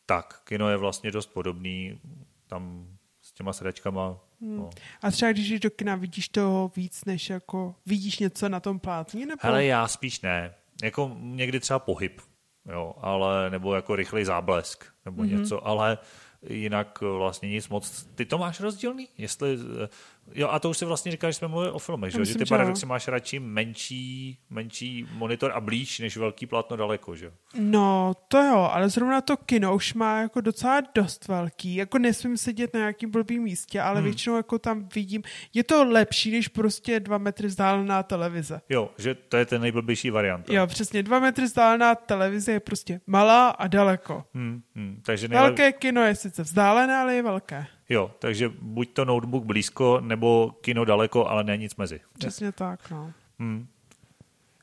Tak, 0.09 0.41
kino 0.45 0.71
je 0.71 0.77
vlastně 0.77 1.11
dost 1.11 1.27
podobný, 1.27 2.01
tam 2.47 2.87
s 3.23 3.33
těma 3.33 3.53
sedačkama 3.53 4.21
Hmm. 4.41 4.57
No. 4.57 4.71
A 5.03 5.11
třeba 5.11 5.33
když 5.33 5.49
jdeš 5.49 5.61
do 5.61 5.71
kina, 5.71 5.97
vidíš 5.97 6.29
toho 6.29 6.73
víc, 6.77 7.05
než 7.05 7.31
jako 7.31 7.75
vidíš 7.87 8.19
něco 8.19 8.49
na 8.49 8.61
tom 8.61 8.79
plátně? 8.79 9.27
Nebo... 9.27 9.41
Hele, 9.43 9.65
já 9.65 9.89
spíš 9.89 10.21
ne. 10.21 10.55
Jako 10.83 11.17
někdy 11.19 11.61
třeba 11.61 11.79
pohyb, 11.79 12.21
jo, 12.73 12.95
ale, 13.01 13.51
nebo 13.51 13.75
jako 13.75 13.97
rychlej 13.97 14.25
záblesk, 14.25 14.85
nebo 15.05 15.23
mm-hmm. 15.23 15.39
něco, 15.39 15.67
ale 15.67 15.99
jinak 16.49 17.01
vlastně 17.01 17.49
nic 17.49 17.69
moc. 17.69 18.09
Ty 18.15 18.25
to 18.25 18.39
máš 18.39 18.61
rozdílný? 18.61 19.09
Jestli 19.19 19.59
Jo, 20.35 20.49
a 20.49 20.59
to 20.59 20.71
už 20.71 20.79
si 20.79 20.85
vlastně 20.85 21.13
říkal, 21.13 21.31
že 21.31 21.35
jsme 21.35 21.49
mluvili 21.49 21.73
o 21.73 21.79
filmech, 21.79 22.13
že, 22.13 22.25
že 22.25 22.39
ty 22.39 22.45
paradoxy 22.45 22.87
máš 22.87 23.09
radši 23.09 23.39
menší, 23.39 24.39
menší 24.51 25.07
monitor 25.13 25.53
a 25.55 25.61
blíž, 25.61 25.99
než 25.99 26.17
velký 26.17 26.47
plátno 26.47 26.77
daleko, 26.77 27.17
že 27.17 27.33
No, 27.59 28.15
to 28.29 28.39
jo, 28.43 28.69
ale 28.73 28.89
zrovna 28.89 29.21
to 29.21 29.37
kino 29.37 29.75
už 29.75 29.95
má 29.95 30.21
jako 30.21 30.41
docela 30.41 30.81
dost 30.95 31.29
velký, 31.29 31.75
jako 31.75 31.99
nesmím 31.99 32.37
sedět 32.37 32.75
na 32.75 32.81
nějakým 32.81 33.11
blbým 33.11 33.43
místě, 33.43 33.81
ale 33.81 33.95
hmm. 33.95 34.05
většinou 34.05 34.37
jako 34.37 34.59
tam 34.59 34.89
vidím, 34.95 35.23
je 35.55 35.65
to 35.65 35.85
lepší, 35.85 36.31
než 36.31 36.49
prostě 36.49 37.01
dva 37.01 37.19
metry 37.19 37.49
vzdálená 37.49 38.03
televize. 38.03 38.61
Jo, 38.69 38.91
že 38.99 39.15
to 39.15 39.37
je 39.37 39.47
ten 39.47 39.63
nejblbější 39.63 40.11
variant. 40.11 40.51
Jo, 40.51 40.67
přesně, 40.67 41.03
dva 41.03 41.19
metry 41.19 41.45
vzdálená 41.45 41.95
televize 41.95 42.53
je 42.53 42.61
prostě 42.61 43.01
malá 43.07 43.49
a 43.49 43.67
daleko. 43.67 44.25
Hmm, 44.35 44.63
hmm, 44.75 45.01
takže 45.05 45.29
nejlep... 45.29 45.47
Velké 45.47 45.73
kino 45.73 46.03
je 46.03 46.15
sice 46.15 46.43
vzdálené, 46.43 46.97
ale 46.97 47.15
je 47.15 47.23
velké. 47.23 47.67
Jo, 47.89 48.11
takže 48.19 48.53
buď 48.61 48.93
to 48.93 49.05
notebook 49.05 49.45
blízko, 49.45 50.01
nebo 50.01 50.51
kino 50.61 50.85
daleko, 50.85 51.27
ale 51.27 51.45
ne 51.45 51.57
nic 51.57 51.77
mezi. 51.77 52.01
Přesně 52.19 52.53
tak, 52.53 52.91
no. 52.91 53.13
Hmm. 53.39 53.67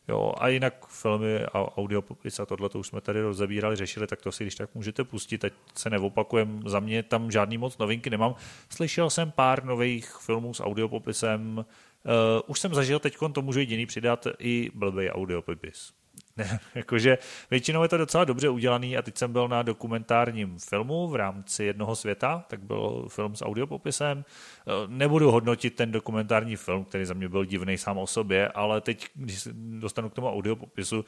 Jo, 0.08 0.34
a 0.38 0.48
jinak 0.48 0.88
filmy 0.88 1.46
a 1.46 1.78
audiopopis 1.78 2.40
a 2.40 2.46
tohle 2.46 2.70
to 2.70 2.80
už 2.80 2.88
jsme 2.88 3.02
tady 3.02 3.22
rozebírali, 3.22 3.76
řešili, 3.76 4.08
tak 4.08 4.22
to 4.22 4.32
si 4.32 4.44
když 4.44 4.56
tak 4.56 4.76
můžete 4.76 5.04
pustit, 5.04 5.46
ať 5.46 5.54
se 5.76 5.90
neopakujem. 5.90 6.64
Za 6.66 6.80
mě 6.80 7.04
tam 7.04 7.32
žádný 7.32 7.58
moc 7.58 7.78
novinky 7.78 8.10
nemám. 8.10 8.36
Slyšel 8.70 9.10
jsem 9.10 9.32
pár 9.32 9.66
nových 9.66 10.16
filmů 10.16 10.54
s 10.54 10.64
audiopopisem. 10.64 11.58
Uh, 11.58 12.42
už 12.48 12.60
jsem 12.60 12.74
zažil, 12.74 13.00
teď 13.00 13.18
to 13.34 13.42
můžu 13.42 13.60
jediný 13.60 13.86
přidat, 13.86 14.28
i 14.40 14.72
blbý 14.74 15.10
audiopopis. 15.10 15.94
Ne, 16.38 16.60
jakože 16.76 17.18
většinou 17.52 17.84
je 17.84 17.90
to 17.90 17.98
docela 17.98 18.24
dobře 18.24 18.50
udělaný 18.50 18.98
a 18.98 19.02
teď 19.02 19.18
jsem 19.18 19.32
byl 19.32 19.48
na 19.48 19.62
dokumentárním 19.62 20.60
filmu 20.60 21.08
v 21.08 21.16
rámci 21.16 21.64
jednoho 21.64 21.96
světa, 21.96 22.46
tak 22.48 22.64
byl 22.64 23.06
film 23.10 23.36
s 23.36 23.46
audiopopisem. 23.46 24.26
Eh, 24.28 24.72
nebudu 24.88 25.32
hodnotit 25.32 25.76
ten 25.76 25.92
dokumentární 25.92 26.56
film, 26.56 26.86
který 26.86 27.06
za 27.06 27.14
mě 27.14 27.30
byl 27.30 27.46
divný 27.46 27.78
sám 27.78 27.98
o 27.98 28.08
sobě, 28.08 28.48
ale 28.48 28.82
teď, 28.82 29.08
když 29.14 29.48
dostanu 29.54 30.10
k 30.10 30.14
tomu 30.14 30.30
audiopopisu, 30.30 31.06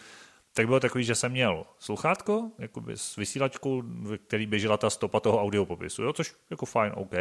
tak 0.54 0.66
bylo 0.66 0.80
takový, 0.80 1.04
že 1.04 1.16
jsem 1.16 1.32
měl 1.32 1.66
sluchátko, 1.80 2.52
jakoby 2.60 2.98
s 2.98 3.16
vysílačkou, 3.16 3.82
v 3.82 4.18
který 4.18 4.46
běžela 4.46 4.78
ta 4.78 4.90
stopa 4.90 5.20
toho 5.20 5.42
audiopopisu, 5.42 6.04
jo, 6.04 6.14
což 6.14 6.36
jako 6.50 6.66
fajn, 6.66 6.94
OK. 6.96 7.14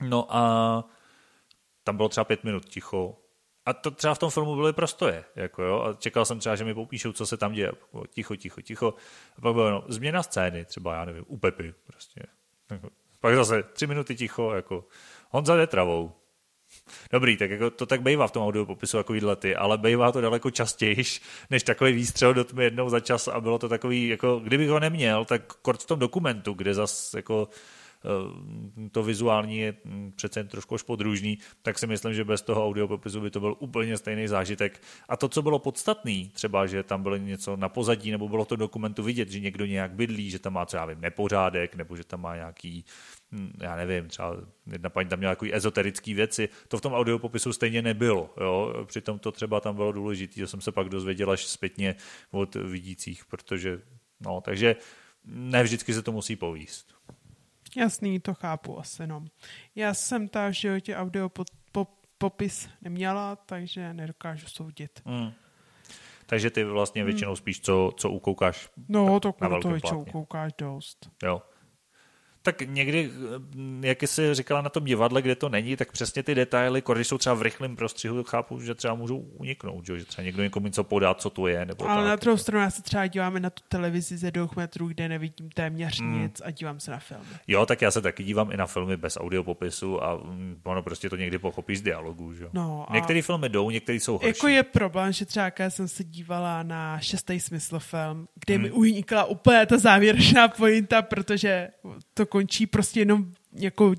No 0.00 0.36
a 0.36 0.84
tam 1.84 1.96
bylo 1.96 2.08
třeba 2.08 2.24
pět 2.24 2.44
minut 2.44 2.64
ticho, 2.64 3.16
a 3.66 3.72
to 3.72 3.90
třeba 3.90 4.14
v 4.14 4.18
tom 4.18 4.30
filmu 4.30 4.56
byly 4.56 4.72
prostoje, 4.72 5.24
jako 5.36 5.62
jo, 5.62 5.82
a 5.82 5.94
čekal 5.94 6.24
jsem 6.24 6.38
třeba, 6.38 6.56
že 6.56 6.64
mi 6.64 6.74
popíšou, 6.74 7.12
co 7.12 7.26
se 7.26 7.36
tam 7.36 7.52
děje, 7.52 7.72
ticho, 8.10 8.36
ticho, 8.36 8.60
ticho, 8.60 8.94
a 9.38 9.40
pak 9.40 9.54
bylo 9.54 9.70
no, 9.70 9.84
změna 9.88 10.22
scény, 10.22 10.64
třeba, 10.64 10.94
já 10.94 11.04
nevím, 11.04 11.24
u 11.26 11.38
Pepy, 11.38 11.74
prostě. 11.86 12.22
Jako, 12.70 12.88
pak 13.20 13.34
zase 13.34 13.62
tři 13.62 13.86
minuty 13.86 14.16
ticho, 14.16 14.52
jako 14.54 14.84
Honza 15.30 15.56
jde 15.56 15.66
travou. 15.66 16.12
Dobrý, 17.12 17.36
tak 17.36 17.50
jako 17.50 17.70
to 17.70 17.86
tak 17.86 18.02
bývá 18.02 18.26
v 18.26 18.30
tom 18.30 18.42
audio 18.42 18.66
popisu 18.66 18.96
jako 18.96 19.14
lety, 19.22 19.56
ale 19.56 19.78
bývá 19.78 20.12
to 20.12 20.20
daleko 20.20 20.50
častěji, 20.50 21.04
než 21.50 21.62
takový 21.62 21.92
výstřel 21.92 22.34
do 22.34 22.44
tmy 22.44 22.64
jednou 22.64 22.88
za 22.88 23.00
čas 23.00 23.28
a 23.28 23.40
bylo 23.40 23.58
to 23.58 23.68
takový, 23.68 24.08
jako 24.08 24.38
kdybych 24.38 24.68
ho 24.68 24.80
neměl, 24.80 25.24
tak 25.24 25.52
kort 25.54 25.82
v 25.82 25.86
tom 25.86 25.98
dokumentu, 25.98 26.52
kde 26.52 26.74
zas 26.74 27.14
jako 27.14 27.48
to 28.92 29.02
vizuální 29.02 29.58
je 29.58 29.74
hm, 29.84 30.12
přece 30.16 30.40
jen 30.40 30.48
trošku 30.48 30.76
podružný, 30.86 31.38
tak 31.62 31.78
si 31.78 31.86
myslím, 31.86 32.14
že 32.14 32.24
bez 32.24 32.42
toho 32.42 32.66
audiopopisu 32.66 33.20
by 33.20 33.30
to 33.30 33.40
byl 33.40 33.56
úplně 33.58 33.96
stejný 33.96 34.28
zážitek. 34.28 34.82
A 35.08 35.16
to, 35.16 35.28
co 35.28 35.42
bylo 35.42 35.58
podstatný, 35.58 36.30
třeba, 36.34 36.66
že 36.66 36.82
tam 36.82 37.02
bylo 37.02 37.16
něco 37.16 37.56
na 37.56 37.68
pozadí, 37.68 38.10
nebo 38.10 38.28
bylo 38.28 38.44
to 38.44 38.56
dokumentu 38.56 39.02
vidět, 39.02 39.30
že 39.30 39.40
někdo 39.40 39.66
nějak 39.66 39.92
bydlí, 39.92 40.30
že 40.30 40.38
tam 40.38 40.52
má 40.52 40.64
třeba 40.64 40.86
vím, 40.86 41.00
nepořádek, 41.00 41.74
nebo 41.74 41.96
že 41.96 42.04
tam 42.04 42.20
má 42.20 42.36
nějaký 42.36 42.84
hm, 43.32 43.52
já 43.60 43.76
nevím, 43.76 44.08
třeba 44.08 44.36
jedna 44.72 44.90
paní 44.90 45.08
tam 45.08 45.18
měla 45.18 45.32
takový 45.32 45.54
ezoterický 45.54 46.14
věci, 46.14 46.48
to 46.68 46.78
v 46.78 46.80
tom 46.80 46.92
audiopopisu 46.92 47.52
stejně 47.52 47.82
nebylo, 47.82 48.34
jo? 48.40 48.84
přitom 48.86 49.18
to 49.18 49.32
třeba 49.32 49.60
tam 49.60 49.76
bylo 49.76 49.92
důležité, 49.92 50.34
že 50.36 50.46
jsem 50.46 50.60
se 50.60 50.72
pak 50.72 50.88
dozvěděl 50.88 51.30
až 51.30 51.46
zpětně 51.46 51.94
od 52.30 52.54
vidících, 52.54 53.24
protože, 53.24 53.80
no, 54.20 54.40
takže 54.40 54.76
ne 55.24 55.62
vždycky 55.62 55.94
se 55.94 56.02
to 56.02 56.12
musí 56.12 56.36
povíst. 56.36 56.95
Jasný, 57.76 58.20
to 58.20 58.34
chápu 58.34 58.78
asi, 58.78 59.06
no. 59.06 59.24
Já 59.74 59.94
jsem 59.94 60.28
ta 60.28 60.48
v 60.48 60.52
životě 60.52 60.96
audio 60.96 61.28
po, 61.28 61.44
po, 61.72 61.86
popis 62.18 62.68
neměla, 62.82 63.36
takže 63.36 63.94
nedokážu 63.94 64.46
soudit. 64.46 65.02
Hmm. 65.04 65.32
Takže 66.26 66.50
ty 66.50 66.64
vlastně 66.64 67.02
hmm. 67.02 67.06
většinou 67.06 67.36
spíš 67.36 67.60
co, 67.60 67.92
co 67.96 68.10
ukoukáš 68.10 68.68
No, 68.88 69.20
to, 69.20 69.34
to 69.62 69.68
většinou 69.68 70.00
ukoukáš 70.00 70.52
dost. 70.58 71.10
Jo 71.22 71.42
tak 72.46 72.60
někdy, 72.60 73.10
jak 73.80 74.02
jsi 74.02 74.34
říkala 74.34 74.62
na 74.62 74.68
tom 74.68 74.84
divadle, 74.84 75.22
kde 75.22 75.34
to 75.34 75.48
není, 75.48 75.76
tak 75.76 75.92
přesně 75.92 76.22
ty 76.22 76.34
detaily, 76.34 76.82
když 76.92 77.06
jsou 77.06 77.18
třeba 77.18 77.34
v 77.34 77.42
rychlém 77.42 77.76
prostřihu, 77.76 78.24
chápu, 78.24 78.60
že 78.60 78.74
třeba 78.74 78.94
můžou 78.94 79.18
uniknout, 79.18 79.86
že, 79.86 80.04
třeba 80.04 80.24
někdo 80.24 80.42
někomu 80.42 80.66
něco 80.66 80.84
podá, 80.84 81.14
co 81.14 81.30
to 81.30 81.46
je. 81.46 81.64
Nebo 81.64 81.88
Ale 81.88 82.02
tak. 82.02 82.08
na 82.08 82.16
druhou 82.16 82.36
stranu 82.36 82.64
já 82.64 82.70
se 82.70 82.82
třeba 82.82 83.06
díváme 83.06 83.40
na 83.40 83.50
tu 83.50 83.62
televizi 83.68 84.16
ze 84.16 84.30
dvou 84.30 84.48
metrů, 84.56 84.88
kde 84.88 85.08
nevidím 85.08 85.50
téměř 85.50 86.00
hmm. 86.00 86.22
nic 86.22 86.42
a 86.44 86.50
dívám 86.50 86.80
se 86.80 86.90
na 86.90 86.98
filmy. 86.98 87.24
Jo, 87.46 87.66
tak 87.66 87.82
já 87.82 87.90
se 87.90 88.02
taky 88.02 88.24
dívám 88.24 88.52
i 88.52 88.56
na 88.56 88.66
filmy 88.66 88.96
bez 88.96 89.16
audiopopisu 89.20 90.04
a 90.04 90.16
mm, 90.16 90.60
ono 90.64 90.82
prostě 90.82 91.10
to 91.10 91.16
někdy 91.16 91.38
pochopí 91.38 91.76
z 91.76 91.82
dialogu. 91.82 92.34
Že? 92.34 92.48
No, 92.52 92.86
a... 92.88 92.94
Některé 92.94 93.22
filmy 93.22 93.48
jdou, 93.48 93.70
některé 93.70 93.96
jsou 93.96 94.12
horší. 94.12 94.28
Jako 94.28 94.48
je 94.48 94.62
problém, 94.62 95.12
že 95.12 95.26
třeba 95.26 95.52
já 95.58 95.70
jsem 95.70 95.88
se 95.88 96.04
dívala 96.04 96.62
na 96.62 97.00
šestý 97.00 97.40
smysl 97.40 97.78
film, 97.78 98.28
kde 98.34 98.54
hmm. 98.54 98.62
mi 98.62 98.70
unikla 98.70 99.24
úplně 99.24 99.66
ta 99.66 99.78
závěrečná 99.78 100.48
pointa, 100.48 101.02
protože 101.02 101.68
to 102.14 102.26
končí 102.36 102.66
prostě 102.66 103.00
jenom 103.00 103.32
jako 103.52 103.94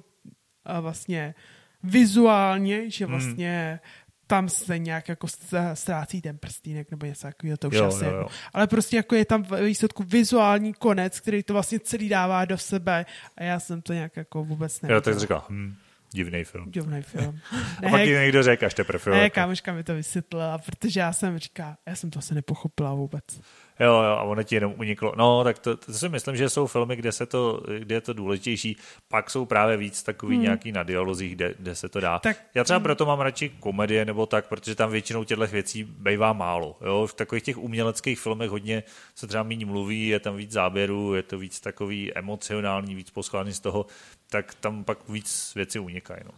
a 0.66 0.80
vlastně 0.80 1.36
vizuálně, 1.84 2.90
že 2.90 3.06
hmm. 3.06 3.12
vlastně 3.12 3.70
hmm. 3.70 3.92
tam 4.28 4.50
se 4.50 4.80
nějak 4.80 5.10
jako 5.10 5.28
ztrácí 5.74 6.22
ten 6.22 6.38
prstínek 6.38 6.92
nebo 6.92 7.06
něco 7.06 7.22
takového, 7.22 7.58
to 7.58 7.68
už 7.68 7.76
jo, 7.76 7.86
asi 7.86 8.06
jo, 8.06 8.12
jo. 8.12 8.28
Ale 8.54 8.68
prostě 8.68 8.96
jako 8.96 9.16
je 9.16 9.26
tam 9.26 9.46
výsledku 9.64 10.04
vizuální 10.04 10.74
konec, 10.74 11.20
který 11.20 11.44
to 11.44 11.54
vlastně 11.54 11.80
celý 11.80 12.10
dává 12.10 12.46
do 12.46 12.58
sebe 12.58 13.06
a 13.38 13.44
já 13.44 13.60
jsem 13.60 13.82
to 13.82 13.94
nějak 13.94 14.18
jako 14.18 14.44
vůbec 14.44 14.82
nevěděl. 14.82 14.98
Jo, 14.98 15.02
tak 15.02 15.20
říkal, 15.20 15.44
hm, 15.50 15.76
divný 16.12 16.44
film. 16.44 16.72
Divný 16.72 17.02
film. 17.02 17.40
a 17.88 17.90
pak 17.90 18.02
ji 18.02 18.14
někdo 18.14 18.44
řekl 18.44 18.66
až 18.66 18.74
teprve. 18.74 19.18
Ne, 19.18 19.30
kámoška 19.30 19.74
mi 19.74 19.84
to 19.84 19.96
vysvětlila, 19.96 20.58
protože 20.58 21.00
já 21.00 21.14
jsem 21.14 21.40
říká, 21.40 21.78
já 21.86 21.96
jsem 21.96 22.10
to 22.10 22.20
asi 22.20 22.36
nepochopila 22.36 22.94
vůbec. 22.94 23.42
Jo, 23.80 23.94
jo, 23.94 24.12
a 24.12 24.22
ono 24.24 24.44
ti 24.44 24.56
jenom 24.56 24.74
uniklo. 24.78 25.14
No, 25.18 25.44
tak 25.44 25.60
to, 25.60 25.78
to 25.78 25.94
si 25.94 26.10
myslím, 26.10 26.36
že 26.36 26.50
jsou 26.50 26.68
filmy, 26.68 26.96
kde, 26.96 27.12
se 27.12 27.26
to, 27.26 27.64
kde 27.80 27.96
je 27.96 28.02
to 28.02 28.14
důležitější. 28.14 28.78
Pak 29.08 29.30
jsou 29.30 29.46
právě 29.46 29.78
víc 29.78 30.04
takový 30.04 30.36
hmm. 30.36 30.44
nějaký 30.44 30.72
na 30.72 30.84
dialozích, 30.84 31.36
kde, 31.36 31.54
kde 31.60 31.76
se 31.76 31.90
to 31.90 32.00
dá. 32.00 32.20
Tak, 32.20 32.38
Já 32.56 32.64
třeba 32.64 32.80
proto 32.80 33.06
mám 33.06 33.20
radši 33.20 33.50
komedie 33.50 34.06
nebo 34.06 34.26
tak, 34.26 34.48
protože 34.48 34.76
tam 34.76 34.92
většinou 34.92 35.24
těchto 35.24 35.48
věcí 35.48 35.84
bývá 35.84 36.34
málo. 36.34 36.78
Jo? 36.86 37.08
V 37.08 37.14
takových 37.14 37.44
těch 37.44 37.58
uměleckých 37.58 38.20
filmech 38.20 38.50
hodně 38.50 38.84
se 39.16 39.28
třeba 39.28 39.44
méně 39.44 39.66
mluví, 39.66 40.08
je 40.08 40.20
tam 40.20 40.36
víc 40.36 40.52
záběrů, 40.52 41.14
je 41.14 41.24
to 41.24 41.38
víc 41.38 41.60
takový 41.60 42.14
emocionální, 42.14 42.96
víc 42.96 43.10
poskládaný 43.10 43.54
z 43.54 43.60
toho, 43.60 43.86
tak 44.30 44.54
tam 44.54 44.84
pak 44.84 45.10
víc 45.10 45.52
věcí 45.56 45.80
unikají. 45.80 46.22
No. 46.26 46.32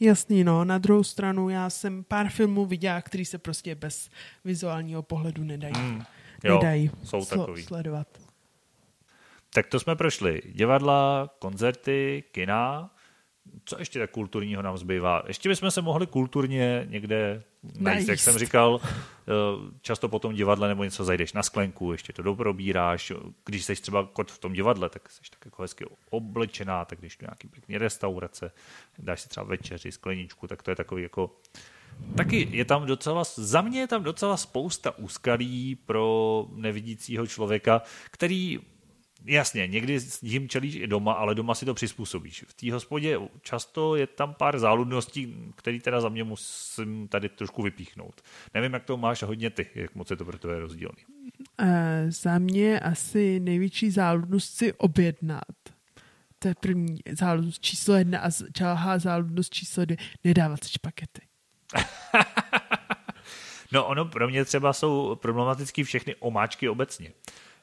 Jasný, 0.00 0.44
no. 0.44 0.64
Na 0.64 0.78
druhou 0.78 1.04
stranu 1.04 1.48
já 1.48 1.70
jsem 1.70 2.04
pár 2.04 2.28
filmů 2.28 2.66
viděla, 2.66 3.02
který 3.02 3.24
se 3.24 3.38
prostě 3.38 3.74
bez 3.74 4.10
vizuálního 4.44 5.02
pohledu 5.02 5.44
nedají. 5.44 5.74
Hmm 5.76 6.02
jo, 6.44 6.54
nedají 6.54 6.90
jsou 7.04 7.18
sl- 7.18 7.38
takový. 7.38 7.62
sledovat. 7.62 8.06
Tak 9.54 9.66
to 9.66 9.80
jsme 9.80 9.96
prošli. 9.96 10.42
Divadla, 10.44 11.30
koncerty, 11.38 12.24
kina. 12.32 12.90
Co 13.64 13.78
ještě 13.78 13.98
tak 13.98 14.10
kulturního 14.10 14.62
nám 14.62 14.78
zbývá? 14.78 15.22
Ještě 15.26 15.48
bychom 15.48 15.70
se 15.70 15.82
mohli 15.82 16.06
kulturně 16.06 16.86
někde 16.90 17.42
najít, 17.78 18.08
jak 18.08 18.18
jsem 18.18 18.38
říkal, 18.38 18.80
eh, 18.82 19.32
často 19.80 20.08
po 20.08 20.18
tom 20.18 20.34
divadle 20.34 20.68
nebo 20.68 20.84
něco 20.84 21.04
zajdeš 21.04 21.32
na 21.32 21.42
sklenku, 21.42 21.92
ještě 21.92 22.12
to 22.12 22.22
dobrobíráš. 22.22 23.12
Když 23.44 23.64
jsi 23.64 23.74
třeba 23.74 24.06
kot 24.12 24.30
v 24.30 24.38
tom 24.38 24.52
divadle, 24.52 24.88
tak 24.88 25.10
jsi 25.10 25.20
tak 25.30 25.44
jako 25.44 25.62
hezky 25.62 25.84
oblečená, 26.10 26.84
tak 26.84 26.98
když 26.98 27.16
tu 27.16 27.24
nějaký 27.24 27.48
pěkný 27.48 27.78
restaurace, 27.78 28.52
dáš 28.98 29.20
si 29.20 29.28
třeba 29.28 29.46
večeři, 29.46 29.92
skleničku, 29.92 30.46
tak 30.46 30.62
to 30.62 30.70
je 30.70 30.76
takový 30.76 31.02
jako 31.02 31.30
Taky 32.16 32.48
je 32.50 32.64
tam 32.64 32.86
docela, 32.86 33.24
za 33.34 33.60
mě 33.60 33.80
je 33.80 33.86
tam 33.86 34.02
docela 34.02 34.36
spousta 34.36 34.98
úskalí 34.98 35.74
pro 35.74 36.46
nevidícího 36.54 37.26
člověka, 37.26 37.82
který 38.10 38.58
Jasně, 39.24 39.66
někdy 39.66 39.98
jim 40.22 40.48
čelíš 40.48 40.74
i 40.74 40.86
doma, 40.86 41.12
ale 41.12 41.34
doma 41.34 41.54
si 41.54 41.64
to 41.64 41.74
přizpůsobíš. 41.74 42.44
V 42.48 42.54
té 42.54 42.72
hospodě 42.72 43.18
často 43.40 43.96
je 43.96 44.06
tam 44.06 44.34
pár 44.34 44.58
záludností, 44.58 45.34
které 45.56 45.80
teda 45.80 46.00
za 46.00 46.08
mě 46.08 46.24
musím 46.24 47.08
tady 47.08 47.28
trošku 47.28 47.62
vypíchnout. 47.62 48.22
Nevím, 48.54 48.72
jak 48.72 48.84
to 48.84 48.96
máš 48.96 49.22
hodně 49.22 49.50
ty, 49.50 49.66
jak 49.74 49.94
moc 49.94 50.10
je 50.10 50.16
to 50.16 50.24
pro 50.24 50.38
tebe 50.38 50.60
rozdílný. 50.60 51.02
Uh, 51.60 51.66
za 52.08 52.38
mě 52.38 52.80
asi 52.80 53.40
největší 53.40 53.90
záludnost 53.90 54.54
si 54.54 54.72
objednat. 54.72 55.56
To 56.38 56.48
je 56.48 56.54
první 56.54 56.98
záludnost 57.12 57.62
číslo 57.62 57.94
jedna 57.94 58.20
a 58.64 58.98
záludnost 58.98 59.54
číslo 59.54 59.84
dvě 59.84 59.96
nedávat 60.24 60.64
si 60.64 60.70
špakety. 60.72 61.31
No 63.72 63.86
ono 63.86 64.04
pro 64.04 64.28
mě 64.28 64.44
třeba 64.44 64.72
jsou 64.72 65.14
problematický 65.14 65.84
všechny 65.84 66.14
omáčky 66.18 66.68
obecně. 66.68 67.12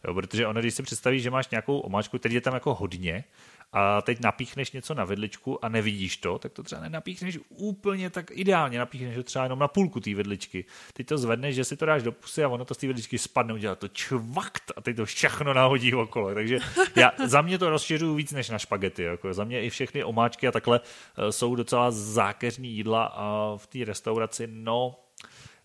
Jo, 0.07 0.13
protože 0.13 0.47
ono, 0.47 0.59
když 0.59 0.73
si 0.73 0.83
představíš, 0.83 1.23
že 1.23 1.31
máš 1.31 1.49
nějakou 1.49 1.79
omáčku, 1.79 2.19
který 2.19 2.35
je 2.35 2.41
tam 2.41 2.53
jako 2.53 2.73
hodně 2.75 3.23
a 3.71 4.01
teď 4.01 4.19
napíchneš 4.19 4.71
něco 4.71 4.93
na 4.93 5.03
vidličku 5.03 5.65
a 5.65 5.69
nevidíš 5.69 6.17
to, 6.17 6.39
tak 6.39 6.53
to 6.53 6.63
třeba 6.63 6.81
nenapíchneš 6.81 7.39
úplně 7.49 8.09
tak 8.09 8.31
ideálně, 8.31 8.79
napíchneš 8.79 9.15
to 9.15 9.23
třeba 9.23 9.43
jenom 9.43 9.59
na 9.59 9.67
půlku 9.67 9.99
té 9.99 10.13
vidličky. 10.13 10.65
Ty 10.93 11.03
to 11.03 11.17
zvedneš, 11.17 11.55
že 11.55 11.63
si 11.63 11.77
to 11.77 11.85
dáš 11.85 12.03
do 12.03 12.11
pusy 12.11 12.43
a 12.43 12.49
ono 12.49 12.65
to 12.65 12.73
z 12.73 12.77
té 12.77 12.87
vidličky 12.87 13.17
spadne, 13.17 13.53
udělá 13.53 13.75
to 13.75 13.87
čvakt 13.87 14.71
a 14.75 14.81
teď 14.81 14.95
to 14.95 15.05
všechno 15.05 15.53
nahodí 15.53 15.93
okolo. 15.93 16.33
Takže 16.33 16.59
já, 16.95 17.11
za 17.25 17.41
mě 17.41 17.57
to 17.57 17.69
rozšiřuju 17.69 18.15
víc 18.15 18.31
než 18.31 18.49
na 18.49 18.59
špagety. 18.59 19.03
Jako. 19.03 19.33
Za 19.33 19.43
mě 19.43 19.61
i 19.61 19.69
všechny 19.69 20.03
omáčky 20.03 20.47
a 20.47 20.51
takhle 20.51 20.79
eh, 20.79 21.31
jsou 21.31 21.55
docela 21.55 21.91
zákeřní 21.91 22.69
jídla 22.69 23.05
a 23.05 23.57
v 23.57 23.67
té 23.67 23.85
restauraci, 23.85 24.47
no, 24.51 24.99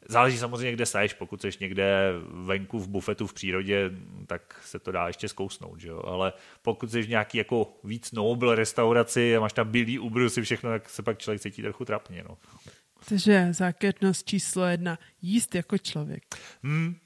Záleží 0.09 0.39
samozřejmě, 0.39 0.73
kde 0.73 0.87
seš. 0.87 1.15
Pokud 1.15 1.43
jsi 1.43 1.51
někde 1.61 2.13
venku 2.45 2.79
v 2.79 2.89
bufetu 2.89 3.27
v 3.27 3.35
přírodě, 3.35 3.91
tak 4.27 4.61
se 4.65 4.79
to 4.79 4.93
dá 4.93 5.07
ještě 5.07 5.29
zkousnout, 5.29 5.81
že 5.81 5.89
jo? 5.89 6.03
Ale 6.07 6.33
pokud 6.63 6.91
jsi 6.91 7.03
v 7.03 7.09
nějaký 7.09 7.39
jako 7.39 7.77
víc 7.85 8.13
noble 8.13 8.55
restauraci 8.55 9.37
a 9.37 9.41
máš 9.41 9.53
tam 9.53 9.69
bílý 9.69 9.99
ubrusy 9.99 10.43
všechno, 10.43 10.71
tak 10.71 10.89
se 10.89 11.03
pak 11.03 11.19
člověk 11.19 11.43
cítí 11.43 11.63
trochu 11.63 11.85
trapně, 11.85 12.25
no. 12.29 12.39
Takže 13.09 13.49
zákeřnost 13.51 14.27
číslo 14.27 14.65
jedna. 14.67 14.99
Jíst 15.23 15.55
jako 15.55 15.79
člověk. 15.79 16.23
Hmm, 16.63 16.97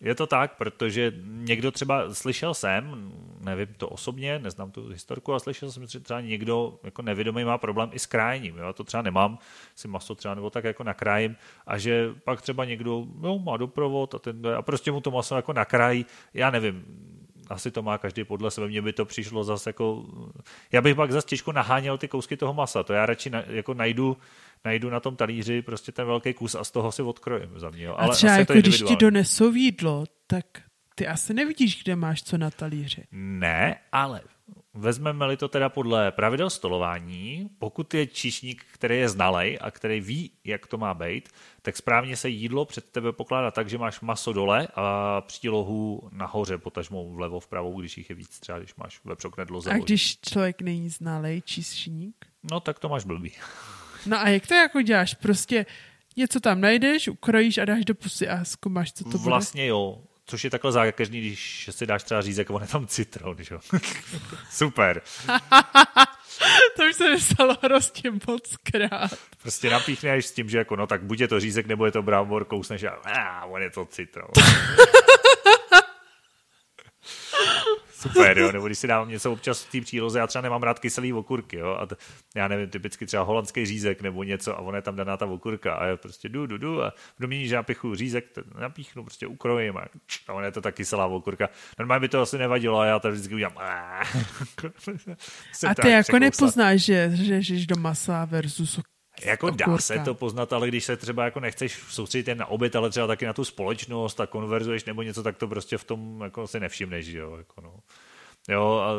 je 0.00 0.14
to 0.14 0.26
tak, 0.26 0.56
protože 0.56 1.12
někdo 1.24 1.70
třeba 1.70 2.14
slyšel 2.14 2.54
jsem, 2.54 3.12
nevím 3.40 3.66
to 3.76 3.88
osobně, 3.88 4.38
neznám 4.38 4.70
tu 4.70 4.88
historku, 4.88 5.32
ale 5.32 5.40
slyšel 5.40 5.72
jsem, 5.72 5.86
že 5.86 6.00
třeba 6.00 6.20
někdo 6.20 6.78
jako 6.82 7.02
nevědomý 7.02 7.44
má 7.44 7.58
problém 7.58 7.90
i 7.92 7.98
s 7.98 8.06
krájením. 8.06 8.58
Jo? 8.58 8.72
To 8.72 8.84
třeba 8.84 9.02
nemám, 9.02 9.38
si 9.74 9.88
maso 9.88 10.14
třeba 10.14 10.34
nebo 10.34 10.50
tak 10.50 10.64
jako 10.64 10.84
nakrájím 10.84 11.36
a 11.66 11.78
že 11.78 12.14
pak 12.24 12.42
třeba 12.42 12.64
někdo 12.64 13.06
jo, 13.22 13.38
má 13.38 13.56
doprovod 13.56 14.14
a, 14.14 14.18
ten, 14.18 14.46
a 14.56 14.62
prostě 14.62 14.92
mu 14.92 15.00
to 15.00 15.10
maso 15.10 15.36
jako 15.36 15.52
nakrájí. 15.52 16.06
Já 16.34 16.50
nevím, 16.50 16.84
asi 17.50 17.70
to 17.70 17.82
má 17.82 17.98
každý 17.98 18.24
podle 18.24 18.50
sebe, 18.50 18.68
mně 18.68 18.82
by 18.82 18.92
to 18.92 19.04
přišlo 19.04 19.44
zase 19.44 19.70
jako, 19.70 20.04
já 20.72 20.80
bych 20.80 20.96
pak 20.96 21.12
zase 21.12 21.26
těžko 21.26 21.52
naháněl 21.52 21.98
ty 21.98 22.08
kousky 22.08 22.36
toho 22.36 22.54
masa, 22.54 22.82
to 22.82 22.92
já 22.92 23.06
radši 23.06 23.30
na, 23.30 23.42
jako 23.46 23.74
najdu 23.74 24.16
najdu 24.64 24.90
na 24.90 25.00
tom 25.00 25.16
talíři 25.16 25.62
prostě 25.62 25.92
ten 25.92 26.06
velký 26.06 26.34
kus 26.34 26.54
a 26.54 26.64
z 26.64 26.70
toho 26.70 26.92
si 26.92 27.02
odkrojím 27.02 27.58
za 27.58 27.70
mě. 27.70 27.88
Ale 27.88 28.08
a 28.08 28.12
třeba 28.12 28.32
jako 28.32 28.52
když 28.52 28.82
ti 28.82 28.96
donesou 28.96 29.54
jídlo, 29.54 30.04
tak 30.26 30.44
ty 30.94 31.06
asi 31.06 31.34
nevidíš, 31.34 31.82
kde 31.82 31.96
máš 31.96 32.22
co 32.22 32.38
na 32.38 32.50
talíři. 32.50 33.04
Ne, 33.12 33.76
ale 33.92 34.20
vezmeme-li 34.74 35.36
to 35.36 35.48
teda 35.48 35.68
podle 35.68 36.12
pravidel 36.12 36.50
stolování, 36.50 37.50
pokud 37.58 37.94
je 37.94 38.06
číšník, 38.06 38.64
který 38.72 38.98
je 38.98 39.08
znalej 39.08 39.58
a 39.60 39.70
který 39.70 40.00
ví, 40.00 40.30
jak 40.44 40.66
to 40.66 40.78
má 40.78 40.94
být, 40.94 41.28
tak 41.62 41.76
správně 41.76 42.16
se 42.16 42.28
jídlo 42.28 42.64
před 42.64 42.90
tebe 42.90 43.12
pokládá 43.12 43.50
tak, 43.50 43.68
že 43.68 43.78
máš 43.78 44.00
maso 44.00 44.32
dole 44.32 44.68
a 44.74 45.20
přílohu 45.20 46.08
nahoře, 46.12 46.58
potažmo 46.58 47.08
vlevo, 47.08 47.40
vpravo, 47.40 47.70
když 47.80 47.98
jich 47.98 48.10
je 48.10 48.16
víc, 48.16 48.40
třeba 48.40 48.58
když 48.58 48.74
máš 48.74 49.00
vepřok 49.04 49.36
nedloze. 49.36 49.70
A 49.70 49.78
když 49.78 50.20
člověk 50.20 50.62
není 50.62 50.88
znalej 50.88 51.42
číšník? 51.42 52.26
No 52.50 52.60
tak 52.60 52.78
to 52.78 52.88
máš 52.88 53.04
blbý. 53.04 53.32
No 54.06 54.20
a 54.20 54.28
jak 54.28 54.46
to 54.46 54.54
jako 54.54 54.82
děláš? 54.82 55.14
Prostě 55.14 55.66
něco 56.16 56.40
tam 56.40 56.60
najdeš, 56.60 57.08
ukrojíš 57.08 57.58
a 57.58 57.64
dáš 57.64 57.84
do 57.84 57.94
pusy 57.94 58.28
a 58.28 58.44
zkoumáš, 58.44 58.92
co 58.92 59.04
to 59.04 59.10
bude? 59.10 59.24
Vlastně 59.24 59.66
jo, 59.66 60.02
což 60.26 60.44
je 60.44 60.50
takhle 60.50 60.72
zákeřný, 60.72 61.20
když 61.20 61.70
si 61.72 61.86
dáš 61.86 62.02
třeba 62.02 62.22
řízek, 62.22 62.50
on 62.50 62.62
je 62.62 62.68
tam 62.68 62.86
citron, 62.86 63.36
že 63.40 63.54
jo? 63.54 63.60
Super. 64.50 65.02
to 66.76 66.82
už 66.90 66.96
se 66.96 67.10
mi 67.10 67.20
stalo 67.20 67.56
hrozně 67.62 68.10
moc 68.26 68.56
krát. 68.62 69.10
Prostě 69.42 69.70
napíchneš 69.70 70.26
s 70.26 70.32
tím, 70.32 70.50
že 70.50 70.58
jako, 70.58 70.76
no 70.76 70.86
tak 70.86 71.02
buď 71.02 71.20
je 71.20 71.28
to 71.28 71.40
řízek, 71.40 71.66
nebo 71.66 71.86
je 71.86 71.92
to 71.92 72.02
brámor, 72.02 72.44
kousneš 72.44 72.82
a, 72.82 72.90
a 72.90 73.44
on 73.44 73.62
je 73.62 73.70
to 73.70 73.84
citron. 73.84 74.28
super, 78.00 78.38
jo, 78.38 78.52
nebo 78.52 78.66
když 78.66 78.78
si 78.78 78.86
dávám 78.86 79.08
něco 79.08 79.32
občas 79.32 79.62
v 79.62 79.70
té 79.70 79.80
příloze, 79.80 80.18
já 80.18 80.26
třeba 80.26 80.42
nemám 80.42 80.62
rád 80.62 80.78
kyselý 80.78 81.12
okurky, 81.12 81.56
jo, 81.56 81.76
a 81.80 81.86
t, 81.86 81.96
já 82.34 82.48
nevím, 82.48 82.68
typicky 82.68 83.06
třeba 83.06 83.22
holandský 83.22 83.66
řízek 83.66 84.02
nebo 84.02 84.24
něco 84.24 84.56
a 84.56 84.60
on 84.60 84.74
je 84.74 84.82
tam 84.82 84.96
daná 84.96 85.16
ta 85.16 85.26
okurka 85.26 85.74
a 85.74 85.84
já 85.84 85.96
prostě 85.96 86.28
jdu, 86.28 86.46
jdu, 86.46 86.58
jdu 86.58 86.82
a 86.82 86.90
v 86.90 87.20
domění, 87.20 87.48
že 87.48 87.56
napichu 87.56 87.94
řízek, 87.94 88.24
napíchnu, 88.58 89.04
prostě 89.04 89.26
ukrojím 89.26 89.76
a, 89.76 89.84
a 90.28 90.32
on 90.32 90.44
je 90.44 90.52
to 90.52 90.60
ta 90.60 90.72
kyselá 90.72 91.06
okurka. 91.06 91.48
Normálně 91.78 92.00
by 92.00 92.08
to 92.08 92.20
asi 92.20 92.38
nevadilo 92.38 92.78
a 92.78 92.86
já 92.86 92.98
to 92.98 93.10
vždycky 93.10 93.34
udělám. 93.34 93.56
a 95.66 95.74
ty 95.82 95.90
jako 95.90 96.18
nepoznáš, 96.18 96.80
že 96.80 97.10
řežeš 97.14 97.66
do 97.66 97.76
masa 97.76 98.24
versus 98.24 98.80
jako 99.24 99.50
dá 99.50 99.78
se 99.78 99.98
to 99.98 100.14
poznat, 100.14 100.52
ale 100.52 100.68
když 100.68 100.84
se 100.84 100.96
třeba 100.96 101.24
jako 101.24 101.40
nechceš 101.40 101.72
soustředit 101.72 102.28
jen 102.28 102.38
na 102.38 102.46
oběd, 102.46 102.76
ale 102.76 102.90
třeba 102.90 103.06
taky 103.06 103.26
na 103.26 103.32
tu 103.32 103.44
společnost 103.44 104.20
a 104.20 104.26
konverzuješ 104.26 104.84
nebo 104.84 105.02
něco, 105.02 105.22
tak 105.22 105.36
to 105.36 105.48
prostě 105.48 105.78
v 105.78 105.84
tom 105.84 106.20
jako 106.20 106.46
si 106.46 106.60
nevšimneš, 106.60 107.06
jo. 107.06 107.36
Jako 107.36 107.60
no. 107.60 107.80
Jo, 108.48 108.82
a, 108.82 108.92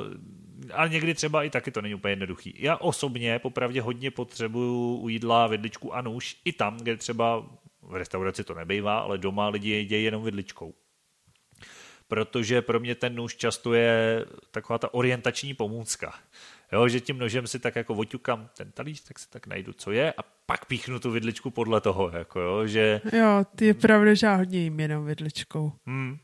a 0.73 0.87
někdy 0.87 1.13
třeba 1.13 1.43
i 1.43 1.49
taky 1.49 1.71
to 1.71 1.81
není 1.81 1.95
úplně 1.95 2.11
jednoduchý. 2.11 2.53
Já 2.57 2.77
osobně 2.77 3.39
popravdě 3.39 3.81
hodně 3.81 4.11
potřebuju 4.11 4.97
u 4.97 5.09
jídla 5.09 5.47
vidličku 5.47 5.95
a 5.95 6.01
nůž 6.01 6.37
i 6.45 6.53
tam, 6.53 6.77
kde 6.77 6.97
třeba 6.97 7.45
v 7.81 7.95
restauraci 7.95 8.43
to 8.43 8.53
nebejvá, 8.53 8.99
ale 8.99 9.17
doma 9.17 9.47
lidi 9.47 9.69
jedí 9.69 10.03
jenom 10.03 10.23
vidličkou. 10.23 10.73
Protože 12.07 12.61
pro 12.61 12.79
mě 12.79 12.95
ten 12.95 13.15
nůž 13.15 13.35
často 13.35 13.73
je 13.73 14.25
taková 14.51 14.77
ta 14.79 14.93
orientační 14.93 15.53
pomůcka. 15.53 16.13
Jo, 16.71 16.87
že 16.87 16.99
tím 16.99 17.17
nožem 17.17 17.47
si 17.47 17.59
tak 17.59 17.75
jako 17.75 17.93
oťukám 17.93 18.49
ten 18.57 18.71
talíř, 18.71 19.03
tak 19.03 19.19
si 19.19 19.29
tak 19.29 19.47
najdu, 19.47 19.73
co 19.73 19.91
je 19.91 20.13
a 20.13 20.23
pak 20.45 20.65
píchnu 20.65 20.99
tu 20.99 21.11
vidličku 21.11 21.49
podle 21.49 21.81
toho, 21.81 22.11
jako 22.17 22.39
jo, 22.39 22.67
že... 22.67 23.01
Jo, 23.13 23.45
ty 23.55 23.65
je 23.65 23.73
pravda, 23.73 24.13
že 24.13 24.27
já 24.27 24.35
hodně 24.35 24.59
jim 24.59 24.79
jenom 24.79 25.05
vidličkou. 25.05 25.73
Hmm. 25.85 26.17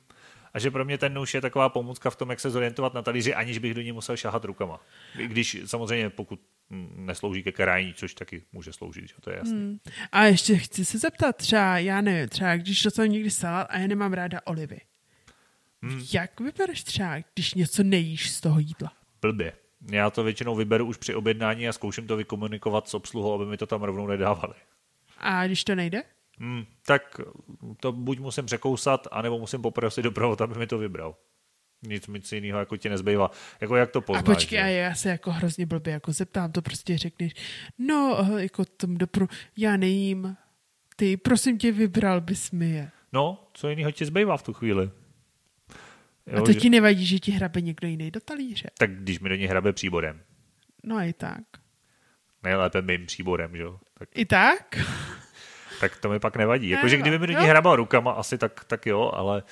A 0.53 0.59
že 0.59 0.71
pro 0.71 0.85
mě 0.85 0.97
ten 0.97 1.13
nůž 1.13 1.33
je 1.33 1.41
taková 1.41 1.69
pomůcka 1.69 2.09
v 2.09 2.15
tom, 2.15 2.29
jak 2.29 2.39
se 2.39 2.49
zorientovat 2.49 2.93
na 2.93 3.01
talíři, 3.01 3.33
aniž 3.33 3.57
bych 3.57 3.73
do 3.73 3.81
ní 3.81 3.91
musel 3.91 4.17
šahat 4.17 4.45
rukama. 4.45 4.79
Když 5.15 5.57
samozřejmě 5.65 6.09
pokud 6.09 6.39
neslouží 6.95 7.43
ke 7.43 7.51
krájení, 7.51 7.93
což 7.93 8.13
taky 8.13 8.43
může 8.51 8.73
sloužit, 8.73 9.07
že 9.07 9.13
to 9.21 9.29
je 9.29 9.37
jasné. 9.37 9.57
Hmm. 9.57 9.77
A 10.11 10.25
ještě 10.25 10.57
chci 10.57 10.85
se 10.85 10.97
zeptat, 10.97 11.35
třeba, 11.35 11.79
já 11.79 12.01
nevím, 12.01 12.29
třeba 12.29 12.57
když 12.57 12.83
dostanu 12.83 13.11
někdy 13.11 13.31
salát 13.31 13.67
a 13.69 13.79
já 13.79 13.87
nemám 13.87 14.13
ráda 14.13 14.39
olivy. 14.45 14.79
Hmm. 15.81 16.05
Jak 16.13 16.39
vybereš 16.39 16.83
třeba, 16.83 17.15
když 17.33 17.53
něco 17.53 17.83
nejíš 17.83 18.31
z 18.31 18.41
toho 18.41 18.59
jídla? 18.59 18.91
Blbě 19.21 19.53
já 19.91 20.09
to 20.09 20.23
většinou 20.23 20.55
vyberu 20.55 20.85
už 20.85 20.97
při 20.97 21.15
objednání 21.15 21.67
a 21.67 21.73
zkouším 21.73 22.07
to 22.07 22.17
vykomunikovat 22.17 22.87
s 22.87 22.93
obsluhou, 22.93 23.33
aby 23.33 23.45
mi 23.45 23.57
to 23.57 23.65
tam 23.65 23.83
rovnou 23.83 24.07
nedávali. 24.07 24.53
A 25.17 25.47
když 25.47 25.63
to 25.63 25.75
nejde? 25.75 26.03
Hmm, 26.39 26.65
tak 26.85 27.21
to 27.79 27.91
buď 27.91 28.19
musím 28.19 28.45
překousat, 28.45 29.07
anebo 29.11 29.39
musím 29.39 29.61
poprosit 29.61 30.01
doprovod, 30.01 30.41
aby 30.41 30.59
mi 30.59 30.67
to 30.67 30.77
vybral. 30.77 31.15
Nic, 31.87 32.07
nic 32.07 32.31
jiného 32.31 32.59
jako 32.59 32.77
ti 32.77 32.89
nezbývá. 32.89 33.31
Jako 33.61 33.75
jak 33.75 33.91
to 33.91 34.01
poznáš? 34.01 34.23
A 34.23 34.25
počkej, 34.25 34.61
a 34.61 34.65
já 34.65 34.95
se 34.95 35.09
jako 35.09 35.31
hrozně 35.31 35.65
blbě 35.65 35.93
jako 35.93 36.11
zeptám, 36.11 36.51
to 36.51 36.61
prostě 36.61 36.97
řekneš, 36.97 37.33
no, 37.77 38.17
eh, 38.21 38.41
jako 38.41 38.65
tom 38.65 38.97
dopro, 38.97 39.27
já 39.57 39.77
nejím, 39.77 40.37
ty, 40.95 41.17
prosím 41.17 41.57
tě, 41.57 41.71
vybral 41.71 42.21
bys 42.21 42.51
mi 42.51 42.69
je. 42.69 42.91
No, 43.13 43.47
co 43.53 43.69
jiného 43.69 43.91
ti 43.91 44.05
zbývá 44.05 44.37
v 44.37 44.43
tu 44.43 44.53
chvíli? 44.53 44.89
Jo, 46.27 46.37
a 46.37 46.41
to 46.41 46.51
že... 46.51 46.59
ti 46.59 46.69
nevadí, 46.69 47.05
že 47.05 47.19
ti 47.19 47.31
hrabe 47.31 47.61
někdo 47.61 47.87
jiný 47.87 48.11
do 48.11 48.19
talíře? 48.19 48.69
Tak 48.77 48.91
když 48.91 49.19
mi 49.19 49.29
do 49.29 49.35
něj 49.35 49.47
hrabe 49.47 49.73
příborem. 49.73 50.21
No 50.83 50.99
i 50.99 51.13
tak. 51.13 51.43
Nejlépe 52.43 52.81
mým 52.81 53.05
příborem, 53.05 53.55
že 53.55 53.63
jo? 53.63 53.79
Tak... 53.99 54.09
I 54.15 54.25
tak? 54.25 54.77
tak 55.79 55.97
to 55.97 56.09
mi 56.09 56.19
pak 56.19 56.37
nevadí. 56.37 56.69
Jakože 56.69 56.97
kdyby 56.97 57.19
mi 57.19 57.27
do 57.27 57.33
něj 57.33 57.47
hrabal 57.47 57.75
rukama, 57.75 58.11
asi 58.11 58.37
tak, 58.37 58.65
tak 58.65 58.85
jo, 58.85 59.11
ale 59.13 59.43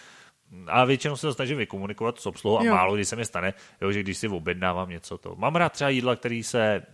a 0.67 0.86
většinou 0.86 1.15
se 1.15 1.28
to 1.28 1.34
snažím 1.34 1.57
vykomunikovat 1.57 2.19
s 2.19 2.26
obsluhou 2.26 2.59
a 2.59 2.63
jo. 2.63 2.73
málo 2.73 2.95
kdy 2.95 3.05
se 3.05 3.15
mi 3.15 3.26
stane, 3.26 3.53
jo, 3.82 3.91
že 3.91 4.03
když 4.03 4.17
si 4.17 4.28
objednávám 4.28 4.89
něco 4.89 5.17
to. 5.17 5.36
Mám 5.36 5.55
rád 5.55 5.73
třeba 5.73 5.89
jídla, 5.89 6.15
který 6.15 6.43
se 6.43 6.86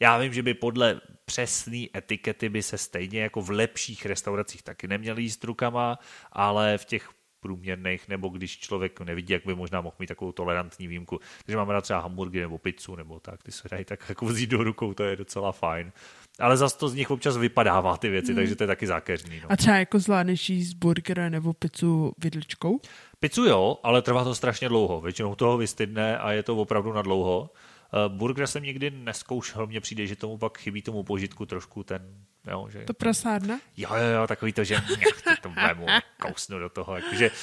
já 0.00 0.18
vím, 0.18 0.32
že 0.32 0.42
by 0.42 0.54
podle 0.54 1.00
přesné 1.24 1.86
etikety 1.96 2.48
by 2.48 2.62
se 2.62 2.78
stejně 2.78 3.22
jako 3.22 3.40
v 3.40 3.50
lepších 3.50 4.06
restauracích 4.06 4.62
taky 4.62 4.88
neměli 4.88 5.22
jíst 5.22 5.44
rukama, 5.44 5.98
ale 6.32 6.78
v 6.78 6.84
těch 6.84 7.10
průměrných, 7.40 8.08
nebo 8.08 8.28
když 8.28 8.58
člověk 8.58 9.00
nevidí, 9.00 9.32
jak 9.32 9.46
by 9.46 9.54
možná 9.54 9.80
mohl 9.80 9.96
mít 9.98 10.06
takovou 10.06 10.32
tolerantní 10.32 10.86
výjimku. 10.86 11.20
Takže 11.44 11.56
máme 11.56 11.72
rád 11.72 11.80
třeba 11.80 12.00
hamburgy 12.00 12.40
nebo 12.40 12.58
pizzu, 12.58 12.96
nebo 12.96 13.20
tak, 13.20 13.42
ty 13.42 13.52
se 13.52 13.68
dají 13.68 13.84
tak 13.84 14.08
jako 14.08 14.26
vzít 14.26 14.50
do 14.50 14.64
rukou, 14.64 14.94
to 14.94 15.04
je 15.04 15.16
docela 15.16 15.52
fajn. 15.52 15.92
Ale 16.38 16.56
zase 16.56 16.78
to 16.78 16.88
z 16.88 16.94
nich 16.94 17.10
občas 17.10 17.36
vypadává 17.36 17.96
ty 17.96 18.08
věci, 18.08 18.26
hmm. 18.26 18.36
takže 18.36 18.56
to 18.56 18.62
je 18.62 18.66
taky 18.66 18.86
zákeřný. 18.86 19.40
No. 19.40 19.52
A 19.52 19.56
třeba 19.56 19.76
jako 19.76 19.98
zvládneš 19.98 20.48
jíst 20.48 20.74
burgera 20.74 21.28
nebo 21.28 21.52
pizzu 21.52 22.12
vidličkou? 22.18 22.80
Pizzu 23.20 23.44
jo, 23.44 23.78
ale 23.82 24.02
trvá 24.02 24.24
to 24.24 24.34
strašně 24.34 24.68
dlouho. 24.68 25.00
Většinou 25.00 25.34
toho 25.34 25.58
vystydne 25.58 26.18
a 26.18 26.32
je 26.32 26.42
to 26.42 26.56
opravdu 26.56 26.92
na 26.92 27.02
dlouho. 27.02 27.50
Uh, 27.92 28.16
burger 28.16 28.46
jsem 28.46 28.62
nikdy 28.62 28.90
neskoušel, 28.90 29.66
mně 29.66 29.80
přijde, 29.80 30.06
že 30.06 30.16
tomu 30.16 30.38
pak 30.38 30.58
chybí 30.58 30.82
tomu 30.82 31.02
požitku 31.02 31.46
trošku 31.46 31.84
ten... 31.84 32.24
Jo, 32.50 32.68
že... 32.70 32.84
To 32.84 32.94
prasádna? 32.94 33.60
Jo, 33.76 33.90
jo, 33.94 34.20
jo, 34.20 34.26
takový 34.26 34.52
to, 34.52 34.64
že 34.64 34.76
mě, 34.96 35.06
to 35.42 35.50
vemu, 35.50 35.86
kousnu 36.22 36.58
do 36.58 36.68
toho. 36.68 37.00
Takže 37.10 37.30
uh, 37.30 37.34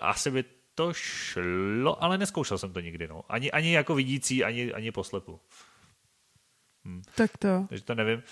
asi 0.00 0.30
by 0.30 0.44
to 0.74 0.92
šlo, 0.92 2.04
ale 2.04 2.18
neskoušel 2.18 2.58
jsem 2.58 2.72
to 2.72 2.80
nikdy. 2.80 3.08
No. 3.08 3.22
Ani, 3.28 3.50
ani 3.50 3.72
jako 3.72 3.94
vidící, 3.94 4.44
ani, 4.44 4.72
ani 4.72 4.92
poslepu. 4.92 5.40
Hm. 6.84 7.02
Tak 7.14 7.38
to. 7.38 7.66
Takže 7.68 7.84
to 7.84 7.94
nevím. 7.94 8.22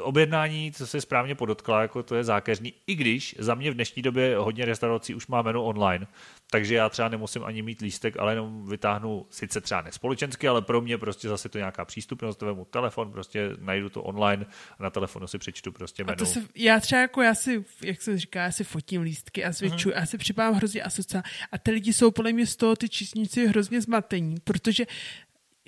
Objednání, 0.00 0.72
co 0.72 0.86
se 0.86 1.00
správně 1.00 1.34
podotkla, 1.34 1.82
jako 1.82 2.02
to 2.02 2.14
je 2.14 2.24
zákeřný, 2.24 2.72
i 2.86 2.94
když 2.94 3.36
za 3.38 3.54
mě 3.54 3.70
v 3.70 3.74
dnešní 3.74 4.02
době 4.02 4.36
hodně 4.36 4.64
restaurací 4.64 5.14
už 5.14 5.26
má 5.26 5.42
menu 5.42 5.62
online, 5.62 6.06
takže 6.50 6.74
já 6.74 6.88
třeba 6.88 7.08
nemusím 7.08 7.44
ani 7.44 7.62
mít 7.62 7.80
lístek, 7.80 8.16
ale 8.18 8.32
jenom 8.32 8.68
vytáhnu 8.68 9.26
sice 9.30 9.60
třeba 9.60 9.82
nespolečensky, 9.82 10.48
ale 10.48 10.62
pro 10.62 10.80
mě 10.80 10.98
prostě 10.98 11.28
zase 11.28 11.48
to 11.48 11.58
nějaká 11.58 11.84
přístupnost, 11.84 12.42
vemu 12.42 12.64
telefon, 12.64 13.12
prostě 13.12 13.50
najdu 13.60 13.88
to 13.88 14.02
online 14.02 14.46
a 14.78 14.82
na 14.82 14.90
telefonu 14.90 15.26
si 15.26 15.38
přečtu 15.38 15.72
prostě 15.72 16.04
menu. 16.04 16.12
A 16.12 16.16
to 16.16 16.26
se, 16.26 16.42
já 16.54 16.80
třeba 16.80 17.00
jako 17.00 17.22
já 17.22 17.34
si, 17.34 17.64
jak 17.82 18.02
se 18.02 18.18
říká, 18.18 18.42
já 18.42 18.52
si 18.52 18.64
fotím 18.64 19.02
lístky 19.02 19.44
a 19.44 19.52
zvětšuji, 19.52 19.94
mm-hmm. 19.94 20.00
já 20.00 20.06
si 20.06 20.18
připadám 20.18 20.54
hrozně 20.54 20.82
asociál. 20.82 21.22
A 21.52 21.58
ty 21.58 21.70
lidi 21.70 21.92
jsou 21.92 22.10
podle 22.10 22.32
mě 22.32 22.46
z 22.46 22.56
toho 22.56 22.76
ty 22.76 22.88
čísníci 22.88 23.46
hrozně 23.46 23.80
zmatení, 23.80 24.36
protože 24.44 24.84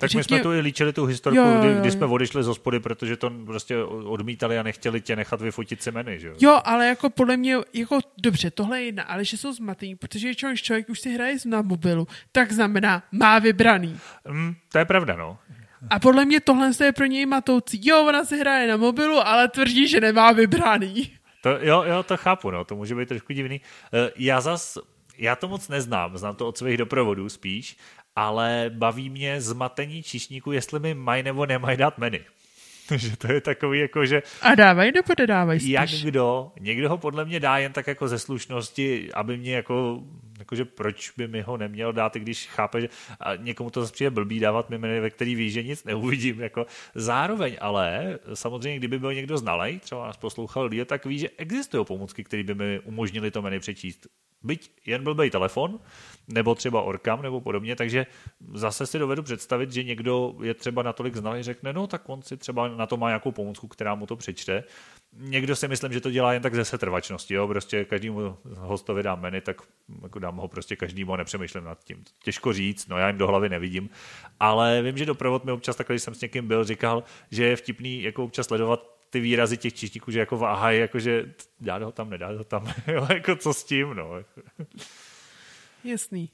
tak 0.01 0.09
Řekně... 0.09 0.19
my 0.19 0.23
jsme 0.23 0.39
tu 0.39 0.53
i 0.53 0.59
líčili 0.59 0.93
tu 0.93 1.05
historiku, 1.05 1.41
jo, 1.41 1.47
jo, 1.47 1.55
jo. 1.55 1.61
Kdy, 1.61 1.79
kdy 1.79 1.91
jsme 1.91 2.05
odešli 2.05 2.43
z 2.43 2.47
hospody, 2.47 2.79
protože 2.79 3.17
to 3.17 3.29
prostě 3.45 3.77
odmítali 3.83 4.59
a 4.59 4.63
nechtěli 4.63 5.01
tě 5.01 5.15
nechat 5.15 5.41
vyfotit 5.41 5.83
semeny, 5.83 6.19
že 6.19 6.27
jo? 6.27 6.33
Jo, 6.39 6.61
ale 6.63 6.87
jako 6.87 7.09
podle 7.09 7.37
mě, 7.37 7.57
jako 7.73 7.99
dobře, 8.17 8.51
tohle 8.51 8.79
je 8.79 8.85
jedna, 8.85 9.03
ale 9.03 9.25
že 9.25 9.37
jsou 9.37 9.53
zmatení, 9.53 9.95
protože 9.95 10.35
člověk, 10.35 10.61
člověk 10.61 10.89
už 10.89 10.99
si 10.99 11.13
hraje 11.13 11.37
na 11.45 11.61
mobilu, 11.61 12.07
tak 12.31 12.51
znamená 12.51 13.03
má 13.11 13.39
vybraný. 13.39 13.99
Mm, 14.29 14.55
to 14.71 14.77
je 14.77 14.85
pravda, 14.85 15.15
no. 15.15 15.37
A 15.89 15.99
podle 15.99 16.25
mě 16.25 16.39
tohle 16.39 16.71
je 16.83 16.91
pro 16.91 17.05
něj 17.05 17.25
matoucí. 17.25 17.81
Jo, 17.83 18.05
ona 18.05 18.25
si 18.25 18.39
hraje 18.39 18.67
na 18.67 18.77
mobilu, 18.77 19.27
ale 19.27 19.47
tvrdí, 19.47 19.87
že 19.87 20.01
nemá 20.01 20.31
vybraný. 20.31 21.11
To, 21.41 21.49
jo, 21.49 21.83
jo, 21.83 22.03
to 22.03 22.17
chápu, 22.17 22.51
no, 22.51 22.65
to 22.65 22.75
může 22.75 22.95
být 22.95 23.09
trošku 23.09 23.33
divný. 23.33 23.61
Eh, 23.93 24.11
já 24.15 24.41
zas, 24.41 24.77
já 25.17 25.35
to 25.35 25.47
moc 25.47 25.67
neznám, 25.67 26.17
znám 26.17 26.35
to 26.35 26.47
od 26.47 26.57
svých 26.57 26.77
doprovodů 26.77 27.29
spíš, 27.29 27.77
ale 28.15 28.71
baví 28.73 29.09
mě 29.09 29.41
zmatení 29.41 30.03
číšníků, 30.03 30.51
jestli 30.51 30.79
mi 30.79 30.93
mají 30.93 31.23
nebo 31.23 31.45
nemají 31.45 31.77
dát 31.77 31.97
menu. 31.97 32.19
že 32.97 33.17
to 33.17 33.31
je 33.31 33.41
takový 33.41 33.79
jako, 33.79 34.05
že... 34.05 34.23
A 34.41 34.55
dávají 34.55 34.91
nebo 34.91 35.13
nedávají 35.17 35.59
spíš? 35.59 35.71
Jak 35.71 35.89
kdo? 35.89 36.51
Někdo 36.59 36.89
ho 36.89 36.97
podle 36.97 37.25
mě 37.25 37.39
dá 37.39 37.57
jen 37.57 37.73
tak 37.73 37.87
jako 37.87 38.07
ze 38.07 38.19
slušnosti, 38.19 39.13
aby 39.13 39.37
mě 39.37 39.55
jako, 39.55 40.03
jakože 40.39 40.65
proč 40.65 41.11
by 41.17 41.27
mi 41.27 41.41
ho 41.41 41.57
neměl 41.57 41.93
dát, 41.93 42.15
když 42.15 42.47
chápe, 42.47 42.81
že 42.81 42.89
a 43.19 43.35
někomu 43.35 43.69
to 43.69 43.81
zase 43.81 43.93
přijde 43.93 44.09
blbý 44.09 44.39
dávat 44.39 44.69
mi 44.69 44.77
menu, 44.77 45.01
ve 45.01 45.09
který 45.09 45.35
ví, 45.35 45.51
že 45.51 45.63
nic 45.63 45.83
neuvidím. 45.83 46.41
Jako. 46.41 46.65
Zároveň 46.95 47.57
ale, 47.61 48.19
samozřejmě, 48.33 48.77
kdyby 48.79 48.99
byl 48.99 49.13
někdo 49.13 49.37
znalej, 49.37 49.79
třeba 49.79 50.07
nás 50.07 50.17
poslouchal 50.17 50.65
lidi, 50.65 50.85
tak 50.85 51.05
ví, 51.05 51.19
že 51.19 51.29
existují 51.37 51.85
pomůcky, 51.85 52.23
které 52.23 52.43
by 52.43 52.55
mi 52.55 52.79
umožnili 52.79 53.31
to 53.31 53.41
menu 53.41 53.59
přečíst 53.59 54.07
byť 54.43 54.71
jen 54.85 55.03
blbej 55.03 55.29
telefon, 55.29 55.79
nebo 56.27 56.55
třeba 56.55 56.81
Orkam 56.81 57.21
nebo 57.21 57.41
podobně, 57.41 57.75
takže 57.75 58.05
zase 58.53 58.87
si 58.87 58.99
dovedu 58.99 59.23
představit, 59.23 59.71
že 59.71 59.83
někdo 59.83 60.35
je 60.43 60.53
třeba 60.53 60.83
natolik 60.83 61.15
znalý, 61.15 61.43
řekne, 61.43 61.73
no 61.73 61.87
tak 61.87 62.09
on 62.09 62.21
si 62.21 62.37
třeba 62.37 62.67
na 62.67 62.85
to 62.85 62.97
má 62.97 63.07
nějakou 63.07 63.31
pomůcku, 63.31 63.67
která 63.67 63.95
mu 63.95 64.05
to 64.05 64.15
přečte. 64.15 64.63
Někdo 65.13 65.55
si 65.55 65.67
myslím, 65.67 65.93
že 65.93 66.01
to 66.01 66.11
dělá 66.11 66.33
jen 66.33 66.41
tak 66.41 66.55
ze 66.55 66.65
setrvačnosti, 66.65 67.33
jo? 67.33 67.47
prostě 67.47 67.85
každému 67.85 68.37
hostovi 68.57 69.03
dám 69.03 69.21
menu, 69.21 69.41
tak 69.41 69.61
jako 70.03 70.19
dám 70.19 70.37
ho 70.37 70.47
prostě 70.47 70.75
každému 70.75 71.13
a 71.13 71.17
nepřemýšlím 71.17 71.63
nad 71.63 71.83
tím. 71.83 72.03
Těžko 72.23 72.53
říct, 72.53 72.87
no 72.87 72.97
já 72.97 73.07
jim 73.07 73.17
do 73.17 73.27
hlavy 73.27 73.49
nevidím, 73.49 73.89
ale 74.39 74.81
vím, 74.81 74.97
že 74.97 75.05
doprovod 75.05 75.45
mi 75.45 75.51
občas 75.51 75.75
takhle, 75.75 75.93
když 75.93 76.03
jsem 76.03 76.15
s 76.15 76.21
někým 76.21 76.47
byl, 76.47 76.63
říkal, 76.63 77.03
že 77.31 77.45
je 77.45 77.55
vtipný 77.55 78.01
jako 78.01 78.23
občas 78.23 78.47
sledovat 78.47 79.00
ty 79.11 79.19
výrazy 79.19 79.57
těch 79.57 79.73
čištíků, 79.73 80.11
že 80.11 80.19
jako 80.19 80.37
váhají, 80.37 80.79
jakože 80.79 81.33
dá 81.59 81.77
ho 81.77 81.91
tam, 81.91 82.09
nedá 82.09 82.27
ho 82.27 82.43
tam, 82.43 82.73
jo, 82.87 83.07
jako 83.13 83.35
co 83.35 83.53
s 83.53 83.63
tím, 83.63 83.93
no. 83.93 84.11
Jasný. 85.83 86.29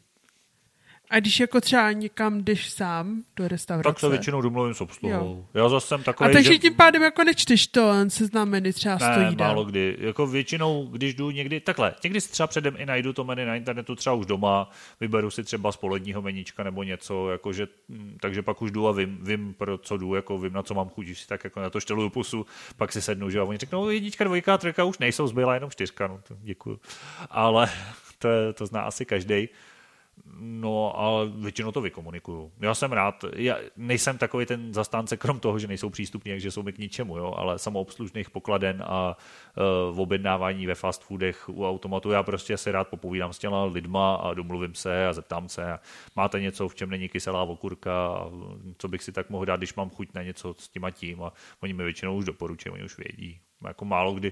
A 1.10 1.20
když 1.20 1.40
jako 1.40 1.62
třeba 1.62 1.92
někam 1.92 2.44
jdeš 2.44 2.70
sám 2.70 3.24
do 3.36 3.48
restaurace? 3.48 3.90
Tak 3.90 4.00
se 4.00 4.10
většinou 4.10 4.42
domluvím 4.42 4.74
s 4.74 4.82
obsluhou. 4.82 5.46
Já 5.54 5.70
zase 5.70 5.88
jsem 5.88 6.04
takový, 6.04 6.30
A 6.30 6.34
takže 6.34 6.54
že... 6.54 6.60
tím 6.60 6.76
pádem 6.76 7.02
jako 7.04 7.24
nečteš 7.24 7.68
to, 7.68 7.90
on 7.90 8.10
se 8.10 8.26
znameny 8.26 8.74
třeba 8.74 8.98
ne, 9.02 9.14
stojí 9.14 9.36
málo 9.36 9.66
kdy. 9.66 9.98
Jako 10.00 10.28
většinou, 10.28 10.86
když 10.86 11.14
jdu 11.14 11.32
někdy, 11.32 11.60
takhle, 11.60 11.96
někdy 12.04 12.22
si 12.22 12.32
třeba 12.32 12.48
předem 12.48 12.76
i 12.78 12.86
najdu 12.86 13.14
to 13.14 13.24
menu 13.24 13.46
na 13.46 13.56
internetu, 13.56 13.96
třeba 13.96 14.14
už 14.14 14.26
doma, 14.26 14.70
vyberu 15.00 15.32
si 15.32 15.44
třeba 15.44 15.72
z 15.72 15.78
poledního 15.78 16.22
meníčka 16.22 16.64
nebo 16.64 16.84
něco, 16.84 17.30
jakože, 17.30 17.68
hm, 17.90 18.18
takže 18.22 18.42
pak 18.42 18.62
už 18.62 18.72
jdu 18.72 18.88
a 18.88 18.92
vím, 18.92 19.20
vím 19.22 19.54
pro 19.54 19.78
co 19.78 19.98
jdu, 19.98 20.16
jako 20.16 20.38
vím, 20.38 20.54
na 20.54 20.64
co 20.64 20.74
mám 20.74 20.90
chuť, 20.90 21.08
si 21.18 21.28
tak 21.28 21.44
jako 21.44 21.62
na 21.62 21.70
to 21.70 21.80
šteluju 21.80 22.10
pusu, 22.10 22.46
pak 22.78 22.92
si 22.92 23.02
sednu, 23.02 23.30
že 23.30 23.40
a 23.40 23.44
oni 23.44 23.58
řeknou, 23.58 23.90
jednička, 23.90 24.24
dvojka, 24.24 24.58
trojka 24.58 24.84
už 24.84 24.98
nejsou, 24.98 25.28
zbyla 25.28 25.54
jenom 25.54 25.72
čtyřka, 25.72 26.08
no 26.08 26.20
děkuju. 26.30 26.80
Ale 27.30 27.70
to, 28.20 28.30
to 28.54 28.66
zná 28.66 28.82
asi 28.82 29.06
každý. 29.06 29.50
No, 30.40 31.00
ale 31.00 31.30
většinou 31.30 31.72
to 31.72 31.82
vykomunikuju. 31.82 32.52
Já 32.60 32.74
jsem 32.74 32.92
rád, 32.92 33.26
já 33.36 33.58
nejsem 33.78 34.18
takový 34.18 34.46
ten 34.46 34.74
zastánce, 34.74 35.18
krom 35.18 35.40
toho, 35.40 35.60
že 35.60 35.68
nejsou 35.68 35.90
přístupní, 35.90 36.32
takže 36.32 36.52
jsou 36.52 36.64
mi 36.64 36.74
k 36.74 36.78
ničemu, 36.78 37.18
jo, 37.18 37.34
ale 37.38 37.60
samoobslužných 37.60 38.30
pokladen 38.30 38.84
a 38.88 39.18
v 39.92 40.00
objednávání 40.00 40.68
ve 40.68 40.76
fast 40.76 41.04
foodech 41.04 41.50
u 41.50 41.68
automatu, 41.68 42.12
já 42.12 42.24
prostě 42.24 42.58
se 42.58 42.72
rád 42.72 42.88
popovídám 42.88 43.34
s 43.34 43.40
těma 43.40 43.64
lidma 43.64 44.16
a 44.16 44.34
domluvím 44.34 44.76
se 44.76 45.08
a 45.08 45.14
zeptám 45.14 45.50
se, 45.50 45.72
a 45.72 45.80
máte 46.16 46.42
něco, 46.42 46.68
v 46.68 46.76
čem 46.76 46.90
není 46.90 47.10
kyselá 47.10 47.44
okurka, 47.44 48.08
a 48.08 48.30
co 48.78 48.88
bych 48.88 49.04
si 49.04 49.12
tak 49.12 49.30
mohl 49.30 49.46
dát, 49.46 49.58
když 49.58 49.76
mám 49.76 49.90
chuť 49.90 50.10
na 50.14 50.24
něco 50.24 50.54
s 50.54 50.70
tím 50.70 50.86
a 50.86 50.92
tím 50.92 51.24
a 51.24 51.34
oni 51.60 51.74
mi 51.74 51.84
většinou 51.84 52.16
už 52.16 52.26
doporučují, 52.26 52.74
oni 52.74 52.84
už 52.84 52.98
vědí. 52.98 53.40
Jako 53.68 53.86
málo 53.86 54.14
kdy 54.14 54.32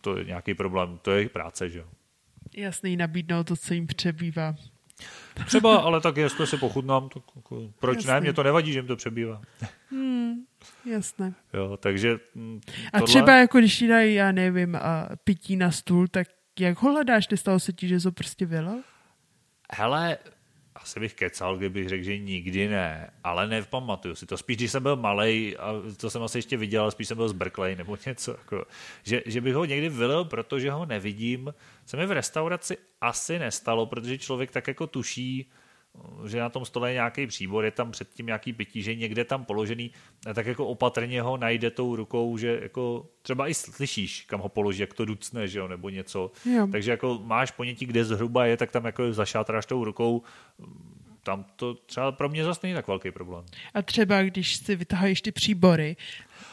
to 0.00 0.18
je 0.18 0.24
nějaký 0.24 0.54
problém, 0.54 0.98
to 1.02 1.10
je 1.10 1.16
jejich 1.16 1.30
práce, 1.30 1.68
že 1.68 1.78
jo. 1.78 1.86
Jasný, 2.56 2.96
nabídnout 2.96 3.46
to, 3.46 3.56
co 3.56 3.74
jim 3.74 3.86
přebývá. 3.86 4.54
Třeba, 5.46 5.76
ale 5.76 6.00
tak 6.00 6.16
jestli 6.16 6.46
si 6.46 6.56
pochutnám, 6.56 7.08
tak 7.08 7.22
jako, 7.36 7.70
proč 7.80 7.96
jasný. 7.96 8.10
ne, 8.10 8.20
mě 8.20 8.32
to 8.32 8.42
nevadí, 8.42 8.72
že 8.72 8.78
jim 8.78 8.86
to 8.86 8.96
přebývá. 8.96 9.42
Hmm, 9.90 10.34
jasné. 10.84 11.34
Jo, 11.52 11.76
takže 11.76 12.18
tohle... 12.32 12.60
A 12.92 13.00
třeba 13.00 13.36
jako 13.36 13.58
když 13.58 13.78
ti 13.78 13.88
dají, 13.88 14.14
já 14.14 14.32
nevím, 14.32 14.76
a 14.76 15.08
pití 15.24 15.56
na 15.56 15.70
stůl, 15.70 16.08
tak 16.08 16.28
jak 16.60 16.82
ho 16.82 16.92
hledáš? 16.92 17.28
Nestalo 17.28 17.60
se 17.60 17.72
ti, 17.72 17.88
že 17.88 18.00
to 18.00 18.12
prostě 18.12 18.46
bylo? 18.46 18.80
Hele, 19.72 20.18
asi 20.74 21.00
bych 21.00 21.14
kecal, 21.14 21.56
kdybych 21.56 21.88
řekl, 21.88 22.04
že 22.04 22.18
nikdy 22.18 22.68
ne, 22.68 23.10
ale 23.24 23.48
nepamatuju 23.48 24.14
si 24.14 24.26
to. 24.26 24.36
Spíš, 24.36 24.56
když 24.56 24.72
jsem 24.72 24.82
byl 24.82 24.96
malý, 24.96 25.56
a 25.56 25.72
to 25.96 26.10
jsem 26.10 26.22
asi 26.22 26.38
ještě 26.38 26.56
viděl, 26.56 26.90
spíš 26.90 27.08
jsem 27.08 27.16
byl 27.16 27.28
zbrklej 27.28 27.76
nebo 27.76 27.98
něco. 28.06 28.30
Jako, 28.30 28.64
že, 29.02 29.22
že 29.26 29.40
bych 29.40 29.54
ho 29.54 29.64
někdy 29.64 29.88
vylil, 29.88 30.24
protože 30.24 30.70
ho 30.70 30.86
nevidím, 30.86 31.54
se 31.86 31.96
mi 31.96 32.06
v 32.06 32.12
restauraci 32.12 32.76
asi 33.00 33.38
nestalo, 33.38 33.86
protože 33.86 34.18
člověk 34.18 34.50
tak 34.50 34.68
jako 34.68 34.86
tuší, 34.86 35.50
že 36.26 36.40
na 36.40 36.48
tom 36.48 36.64
stole 36.64 36.90
je 36.90 36.94
nějaký 36.94 37.26
příbor, 37.26 37.64
je 37.64 37.70
tam 37.70 37.90
předtím 37.90 38.26
nějaký 38.26 38.52
pití, 38.52 38.82
že 38.82 38.94
někde 38.94 39.24
tam 39.24 39.44
položený, 39.44 39.90
tak 40.34 40.46
jako 40.46 40.66
opatrně 40.66 41.22
ho 41.22 41.36
najde 41.36 41.70
tou 41.70 41.96
rukou, 41.96 42.36
že 42.36 42.58
jako 42.62 43.06
třeba 43.22 43.48
i 43.48 43.54
slyšíš, 43.54 44.20
kam 44.20 44.40
ho 44.40 44.48
položí, 44.48 44.80
jak 44.80 44.94
to 44.94 45.04
ducne, 45.04 45.48
že 45.48 45.58
jo, 45.58 45.68
nebo 45.68 45.88
něco. 45.88 46.30
Jo. 46.56 46.68
Takže 46.72 46.90
jako 46.90 47.20
máš 47.24 47.50
ponětí, 47.50 47.86
kde 47.86 48.04
zhruba 48.04 48.46
je, 48.46 48.56
tak 48.56 48.70
tam 48.70 48.84
jako 48.84 49.12
zašátráš 49.12 49.66
tou 49.66 49.84
rukou, 49.84 50.22
tam 51.22 51.44
to 51.56 51.74
třeba 51.74 52.12
pro 52.12 52.28
mě 52.28 52.44
zase 52.44 52.60
není 52.62 52.74
tak 52.74 52.88
velký 52.88 53.10
problém. 53.10 53.44
A 53.74 53.82
třeba 53.82 54.22
když 54.22 54.56
si 54.56 54.76
vytaháš 54.76 55.20
ty 55.20 55.32
příbory, 55.32 55.96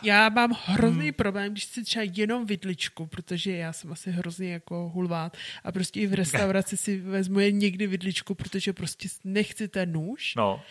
já 0.03 0.29
mám 0.29 0.51
hrozný 0.65 1.03
hmm. 1.03 1.13
problém, 1.13 1.51
když 1.51 1.63
si 1.63 1.83
třeba 1.83 2.05
jenom 2.15 2.45
vidličku, 2.45 3.05
protože 3.05 3.51
já 3.51 3.73
jsem 3.73 3.91
asi 3.91 4.11
hrozně 4.11 4.53
jako 4.53 4.89
hulvát 4.89 5.37
a 5.63 5.71
prostě 5.71 5.99
i 5.99 6.07
v 6.07 6.13
restauraci 6.23 6.77
si 6.77 6.99
vezmu 6.99 7.39
jen 7.39 7.57
někdy 7.57 7.87
vidličku, 7.87 8.35
protože 8.35 8.73
prostě 8.73 9.07
nechci 9.23 9.67
ten 9.67 9.91
nůž. 9.91 10.35
No. 10.35 10.61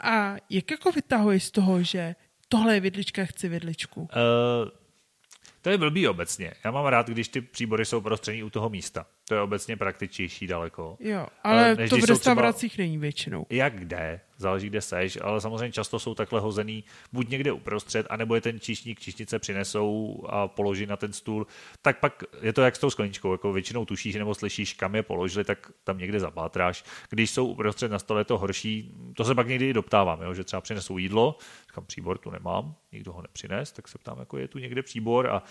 A 0.00 0.36
jak 0.50 0.70
jako 0.70 0.92
vytahuješ 0.92 1.44
z 1.44 1.50
toho, 1.50 1.82
že 1.82 2.14
tohle 2.48 2.74
je 2.74 2.80
vidlička, 2.80 3.24
chci 3.24 3.48
vidličku? 3.48 4.00
Uh, 4.00 4.08
to 5.62 5.70
je 5.70 5.78
blbý 5.78 6.08
obecně. 6.08 6.52
Já 6.64 6.70
mám 6.70 6.86
rád, 6.86 7.08
když 7.08 7.28
ty 7.28 7.40
příbory 7.40 7.84
jsou 7.84 8.00
prostřední 8.00 8.42
u 8.42 8.50
toho 8.50 8.68
místa. 8.68 9.06
To 9.28 9.34
je 9.34 9.40
obecně 9.40 9.76
praktičtější 9.76 10.46
daleko. 10.46 10.96
Jo, 11.00 11.26
ale 11.44 11.74
Než 11.74 11.90
to 11.90 11.96
v 11.96 12.04
restauracích 12.04 12.72
třeba... 12.72 12.84
není 12.84 12.98
většinou. 12.98 13.46
Jak 13.50 13.78
kde, 13.78 14.20
záleží, 14.36 14.66
kde 14.66 14.80
seš, 14.80 15.18
ale 15.22 15.40
samozřejmě 15.40 15.72
často 15.72 15.98
jsou 15.98 16.14
takhle 16.14 16.40
hozený 16.40 16.84
buď 17.12 17.28
někde 17.28 17.52
uprostřed, 17.52 18.06
anebo 18.10 18.34
je 18.34 18.40
ten 18.40 18.60
číšník, 18.60 19.00
číšnice 19.00 19.38
přinesou 19.38 20.22
a 20.28 20.48
položí 20.48 20.86
na 20.86 20.96
ten 20.96 21.12
stůl, 21.12 21.46
tak 21.82 22.00
pak 22.00 22.22
je 22.42 22.52
to 22.52 22.62
jak 22.62 22.76
s 22.76 22.78
tou 22.78 22.90
skleničkou, 22.90 23.32
jako 23.32 23.52
většinou 23.52 23.84
tušíš 23.84 24.14
nebo 24.14 24.34
slyšíš, 24.34 24.72
kam 24.72 24.94
je 24.94 25.02
položili, 25.02 25.44
tak 25.44 25.70
tam 25.84 25.98
někde 25.98 26.20
zapátráš. 26.20 26.84
Když 27.10 27.30
jsou 27.30 27.46
uprostřed 27.46 27.90
na 27.90 27.98
stole, 27.98 28.20
je 28.20 28.24
to 28.24 28.38
horší, 28.38 28.94
to 29.16 29.24
se 29.24 29.34
pak 29.34 29.48
někdy 29.48 29.72
doptávám, 29.72 30.22
jo, 30.22 30.34
že 30.34 30.44
třeba 30.44 30.60
přinesou 30.60 30.98
jídlo, 30.98 31.38
říkám, 31.66 31.84
příbor 31.86 32.18
tu 32.18 32.30
nemám, 32.30 32.74
nikdo 32.92 33.12
ho 33.12 33.22
nepřines, 33.22 33.72
tak 33.72 33.88
se 33.88 33.98
ptám, 33.98 34.18
jako 34.18 34.38
je 34.38 34.48
tu 34.48 34.58
někde 34.58 34.82
příbor 34.82 35.26
a 35.26 35.42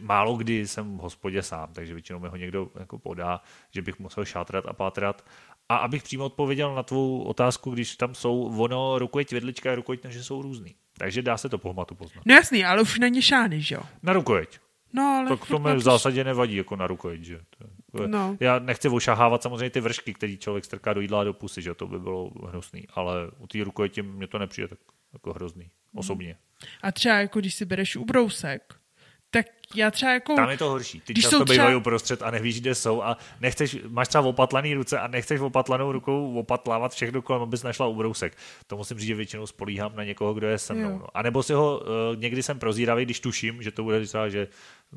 málo 0.00 0.36
kdy 0.36 0.66
jsem 0.66 0.98
v 0.98 1.00
hospodě 1.00 1.42
sám, 1.42 1.68
takže 1.72 1.94
většinou 1.94 2.18
mi 2.18 2.28
ho 2.28 2.36
někdo 2.36 2.70
jako 2.78 2.98
podá, 2.98 3.40
že 3.70 3.82
bych 3.82 3.98
musel 3.98 4.24
šátrat 4.24 4.66
a 4.66 4.72
pátrat 4.72 5.24
a 5.68 5.76
abych 5.76 6.02
přímo 6.02 6.24
odpověděl 6.24 6.74
na 6.74 6.82
tvou 6.82 7.22
otázku, 7.22 7.70
když 7.70 7.96
tam 7.96 8.14
jsou 8.14 8.58
ono 8.58 8.98
rukojeť 8.98 9.32
vedlička 9.32 9.72
a 9.72 9.74
rukojeť 9.74 10.06
že 10.08 10.24
jsou 10.24 10.42
různý. 10.42 10.74
Takže 10.98 11.22
dá 11.22 11.36
se 11.36 11.48
to 11.48 11.58
po 11.58 11.72
hmatu 11.72 11.94
poznat. 11.94 12.22
No 12.26 12.34
jasný, 12.34 12.64
ale 12.64 12.82
už 12.82 12.98
není 12.98 13.22
šány, 13.22 13.60
že 13.60 13.74
jo? 13.74 13.82
Na 14.02 14.12
rukojeť. 14.12 14.58
No, 14.92 15.02
ale 15.02 15.28
tak 15.28 15.48
to 15.48 15.58
mi 15.58 15.74
v 15.74 15.80
zásadě 15.80 16.24
nevadí 16.24 16.56
jako 16.56 16.76
na 16.76 16.86
rukojeť, 16.86 17.24
že? 17.24 17.40
No. 18.06 18.36
Já 18.40 18.58
nechci 18.58 18.88
ošahávat 18.88 19.42
samozřejmě 19.42 19.70
ty 19.70 19.80
vršky, 19.80 20.14
které 20.14 20.36
člověk 20.36 20.64
strká 20.64 20.92
do 20.92 21.00
jídla 21.00 21.20
a 21.20 21.24
do 21.24 21.32
pusy, 21.32 21.62
že 21.62 21.74
to 21.74 21.86
by 21.86 21.98
bylo 21.98 22.30
hnusný, 22.48 22.86
ale 22.94 23.30
u 23.38 23.46
té 23.46 23.64
rukojeti 23.64 24.02
mě 24.02 24.26
to 24.26 24.38
nepřijde 24.38 24.68
tak 24.68 24.78
jako 25.12 25.32
hrozný, 25.32 25.70
osobně. 25.94 26.36
A 26.82 26.92
třeba 26.92 27.14
jako 27.14 27.40
když 27.40 27.54
si 27.54 27.64
bereš 27.64 27.96
ubrousek, 27.96 28.74
tak 29.36 29.46
já 29.74 29.90
třeba 29.90 30.12
jako... 30.12 30.34
Tam 30.34 30.50
je 30.50 30.58
to 30.58 30.68
horší. 30.68 31.00
Ty 31.00 31.14
často 31.14 31.44
třeba... 31.44 31.54
bývají 31.54 31.76
uprostřed 31.76 32.22
a 32.22 32.30
nevíš, 32.30 32.60
kde 32.60 32.74
jsou 32.74 33.02
a 33.02 33.16
nechceš, 33.40 33.76
máš 33.88 34.08
třeba 34.08 34.24
opatlaný 34.24 34.74
ruce 34.74 34.98
a 34.98 35.06
nechceš 35.06 35.40
opatlanou 35.40 35.92
rukou 35.92 36.34
opatlávat 36.34 36.92
všechno 36.92 37.22
kolem, 37.22 37.42
abys 37.42 37.62
našla 37.62 37.86
ubrousek. 37.86 38.36
To 38.66 38.76
musím 38.76 38.98
říct, 38.98 39.06
že 39.06 39.14
většinou 39.14 39.46
spolíhám 39.46 39.96
na 39.96 40.04
někoho, 40.04 40.34
kdo 40.34 40.46
je 40.46 40.58
se 40.58 40.74
mnou. 40.74 40.98
No. 40.98 41.06
A 41.14 41.22
nebo 41.22 41.42
si 41.42 41.52
ho, 41.52 41.80
uh, 41.80 42.20
někdy 42.20 42.42
jsem 42.42 42.58
prozíravý, 42.58 43.04
když 43.04 43.20
tuším, 43.20 43.62
že 43.62 43.70
to 43.70 43.82
bude 43.82 44.06
třeba, 44.06 44.28
že 44.28 44.48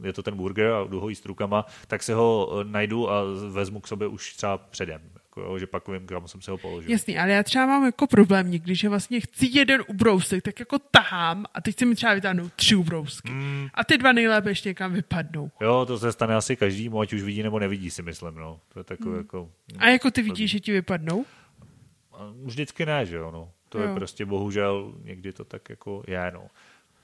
je 0.04 0.14
to 0.14 0.24
ten 0.24 0.36
burger 0.36 0.72
a 0.72 0.84
jdu 0.84 1.00
ho 1.00 1.10
jíst 1.10 1.26
rukama, 1.26 1.66
tak 1.88 2.04
si 2.04 2.14
ho 2.14 2.50
uh, 2.52 2.64
najdu 2.64 3.12
a 3.12 3.24
vezmu 3.50 3.80
k 3.80 3.88
sobě 3.88 4.08
už 4.08 4.36
třeba 4.36 4.58
předem 4.58 5.02
jako, 5.30 5.41
jo, 5.41 5.59
že 5.59 5.67
pak 5.67 5.88
vím, 5.88 6.07
kam 6.07 6.27
jsem 6.27 6.41
se 6.41 6.51
ho 6.51 6.57
položil. 6.57 6.91
Jasný, 6.91 7.17
ale 7.17 7.32
já 7.32 7.43
třeba 7.43 7.65
mám 7.65 7.86
jako 7.86 8.07
problém 8.07 8.51
někdy, 8.51 8.75
že 8.75 8.89
vlastně 8.89 9.19
chci 9.19 9.49
jeden 9.51 9.84
ubrousek, 9.88 10.43
tak 10.43 10.59
jako 10.59 10.80
tahám 10.80 11.45
a 11.53 11.61
teď 11.61 11.80
si 11.80 11.86
mi 11.86 11.95
třeba 11.95 12.13
vytáhnout 12.13 12.53
tři 12.53 12.75
ubrousky. 12.75 13.32
Mm. 13.32 13.67
A 13.73 13.84
ty 13.84 13.97
dva 13.97 14.11
nejlépe 14.11 14.49
ještě 14.49 14.69
někam 14.69 14.93
vypadnou. 14.93 15.51
Jo, 15.61 15.86
to 15.86 15.99
se 15.99 16.11
stane 16.11 16.36
asi 16.36 16.55
každý, 16.55 16.89
ať 17.01 17.13
už 17.13 17.21
vidí 17.21 17.43
nebo 17.43 17.59
nevidí, 17.59 17.89
si 17.89 18.01
myslím. 18.01 18.36
No. 18.36 18.59
To 18.73 18.80
je 18.80 18.84
takové 18.84 19.11
mm. 19.11 19.17
jako... 19.17 19.51
A 19.77 19.88
jako 19.88 20.11
ty 20.11 20.21
vidíš, 20.21 20.51
že 20.51 20.59
ti 20.59 20.71
vypadnou? 20.71 21.25
Vždycky 22.43 22.86
ne, 22.86 23.05
že 23.05 23.15
jo, 23.15 23.32
no. 23.32 23.51
To 23.69 23.80
jo. 23.80 23.89
je 23.89 23.95
prostě 23.95 24.25
bohužel, 24.25 24.93
někdy 25.03 25.34
to 25.34 25.45
tak 25.45 25.69
jako 25.69 26.03
je, 26.07 26.32
no. 26.34 26.47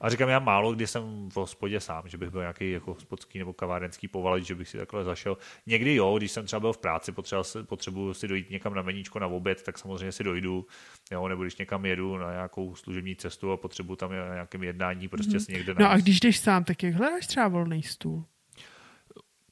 A 0.02 0.10
říkám, 0.10 0.30
já 0.30 0.40
málo 0.40 0.74
kdy 0.74 0.88
jsem 0.88 1.30
v 1.30 1.36
hospodě 1.36 1.80
sám, 1.80 2.04
že 2.08 2.18
bych 2.18 2.30
byl 2.30 2.42
nějaký 2.42 2.72
jako 2.72 2.94
hospodský 2.94 3.40
nebo 3.40 3.54
kavárenský 3.54 4.08
povaleč, 4.08 4.46
že 4.46 4.56
bych 4.56 4.70
si 4.70 4.78
takhle 4.78 5.04
zašel. 5.04 5.38
Někdy 5.66 5.96
jo, 5.96 6.18
když 6.18 6.32
jsem 6.32 6.46
třeba 6.46 6.60
byl 6.60 6.74
v 6.74 6.78
práci, 6.78 7.12
potřeboval 7.12 7.44
si, 7.44 7.64
potřebuji 7.64 8.14
si 8.14 8.28
dojít 8.28 8.50
někam 8.50 8.74
na 8.74 8.82
meníčko 8.82 9.20
na 9.20 9.28
oběd, 9.28 9.64
tak 9.64 9.78
samozřejmě 9.78 10.12
si 10.12 10.24
dojdu, 10.24 10.66
jo, 11.12 11.28
nebo 11.28 11.42
když 11.42 11.58
někam 11.58 11.86
jedu 11.86 12.18
na 12.18 12.32
nějakou 12.32 12.76
služební 12.76 13.16
cestu 13.16 13.52
a 13.52 13.58
potřebuji 13.58 13.96
tam 13.96 14.12
na 14.12 14.34
nějakém 14.34 14.64
jednání 14.64 15.08
prostě 15.08 15.38
mm-hmm. 15.38 15.46
si 15.46 15.54
někde 15.54 15.76
No 15.80 15.90
a 15.90 15.98
když 15.98 16.20
jdeš 16.20 16.40
sám, 16.40 16.64
tak 16.64 16.84
jak 16.84 16.94
hledáš 16.94 17.28
třeba 17.28 17.48
volný 17.48 17.84
stůl? 17.84 18.26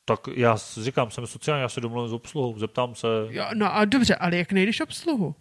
Tak 0.06 0.20
já 0.36 0.58
říkám, 0.82 1.12
jsem 1.12 1.28
sociální, 1.28 1.62
já 1.62 1.70
se 1.70 1.82
domluvím 1.82 2.10
s 2.10 2.14
obsluhou, 2.14 2.60
zeptám 2.60 2.96
se. 2.96 3.08
Jo, 3.30 3.46
no 3.54 3.76
a 3.76 3.86
dobře, 3.86 4.16
ale 4.16 4.38
jak 4.38 4.52
nejdeš 4.52 4.82
obsluhu? 4.82 5.36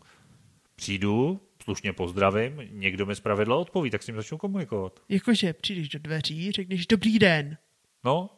Přijdu, 0.77 1.41
slušně 1.63 1.93
pozdravím, 1.93 2.63
někdo 2.71 3.07
mi 3.07 3.17
zpravidla 3.17 3.57
odpoví, 3.57 3.91
tak 3.91 4.03
s 4.03 4.07
ním 4.07 4.17
začnu 4.17 4.39
komunikovat. 4.39 5.01
Jakože 5.09 5.53
přijdeš 5.53 5.89
do 5.89 5.99
dveří, 5.99 6.53
řekneš 6.53 6.87
dobrý 6.87 7.19
den. 7.19 7.57
No, 8.05 8.31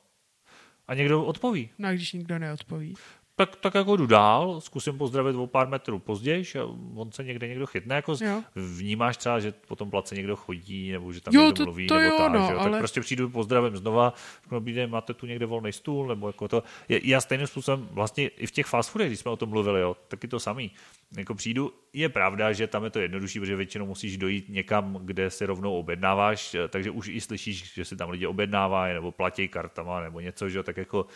a 0.88 0.94
někdo 0.94 1.24
odpoví. 1.24 1.70
No 1.78 1.88
a 1.88 1.92
když 1.92 2.12
nikdo 2.12 2.38
neodpoví? 2.38 2.94
Tak, 3.36 3.56
tak 3.56 3.74
jako 3.74 3.96
jdu 3.96 4.06
dál, 4.06 4.60
zkusím 4.60 4.98
pozdravit 4.98 5.36
o 5.36 5.46
pár 5.46 5.68
metrů 5.68 5.98
později 5.98 6.44
a 6.60 6.64
on 6.94 7.12
se 7.12 7.24
někde 7.24 7.48
někdo 7.48 7.66
chytne, 7.66 7.94
jako 7.94 8.16
jo. 8.24 8.42
vnímáš 8.54 9.16
třeba, 9.16 9.40
že 9.40 9.52
po 9.68 9.76
tom 9.76 9.90
place 9.90 10.14
někdo 10.14 10.36
chodí, 10.36 10.92
nebo 10.92 11.12
že 11.12 11.20
tam 11.20 11.34
jo, 11.34 11.40
někdo 11.40 11.56
to, 11.56 11.64
mluví, 11.64 11.86
to 11.86 11.98
nebo 11.98 12.14
jo, 12.14 12.18
tak, 12.18 12.32
no, 12.32 12.46
že? 12.46 12.54
Ale... 12.54 12.70
tak 12.70 12.78
prostě 12.78 13.00
přijdu, 13.00 13.30
pozdravím 13.30 13.76
znova, 13.76 14.14
dobrý 14.50 14.72
den, 14.72 14.90
máte 14.90 15.14
tu 15.14 15.26
někde 15.26 15.46
volný 15.46 15.72
stůl, 15.72 16.08
nebo 16.08 16.26
jako 16.26 16.48
to. 16.48 16.62
Já 16.88 17.20
stejným 17.20 17.46
způsobem 17.46 17.88
vlastně 17.90 18.28
i 18.28 18.46
v 18.46 18.50
těch 18.50 18.66
fast 18.66 18.90
foodech, 18.90 19.08
když 19.08 19.20
jsme 19.20 19.30
o 19.30 19.36
tom 19.36 19.48
mluvili, 19.48 19.80
jo, 19.80 19.96
taky 20.08 20.28
to 20.28 20.40
samý. 20.40 20.70
Jako 21.16 21.34
přijdu, 21.34 21.72
je 21.92 22.08
pravda, 22.08 22.52
že 22.52 22.66
tam 22.66 22.84
je 22.84 22.90
to 22.90 22.98
jednodušší, 22.98 23.40
protože 23.40 23.56
většinou 23.56 23.86
musíš 23.86 24.16
dojít 24.16 24.48
někam, 24.48 24.98
kde 25.02 25.30
si 25.30 25.46
rovnou 25.46 25.78
objednáváš, 25.78 26.56
takže 26.68 26.90
už 26.90 27.08
i 27.08 27.20
slyšíš, 27.20 27.74
že 27.74 27.84
si 27.84 27.96
tam 27.96 28.10
lidi 28.10 28.26
objednávají, 28.26 28.94
nebo 28.94 29.12
platí 29.12 29.48
kartama, 29.48 30.00
nebo 30.00 30.20
něco, 30.20 30.48
že 30.48 30.62
tak 30.62 30.76
jako 30.76 31.06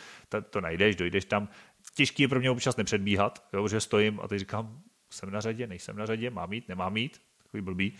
to 0.50 0.60
najdeš, 0.60 0.96
dojdeš 0.96 1.24
tam 1.24 1.48
těžký 1.98 2.22
je 2.22 2.28
pro 2.28 2.40
mě 2.40 2.50
občas 2.50 2.76
nepředbíhat, 2.76 3.44
jo, 3.52 3.68
že 3.68 3.80
stojím 3.80 4.20
a 4.22 4.28
teď 4.28 4.38
říkám, 4.38 4.82
jsem 5.10 5.30
na 5.30 5.40
řadě, 5.40 5.66
nejsem 5.66 5.96
na 5.96 6.06
řadě, 6.06 6.30
mám 6.30 6.50
mít, 6.50 6.68
nemám 6.68 6.92
mít, 6.92 7.20
takový 7.42 7.60
blbý. 7.60 7.92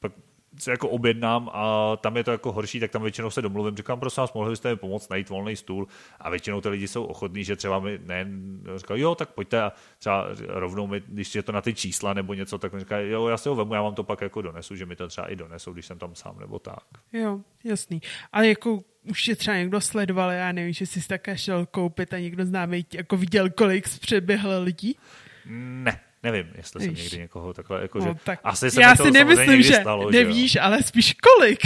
Pak 0.00 0.12
se 0.58 0.70
jako 0.70 0.88
objednám 0.88 1.50
a 1.52 1.96
tam 1.96 2.16
je 2.16 2.24
to 2.24 2.30
jako 2.30 2.52
horší, 2.52 2.80
tak 2.80 2.90
tam 2.90 3.02
většinou 3.02 3.30
se 3.30 3.42
domluvím, 3.42 3.76
říkám, 3.76 4.00
prosím 4.00 4.20
vás, 4.20 4.32
mohli 4.32 4.50
byste 4.50 4.70
mi 4.70 4.76
pomoct 4.76 5.10
najít 5.10 5.28
volný 5.28 5.56
stůl 5.56 5.88
a 6.20 6.30
většinou 6.30 6.60
ty 6.60 6.68
lidi 6.68 6.88
jsou 6.88 7.04
ochotní, 7.04 7.44
že 7.44 7.56
třeba 7.56 7.80
mi 7.80 7.98
ne, 8.04 8.26
říkají, 8.76 9.00
jo, 9.00 9.14
tak 9.14 9.28
pojďte 9.28 9.62
a 9.62 9.72
třeba 9.98 10.26
rovnou 10.48 10.86
mi, 10.86 11.02
když 11.06 11.34
je 11.34 11.42
to 11.42 11.52
na 11.52 11.60
ty 11.60 11.74
čísla 11.74 12.14
nebo 12.14 12.34
něco, 12.34 12.58
tak 12.58 12.72
mi 12.72 12.80
říkají, 12.80 13.10
jo, 13.10 13.28
já 13.28 13.36
si 13.36 13.48
ho 13.48 13.54
vemu, 13.54 13.74
já 13.74 13.82
vám 13.82 13.94
to 13.94 14.04
pak 14.04 14.20
jako 14.20 14.42
donesu, 14.42 14.76
že 14.76 14.86
mi 14.86 14.96
to 14.96 15.08
třeba 15.08 15.26
i 15.26 15.36
donesou, 15.36 15.72
když 15.72 15.86
jsem 15.86 15.98
tam 15.98 16.14
sám 16.14 16.38
nebo 16.38 16.58
tak. 16.58 16.84
Jo, 17.12 17.40
jasný. 17.64 18.02
Ale 18.32 18.48
jako 18.48 18.80
už 19.10 19.28
je 19.28 19.36
třeba 19.36 19.56
někdo 19.56 19.80
sledoval, 19.80 20.30
já 20.30 20.52
nevím, 20.52 20.72
že 20.72 20.86
jsi 20.86 21.08
také 21.08 21.38
šel 21.38 21.66
koupit 21.66 22.12
a 22.12 22.18
někdo 22.18 22.44
známý 22.44 22.86
jako 22.92 23.16
viděl, 23.16 23.50
kolik 23.50 23.88
přeběhl 23.98 24.62
lidí? 24.62 24.96
Ne, 25.46 26.00
nevím, 26.24 26.46
jestli 26.54 26.78
Víš. 26.78 26.98
jsem 26.98 27.04
někdy 27.04 27.18
někoho 27.18 27.52
takhle, 27.52 27.82
jako, 27.82 27.98
no, 27.98 28.04
že 28.04 28.14
tak 28.24 28.40
asi 28.44 28.70
se 28.70 28.82
já 28.82 28.96
si 28.96 29.10
nemyslím, 29.10 29.62
že 29.62 29.74
stalo, 29.74 30.10
nevíš, 30.10 30.52
že 30.52 30.60
ale 30.60 30.82
spíš 30.82 31.14
kolik. 31.14 31.60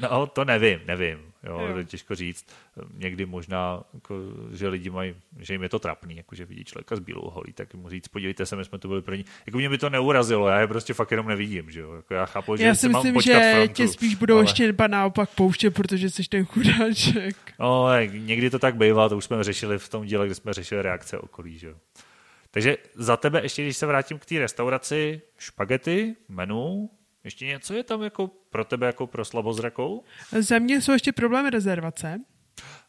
No, 0.00 0.26
to 0.26 0.44
nevím, 0.44 0.80
nevím. 0.86 1.18
Jo, 1.46 1.60
jo. 1.60 1.72
To 1.72 1.78
je 1.78 1.84
těžko 1.84 2.14
říct. 2.14 2.46
Někdy 2.94 3.26
možná, 3.26 3.82
jako, 3.94 4.14
že 4.52 4.68
lidi 4.68 4.90
mají, 4.90 5.14
že 5.38 5.54
jim 5.54 5.62
je 5.62 5.68
to 5.68 5.78
trapný, 5.78 6.16
jako, 6.16 6.34
že 6.34 6.44
vidí 6.44 6.64
člověka 6.64 6.96
s 6.96 6.98
bílou 6.98 7.30
holí, 7.30 7.52
tak 7.52 7.74
mu 7.74 7.88
říct, 7.88 8.08
podívejte 8.08 8.46
se, 8.46 8.56
my 8.56 8.64
jsme 8.64 8.78
to 8.78 8.88
byli 8.88 9.02
první. 9.02 9.24
Jako 9.46 9.58
mě 9.58 9.68
by 9.68 9.78
to 9.78 9.90
neurazilo, 9.90 10.48
já 10.48 10.60
je 10.60 10.66
prostě 10.66 10.94
fakt 10.94 11.10
jenom 11.10 11.28
nevidím. 11.28 11.70
Že 11.70 11.80
jo? 11.80 11.94
Jako, 11.94 12.14
já 12.14 12.26
chápu, 12.26 12.56
že 12.56 12.64
já 12.64 12.74
si 12.74 12.88
myslím, 12.88 13.14
mám 13.14 13.22
že 13.22 13.52
frontu, 13.54 13.74
tě 13.74 13.88
spíš 13.88 14.14
budou 14.14 14.34
ale... 14.34 14.44
ještě 14.44 14.74
naopak 14.86 15.30
pouště, 15.30 15.70
protože 15.70 16.10
jsi 16.10 16.22
ten 16.22 16.44
chudáček. 16.44 17.36
No, 17.58 17.86
někdy 18.06 18.50
to 18.50 18.58
tak 18.58 18.76
bývá, 18.76 19.08
to 19.08 19.16
už 19.16 19.24
jsme 19.24 19.44
řešili 19.44 19.78
v 19.78 19.88
tom 19.88 20.06
díle, 20.06 20.26
kde 20.26 20.34
jsme 20.34 20.52
řešili 20.52 20.82
reakce 20.82 21.18
okolí. 21.18 21.58
Že 21.58 21.66
jo? 21.66 21.74
Takže 22.54 22.76
za 22.94 23.16
tebe, 23.16 23.42
ještě 23.42 23.62
když 23.62 23.76
se 23.76 23.86
vrátím 23.86 24.18
k 24.18 24.24
té 24.24 24.38
restauraci, 24.38 25.22
špagety, 25.38 26.16
menu, 26.28 26.90
ještě 27.24 27.46
něco 27.46 27.74
je 27.74 27.82
tam 27.82 28.02
jako 28.02 28.30
pro 28.50 28.64
tebe 28.64 28.86
jako 28.86 29.06
pro 29.06 29.24
slabozrakou? 29.24 30.04
Za 30.40 30.58
mě 30.58 30.80
jsou 30.80 30.92
ještě 30.92 31.12
problémy 31.12 31.50
rezervace. 31.50 32.20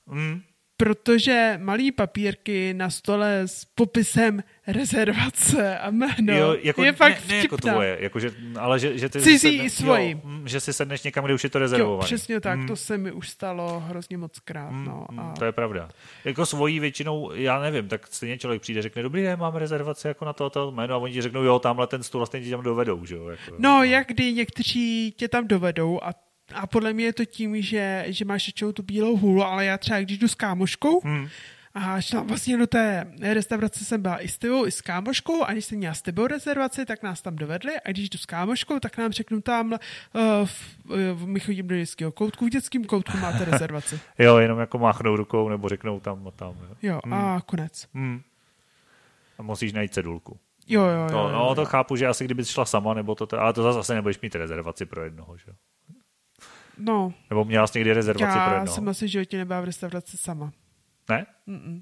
Mm 0.05 0.41
protože 0.78 1.59
malý 1.61 1.91
papírky 1.91 2.74
na 2.74 2.89
stole 2.89 3.41
s 3.45 3.65
popisem 3.65 4.43
rezervace 4.67 5.80
a 5.80 5.91
jméno 5.91 6.38
jo, 6.38 6.55
jako, 6.61 6.84
je 6.84 6.91
ne, 6.91 6.97
fakt 6.97 7.28
ne, 7.28 7.38
jako 7.38 7.57
tvoje, 7.57 7.97
jako 7.99 8.19
že, 8.19 8.32
ale 8.59 8.80
že, 8.80 8.97
že 8.97 9.09
ty 9.09 9.21
Cizí 9.21 9.57
sedne, 9.57 9.69
svoji. 9.69 10.11
Jo, 10.11 10.19
mm, 10.24 10.47
že 10.47 10.59
si 10.59 10.74
sedneš 10.74 11.03
někam, 11.03 11.26
kde 11.26 11.34
už 11.34 11.43
je 11.43 11.49
to 11.49 11.59
rezervované. 11.59 11.97
Jo, 11.97 12.05
přesně 12.05 12.39
tak, 12.39 12.59
mm. 12.59 12.67
to 12.67 12.76
se 12.76 12.97
mi 12.97 13.11
už 13.11 13.30
stalo 13.30 13.80
hrozně 13.80 14.17
moc 14.17 14.39
krát. 14.39 14.71
Mm, 14.71 14.86
no, 14.86 15.05
a... 15.17 15.34
To 15.39 15.45
je 15.45 15.51
pravda. 15.51 15.89
Jako 16.26 16.45
svojí 16.45 16.80
většinou, 16.80 17.32
já 17.34 17.59
nevím, 17.59 17.88
tak 17.88 18.07
stejně 18.07 18.38
člověk 18.38 18.61
přijde, 18.61 18.82
řekne, 18.82 19.03
dobrý 19.03 19.24
den, 19.24 19.39
mám 19.39 19.55
rezervaci 19.55 20.07
jako 20.07 20.26
na 20.26 20.34
to, 20.34 20.49
to 20.49 20.71
jméno 20.71 20.95
a 20.95 20.97
oni 20.97 21.13
ti 21.13 21.21
řeknou, 21.21 21.43
jo, 21.43 21.59
tamhle 21.59 21.88
ten 21.88 22.03
stůl 22.03 22.19
vlastně 22.19 22.41
ti 22.41 22.49
tam 22.49 22.63
dovedou, 22.63 23.05
že 23.05 23.15
jo. 23.15 23.28
Jako, 23.28 23.41
no, 23.51 23.57
no, 23.59 23.84
jak 23.84 24.07
kdy 24.07 24.34
někteří 24.34 25.13
tě 25.17 25.28
tam 25.28 25.47
dovedou 25.47 25.99
a 26.03 26.13
a 26.53 26.67
podle 26.67 26.93
mě 26.93 27.05
je 27.05 27.13
to 27.13 27.25
tím, 27.25 27.61
že, 27.61 28.05
že 28.07 28.25
máš 28.25 28.47
většinou 28.47 28.71
tu 28.71 28.83
bílou 28.83 29.17
hůlu, 29.17 29.43
ale 29.43 29.65
já 29.65 29.77
třeba, 29.77 29.99
když 29.99 30.17
jdu 30.17 30.27
s 30.27 30.35
kámoškou, 30.35 31.01
hmm. 31.03 31.27
A 31.75 32.01
šla 32.01 32.21
vlastně 32.21 32.57
do 32.57 32.67
té 32.67 33.07
restaurace 33.21 33.85
jsem 33.85 34.01
byla 34.01 34.23
i 34.23 34.27
s 34.27 34.37
tebou, 34.37 34.65
i 34.65 34.71
s 34.71 34.81
kámoškou, 34.81 35.43
a 35.43 35.51
když 35.51 35.65
jsem 35.65 35.77
měla 35.77 35.93
s 35.93 36.01
tebou 36.01 36.27
rezervaci, 36.27 36.85
tak 36.85 37.03
nás 37.03 37.21
tam 37.21 37.35
dovedli 37.35 37.73
a 37.85 37.91
když 37.91 38.09
jdu 38.09 38.17
s 38.17 38.25
kámoškou, 38.25 38.79
tak 38.79 38.97
nám 38.97 39.11
řeknu 39.11 39.41
tam, 39.41 39.71
uh, 39.71 40.47
uh, 40.89 41.27
my 41.27 41.39
chodím 41.39 41.67
do 41.67 41.75
dětského 41.75 42.11
koutku, 42.11 42.45
v 42.45 42.49
dětském 42.49 42.83
koutku 42.83 43.17
máte 43.17 43.45
rezervaci. 43.45 43.99
jo, 44.19 44.37
jenom 44.37 44.59
jako 44.59 44.77
máchnou 44.77 45.15
rukou 45.15 45.49
nebo 45.49 45.69
řeknou 45.69 45.99
tam 45.99 46.27
a 46.27 46.31
tam. 46.31 46.55
Jo, 46.61 46.75
jo 46.81 46.99
hmm. 47.05 47.13
a 47.13 47.41
konec. 47.41 47.87
Hmm. 47.93 48.21
A 49.37 49.41
musíš 49.41 49.73
najít 49.73 49.93
cedulku. 49.93 50.39
Jo, 50.67 50.81
jo, 50.81 51.01
jo. 51.01 51.07
To, 51.09 51.15
jo, 51.15 51.29
no, 51.31 51.39
jo. 51.39 51.55
to 51.55 51.65
chápu, 51.65 51.95
že 51.95 52.07
asi 52.07 52.25
kdyby 52.25 52.45
šla 52.45 52.65
sama, 52.65 52.93
nebo 52.93 53.15
to, 53.15 53.39
ale 53.39 53.53
to 53.53 53.73
zase 53.73 53.95
nebudeš 53.95 54.19
mít 54.19 54.35
rezervaci 54.35 54.85
pro 54.85 55.03
jednoho, 55.03 55.37
že 55.37 55.51
No. 56.78 57.13
Nebo 57.30 57.45
měla 57.45 57.67
jsi 57.67 57.80
někdy 57.80 57.93
rezervaci 57.93 58.38
Já 58.38 58.45
pro 58.45 58.53
jednoho? 58.53 58.65
Já 58.65 58.76
jsem 58.76 58.88
asi 58.88 59.05
v 59.05 59.09
životě 59.09 59.38
nebyla 59.38 59.61
v 59.61 59.65
restauraci 59.65 60.17
sama. 60.17 60.51
Ne? 61.09 61.26
Mm-mm. 61.47 61.82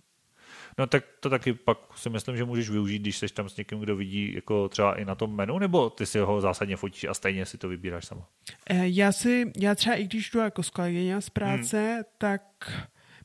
No 0.78 0.88
tak 0.88 1.04
to 1.20 1.30
taky 1.30 1.54
pak 1.54 1.78
si 1.96 2.10
myslím, 2.10 2.38
že 2.38 2.46
můžeš 2.46 2.70
využít, 2.70 3.00
když 3.00 3.18
jsi 3.18 3.28
tam 3.28 3.50
s 3.50 3.58
někým, 3.58 3.80
kdo 3.80 3.96
vidí 3.96 4.34
jako 4.36 4.70
třeba 4.70 5.00
i 5.00 5.06
na 5.06 5.16
tom 5.16 5.36
menu, 5.36 5.60
nebo 5.60 5.90
ty 5.90 6.06
si 6.06 6.20
ho 6.20 6.42
zásadně 6.42 6.78
fotíš 6.78 7.04
a 7.04 7.14
stejně 7.14 7.46
si 7.46 7.58
to 7.58 7.70
vybíráš 7.70 8.06
sama? 8.06 8.28
Eh, 8.70 8.84
já 8.84 9.12
si, 9.12 9.52
já 9.58 9.76
třeba 9.76 9.96
i 9.96 10.04
když 10.04 10.30
jdu 10.30 10.40
jako 10.40 10.64
z 10.64 10.70
kolegyně 10.70 11.22
z 11.22 11.30
práce, 11.30 11.94
hmm. 11.94 12.04
tak 12.18 12.42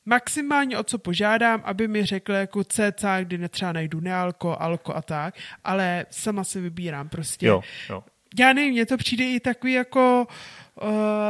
maximálně 0.04 0.78
o 0.78 0.82
co 0.82 0.98
požádám, 0.98 1.62
aby 1.64 1.88
mi 1.88 2.04
řekl 2.04 2.32
jako 2.32 2.64
cca, 2.64 3.20
kdy 3.20 3.48
třeba 3.48 3.72
najdu 3.72 4.00
nealko, 4.00 4.56
alko 4.60 4.94
a 4.94 5.02
tak, 5.02 5.34
ale 5.64 6.06
sama 6.10 6.44
si 6.44 6.60
vybírám 6.60 7.08
prostě. 7.08 7.46
Jo, 7.46 7.62
jo. 7.90 8.04
Já 8.38 8.52
nevím, 8.52 8.72
mně 8.72 8.86
to 8.86 8.96
přijde 8.96 9.24
i 9.24 9.40
takový 9.40 9.72
jako 9.72 10.26
uh, 10.28 10.34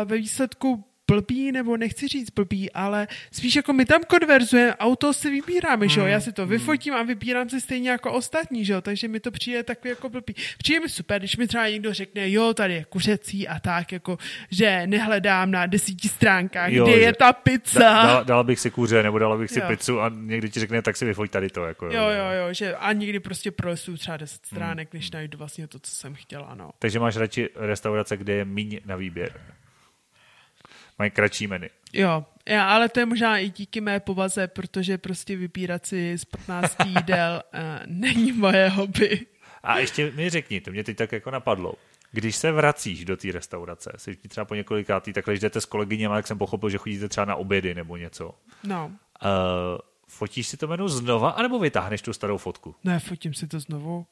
ve 0.04 0.18
výsledku 0.18 0.84
blbý, 1.08 1.52
nebo 1.52 1.76
nechci 1.76 2.08
říct 2.08 2.30
blbý, 2.30 2.72
ale 2.72 3.08
spíš 3.32 3.56
jako 3.56 3.72
my 3.72 3.84
tam 3.84 4.00
konverzujeme, 4.08 4.74
auto 4.76 5.12
si 5.12 5.30
vybíráme, 5.30 5.88
že 5.88 6.00
jo, 6.00 6.06
já 6.06 6.20
si 6.20 6.32
to 6.32 6.42
hmm. 6.42 6.50
vyfotím 6.50 6.94
a 6.94 7.02
vybírám 7.02 7.48
si 7.48 7.60
stejně 7.60 7.90
jako 7.90 8.12
ostatní, 8.12 8.64
že 8.64 8.72
jo, 8.72 8.80
takže 8.80 9.08
mi 9.08 9.20
to 9.20 9.30
přijde 9.30 9.62
takový 9.62 9.90
jako 9.90 10.08
blbý. 10.08 10.34
Přijde 10.58 10.80
mi 10.80 10.88
super, 10.88 11.18
když 11.18 11.36
mi 11.36 11.46
třeba 11.46 11.68
někdo 11.68 11.94
řekne, 11.94 12.30
jo, 12.30 12.54
tady 12.54 12.74
je 12.74 12.84
kuřecí 12.84 13.48
a 13.48 13.60
tak, 13.60 13.92
jako, 13.92 14.18
že 14.50 14.86
nehledám 14.86 15.50
na 15.50 15.66
desíti 15.66 16.08
stránkách, 16.08 16.72
jo, 16.72 16.84
kde 16.84 16.96
je 16.96 17.12
ta 17.12 17.32
pizza. 17.32 17.80
Da, 17.80 18.02
dala, 18.02 18.22
dala 18.22 18.42
bych 18.42 18.60
si 18.60 18.70
kuře, 18.70 19.02
nebo 19.02 19.18
dala 19.18 19.36
bych 19.36 19.50
si 19.50 19.60
jo. 19.60 19.66
pizzu 19.68 20.00
a 20.00 20.12
někdy 20.14 20.50
ti 20.50 20.60
řekne, 20.60 20.82
tak 20.82 20.96
si 20.96 21.04
vyfoť 21.04 21.30
tady 21.30 21.50
to. 21.50 21.64
Jako, 21.64 21.86
jo, 21.86 21.92
jo, 21.92 22.30
jo, 22.40 22.54
že 22.54 22.76
a 22.76 22.92
někdy 22.92 23.20
prostě 23.20 23.50
prolesu 23.50 23.96
třeba 23.96 24.16
deset 24.16 24.46
stránek, 24.46 24.92
hmm. 24.92 24.98
než 24.98 25.10
najdu 25.10 25.38
vlastně 25.38 25.66
to, 25.66 25.78
co 25.78 25.90
jsem 25.90 26.14
chtěla, 26.14 26.54
no. 26.54 26.70
Takže 26.78 26.98
máš 26.98 27.16
radši 27.16 27.48
restaurace, 27.54 28.16
kde 28.16 28.32
je 28.32 28.44
míň 28.44 28.80
na 28.86 28.96
výběr. 28.96 29.32
Mají 30.98 31.10
kratší 31.10 31.46
menu. 31.46 31.66
Jo, 31.92 32.24
já, 32.48 32.68
ale 32.68 32.88
to 32.88 33.00
je 33.00 33.06
možná 33.06 33.38
i 33.38 33.50
díky 33.50 33.80
mé 33.80 34.00
povaze, 34.00 34.48
protože 34.48 34.98
prostě 34.98 35.36
vybírat 35.36 35.86
si 35.86 36.18
z 36.18 36.24
15 36.24 36.76
jídel 36.86 37.42
uh, 37.54 37.60
není 37.86 38.32
moje 38.32 38.68
hobby. 38.68 39.26
A 39.62 39.78
ještě 39.78 40.10
mi 40.10 40.30
řekni, 40.30 40.60
to 40.60 40.70
mě 40.70 40.84
teď 40.84 40.96
tak 40.96 41.12
jako 41.12 41.30
napadlo. 41.30 41.74
Když 42.12 42.36
se 42.36 42.52
vracíš 42.52 43.04
do 43.04 43.16
té 43.16 43.32
restaurace, 43.32 43.92
jsi 43.96 44.16
třeba 44.16 44.44
po 44.44 44.54
několikátý, 44.54 45.12
takhle 45.12 45.34
když 45.34 45.40
jdete 45.40 45.60
s 45.60 45.64
kolegyněma, 45.64 46.14
tak 46.14 46.26
jsem 46.26 46.38
pochopil, 46.38 46.70
že 46.70 46.78
chodíte 46.78 47.08
třeba 47.08 47.24
na 47.24 47.36
obědy 47.36 47.74
nebo 47.74 47.96
něco. 47.96 48.34
No. 48.64 48.86
Uh, 48.86 48.90
fotíš 50.08 50.46
si 50.46 50.56
to 50.56 50.66
menu 50.66 50.88
znova, 50.88 51.30
anebo 51.30 51.58
vytáhneš 51.58 52.02
tu 52.02 52.12
starou 52.12 52.38
fotku? 52.38 52.74
Ne, 52.84 52.98
fotím 52.98 53.34
si 53.34 53.46
to 53.46 53.60
znovu. 53.60 54.06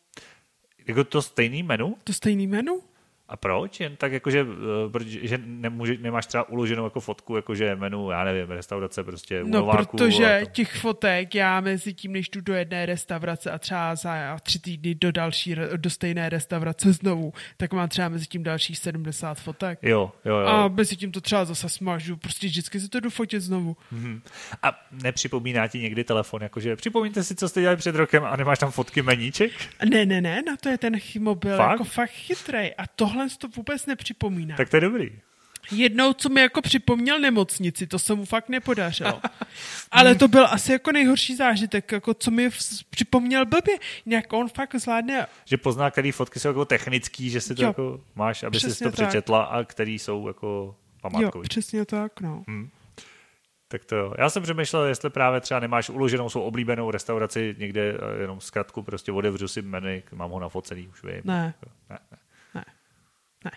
Jako 0.86 1.04
to 1.04 1.22
stejný 1.22 1.62
menu? 1.62 1.96
To 2.04 2.12
stejný 2.12 2.46
menu? 2.46 2.82
A 3.28 3.36
proč? 3.36 3.80
Jen 3.80 3.96
tak 3.96 4.12
jakože, 4.12 4.46
eh, 5.00 5.26
že 5.28 5.38
nemůže, 5.44 5.96
nemáš 6.00 6.26
třeba 6.26 6.48
uloženou 6.48 6.84
jako 6.84 7.00
fotku, 7.00 7.36
jakože 7.36 7.76
menu, 7.76 8.10
já 8.10 8.24
nevím, 8.24 8.50
restaurace 8.50 9.04
prostě 9.04 9.42
u 9.42 9.48
No, 9.48 9.58
Nováku 9.58 9.96
protože 9.96 10.40
to... 10.44 10.50
těch 10.50 10.74
fotek 10.74 11.34
já 11.34 11.60
mezi 11.60 11.94
tím, 11.94 12.12
než 12.12 12.28
jdu 12.28 12.40
do 12.40 12.54
jedné 12.54 12.86
restaurace 12.86 13.50
a 13.50 13.58
třeba 13.58 13.94
za 13.94 14.38
tři 14.42 14.58
týdny 14.58 14.94
do 14.94 15.12
další, 15.12 15.56
do 15.76 15.90
stejné 15.90 16.28
restaurace 16.28 16.92
znovu, 16.92 17.32
tak 17.56 17.72
mám 17.72 17.88
třeba 17.88 18.08
mezi 18.08 18.26
tím 18.26 18.42
dalších 18.42 18.78
70 18.78 19.40
fotek. 19.40 19.78
Jo, 19.82 20.12
jo, 20.24 20.36
jo. 20.36 20.46
A 20.46 20.68
mezi 20.68 20.96
tím 20.96 21.12
to 21.12 21.20
třeba 21.20 21.44
zase 21.44 21.68
smažu, 21.68 22.16
prostě 22.16 22.46
vždycky 22.46 22.80
se 22.80 22.88
to 22.88 23.00
jdu 23.00 23.10
fotit 23.10 23.42
znovu. 23.42 23.76
Mm-hmm. 23.92 24.20
A 24.62 24.80
nepřipomíná 25.02 25.68
ti 25.68 25.78
někdy 25.78 26.04
telefon, 26.04 26.42
jakože 26.42 26.76
připomíňte 26.76 27.22
si, 27.22 27.34
co 27.34 27.48
jste 27.48 27.60
dělali 27.60 27.76
před 27.76 27.94
rokem 27.94 28.24
a 28.24 28.36
nemáš 28.36 28.58
tam 28.58 28.70
fotky 28.70 29.02
meníček? 29.02 29.52
Ne, 29.90 30.06
ne, 30.06 30.20
ne, 30.20 30.42
na 30.42 30.56
to 30.56 30.68
je 30.68 30.78
ten 30.78 30.96
mobil 31.18 31.56
fakt? 31.56 31.70
jako 31.70 31.84
fakt 31.84 32.10
chytrej. 32.10 32.74
A 32.78 32.86
tohle 32.86 33.13
tohle 33.14 33.28
to 33.38 33.48
vůbec 33.48 33.86
nepřipomíná. 33.86 34.56
Tak 34.56 34.68
to 34.68 34.76
je 34.76 34.80
dobrý. 34.80 35.12
Jednou, 35.70 36.12
co 36.12 36.28
mi 36.28 36.40
jako 36.40 36.62
připomněl 36.62 37.20
nemocnici, 37.20 37.86
to 37.86 37.98
se 37.98 38.14
mu 38.14 38.24
fakt 38.24 38.48
nepodařilo. 38.48 39.20
Ale 39.90 40.14
to 40.14 40.28
byl 40.28 40.46
asi 40.46 40.72
jako 40.72 40.92
nejhorší 40.92 41.36
zážitek, 41.36 41.92
jako 41.92 42.14
co 42.14 42.30
mi 42.30 42.50
připomněl 42.90 43.46
blbě. 43.46 43.74
Nějak 44.06 44.32
on 44.32 44.48
fakt 44.48 44.74
zvládne... 44.74 45.26
Že 45.44 45.56
pozná, 45.56 45.90
který 45.90 46.12
fotky 46.12 46.40
jsou 46.40 46.48
jako 46.48 46.64
technický, 46.64 47.30
že 47.30 47.40
si 47.40 47.54
to 47.54 47.62
jo, 47.62 47.68
jako 47.68 48.00
máš, 48.14 48.42
aby 48.42 48.60
si 48.60 48.78
to 48.78 48.84
tak. 48.84 48.92
přečetla 48.92 49.42
a 49.42 49.64
který 49.64 49.98
jsou 49.98 50.28
jako 50.28 50.76
památkový. 51.00 51.44
Jo, 51.44 51.48
přesně 51.48 51.84
tak, 51.84 52.20
no. 52.20 52.44
Hmm. 52.48 52.70
Tak 53.68 53.84
to 53.84 53.96
jo. 53.96 54.14
Já 54.18 54.30
jsem 54.30 54.42
přemýšlel, 54.42 54.84
jestli 54.84 55.10
právě 55.10 55.40
třeba 55.40 55.60
nemáš 55.60 55.90
uloženou 55.90 56.28
svou 56.28 56.42
oblíbenou 56.42 56.90
restauraci 56.90 57.56
někde 57.58 57.94
eh, 57.94 58.20
jenom 58.20 58.40
zkratku, 58.40 58.82
prostě 58.82 59.12
otevřu 59.12 59.48
si 59.48 59.62
menu, 59.62 60.02
mám 60.12 60.30
ho 60.30 60.40
nafocený, 60.40 60.88
už 60.88 61.02
vím. 61.02 61.20
Ne. 61.24 61.54
ne, 61.90 61.98
ne. 62.12 62.18
Ne, 63.44 63.50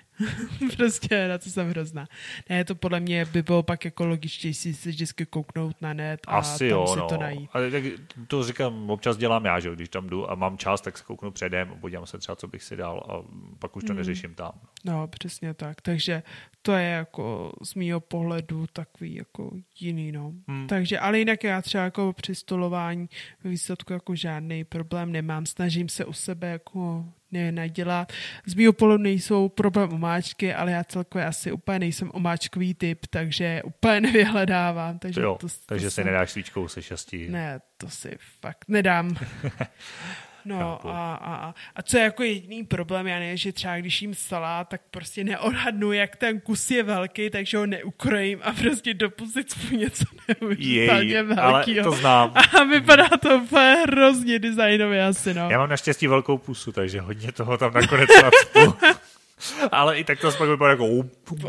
prostě 0.78 1.28
na 1.28 1.38
to 1.38 1.50
jsem 1.50 1.70
hrozná. 1.70 2.08
Ne, 2.50 2.66
to 2.66 2.76
podle 2.76 3.00
mě 3.00 3.26
by 3.26 3.42
bylo 3.42 3.64
pak 3.64 3.86
jako 3.86 4.06
logičtější 4.06 4.74
si 4.74 4.90
vždycky 4.90 5.26
kouknout 5.26 5.82
na 5.82 5.94
net 5.94 6.20
a 6.28 6.38
Asi 6.38 6.70
tam 6.70 6.80
jo, 6.80 6.88
si 6.88 7.00
no. 7.00 7.08
to 7.08 7.18
najít. 7.18 7.50
Ale 7.54 7.72
tak 7.72 7.84
to 8.28 8.44
říkám, 8.44 8.90
občas 8.90 9.18
dělám 9.18 9.46
já, 9.46 9.60
že 9.60 9.76
když 9.76 9.90
tam 9.90 10.08
jdu 10.08 10.32
a 10.32 10.36
mám 10.36 10.58
čas, 10.58 10.82
tak 10.82 10.98
se 10.98 11.04
kouknu 11.04 11.32
předem, 11.32 11.76
podívám 11.82 12.06
se 12.06 12.18
třeba, 12.18 12.36
co 12.36 12.48
bych 12.48 12.64
si 12.64 12.76
dal 12.76 13.04
a 13.10 13.14
pak 13.60 13.76
už 13.76 13.84
to 13.84 13.94
mm. 13.94 13.98
neřeším 13.98 14.36
tam. 14.36 14.52
No, 14.86 15.08
přesně 15.08 15.54
tak. 15.54 15.82
Takže 15.82 16.24
to 16.62 16.72
je 16.72 16.88
jako 16.88 17.52
z 17.64 17.76
mýho 17.76 18.00
pohledu 18.00 18.68
takový 18.74 19.16
jako 19.16 19.52
jiný, 19.80 20.12
no. 20.12 20.34
Hmm. 20.48 20.68
Takže, 20.68 21.00
ale 21.00 21.20
jinak 21.20 21.44
já 21.44 21.62
třeba 21.62 21.84
jako 21.84 22.14
při 22.14 22.36
stolování 22.36 23.10
výsledku 23.44 23.94
jako 23.94 24.16
žádný 24.16 24.64
problém 24.64 25.12
nemám. 25.12 25.46
Snažím 25.46 25.90
se 25.90 26.06
u 26.06 26.14
sebe 26.14 26.48
jako 26.48 27.06
ne, 27.32 27.52
nedělat. 27.52 28.14
Z 28.46 28.54
mýho 28.54 28.74
pohledu 28.74 29.04
nejsou 29.04 29.50
problém 29.50 29.94
omáčky, 29.94 30.54
ale 30.54 30.72
já 30.72 30.84
celkově 30.84 31.26
asi 31.26 31.52
úplně 31.52 31.80
nejsem 31.80 32.12
omáčkový 32.14 32.74
typ, 32.74 33.06
takže 33.10 33.62
úplně 33.66 34.02
nevyhledávám. 34.02 35.00
Takže, 35.00 35.22
jo, 35.22 35.38
to, 35.40 35.48
to 35.48 35.54
takže 35.66 35.92
jsem... 35.92 36.06
nedáš 36.06 36.32
svíčkou 36.32 36.68
se 36.68 36.82
štěstí. 36.82 37.30
Ne, 37.30 37.60
to 37.78 37.90
si 37.90 38.18
fakt 38.42 38.66
nedám. 38.68 39.16
No 40.48 40.80
a, 40.88 41.14
a, 41.14 41.54
a 41.76 41.82
co 41.82 41.98
je 41.98 42.04
jako 42.04 42.24
jediný 42.24 42.64
problém, 42.64 43.08
já 43.08 43.20
nevím, 43.20 43.38
že 43.38 43.52
třeba 43.52 43.78
když 43.78 44.02
jim 44.02 44.16
salát, 44.16 44.70
tak 44.70 44.82
prostě 44.92 45.24
neodhadnu, 45.24 45.92
jak 45.92 46.16
ten 46.16 46.40
kus 46.40 46.72
je 46.72 46.84
velký, 46.84 47.30
takže 47.30 47.58
ho 47.58 47.66
neukrojím 47.66 48.40
a 48.44 48.52
prostě 48.52 48.94
do 48.94 49.10
pusicku 49.10 49.76
něco 49.76 50.06
neuvěřitelně 50.42 51.24
velkýho. 51.24 51.84
ale 51.84 51.96
to 51.96 52.02
znám. 52.02 52.34
A 52.60 52.64
vypadá 52.64 53.08
to 53.22 53.38
úplně 53.38 53.76
hrozně 53.84 54.40
designově 54.40 55.06
asi, 55.06 55.34
no. 55.34 55.50
Já 55.50 55.58
mám 55.60 55.70
naštěstí 55.70 56.08
velkou 56.08 56.38
pusu, 56.38 56.72
takže 56.72 57.02
hodně 57.02 57.32
toho 57.32 57.58
tam 57.58 57.74
nakonec 57.74 58.10
nadspu. 58.24 58.88
ale 59.72 60.00
i 60.00 60.04
tak 60.04 60.20
to 60.20 60.32
pak 60.32 60.50
vypadá 60.50 60.72
jako... 60.72 60.88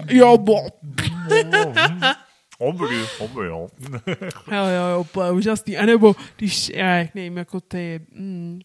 Jo, 0.08 0.38
bo. 0.38 0.56
Dobrý, 2.60 2.96
jo. 3.36 3.68
jo, 3.90 4.64
jo, 4.66 4.86
jo, 4.92 5.00
úplně 5.00 5.30
úžasný. 5.30 5.78
A 5.78 5.86
nebo 5.86 6.16
když, 6.36 6.68
já 6.68 7.04
nevím, 7.14 7.36
jako 7.36 7.60
ty, 7.60 8.00
mm, 8.12 8.60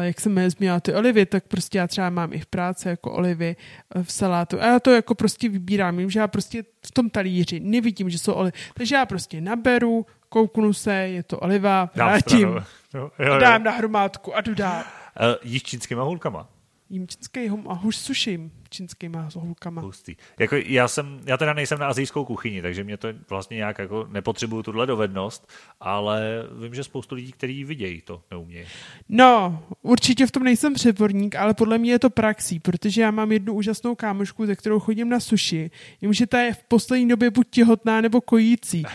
jak 0.00 0.20
jsem 0.20 0.50
zmínila 0.50 0.80
ty 0.80 0.94
olivy, 0.94 1.26
tak 1.26 1.44
prostě 1.44 1.78
já 1.78 1.86
třeba 1.86 2.10
mám 2.10 2.32
i 2.32 2.40
v 2.40 2.46
práci 2.46 2.88
jako 2.88 3.12
olivy 3.12 3.56
eh, 3.94 4.02
v 4.02 4.12
salátu. 4.12 4.62
A 4.62 4.66
já 4.66 4.80
to 4.80 4.90
jako 4.90 5.14
prostě 5.14 5.48
vybírám, 5.48 5.96
vím, 5.96 6.10
že 6.10 6.20
já 6.20 6.28
prostě 6.28 6.62
v 6.86 6.90
tom 6.90 7.10
talíři 7.10 7.60
nevidím, 7.60 8.10
že 8.10 8.18
jsou 8.18 8.32
olivy. 8.32 8.52
Takže 8.74 8.94
já 8.94 9.06
prostě 9.06 9.40
naberu, 9.40 10.06
kouknu 10.28 10.72
se, 10.72 10.94
je 10.94 11.22
to 11.22 11.38
oliva, 11.38 11.90
vrátím, 11.94 12.48
jo, 12.48 12.62
jo, 12.94 13.10
jo. 13.18 13.38
dám 13.38 13.64
na 13.64 13.70
hromádku 13.70 14.36
a 14.36 14.40
jdu 14.40 14.54
dál. 14.54 14.82
Uh, 15.20 15.50
jíš 15.52 15.62
čínskýma 15.62 16.02
hulkama? 16.02 16.48
Jím 16.90 17.08
čínský 17.08 17.48
hum 17.48 17.68
a 17.68 17.74
huž 17.74 17.96
suším 17.96 18.52
čínskýma 18.70 19.28
hulkama. 19.34 19.82
Hustý. 19.82 20.16
Jako 20.38 20.56
já, 20.56 20.88
jsem, 20.88 21.20
já 21.24 21.36
teda 21.36 21.52
nejsem 21.52 21.78
na 21.78 21.86
azijskou 21.86 22.24
kuchyni, 22.24 22.62
takže 22.62 22.84
mě 22.84 22.96
to 22.96 23.08
vlastně 23.28 23.56
nějak 23.56 23.78
jako 23.78 24.06
nepotřebuju 24.10 24.62
tuhle 24.62 24.86
dovednost, 24.86 25.52
ale 25.80 26.44
vím, 26.62 26.74
že 26.74 26.84
spoustu 26.84 27.14
lidí, 27.14 27.32
kteří 27.32 27.64
vidějí, 27.64 28.00
to 28.00 28.22
neumějí. 28.30 28.66
No, 29.08 29.62
určitě 29.82 30.26
v 30.26 30.30
tom 30.30 30.42
nejsem 30.42 30.74
přeborník, 30.74 31.34
ale 31.34 31.54
podle 31.54 31.78
mě 31.78 31.92
je 31.92 31.98
to 31.98 32.10
praxí, 32.10 32.60
protože 32.60 33.02
já 33.02 33.10
mám 33.10 33.32
jednu 33.32 33.52
úžasnou 33.52 33.94
kámošku, 33.94 34.46
ze 34.46 34.56
kterou 34.56 34.80
chodím 34.80 35.08
na 35.08 35.20
suši. 35.20 35.70
Jím, 36.00 36.12
že 36.12 36.26
ta 36.26 36.40
je 36.40 36.54
v 36.54 36.64
poslední 36.64 37.08
době 37.08 37.30
buď 37.30 37.46
těhotná 37.50 38.00
nebo 38.00 38.20
kojící. 38.20 38.82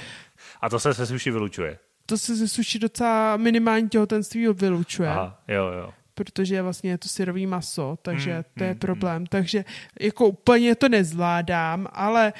A 0.62 0.70
to 0.70 0.80
se 0.80 0.94
se 0.94 1.06
suši 1.06 1.32
vylučuje? 1.32 1.80
To 2.06 2.18
se 2.18 2.36
ze 2.36 2.48
suši 2.48 2.80
docela 2.80 3.38
minimální 3.38 3.90
těhotenství 3.90 4.48
vylučuje. 4.48 5.10
Aha, 5.10 5.44
jo, 5.48 5.66
jo 5.66 5.94
protože 6.16 6.62
vlastně 6.62 6.90
je 6.90 6.98
to 6.98 7.08
syrový 7.08 7.46
maso, 7.46 7.98
takže 8.02 8.36
mm, 8.36 8.44
to 8.58 8.64
je 8.64 8.74
mm, 8.74 8.80
problém. 8.80 9.22
Mm. 9.22 9.28
Takže 9.28 9.66
jako 10.00 10.28
úplně 10.28 10.76
to 10.76 10.90
nezvládám, 10.90 11.88
ale 11.92 12.34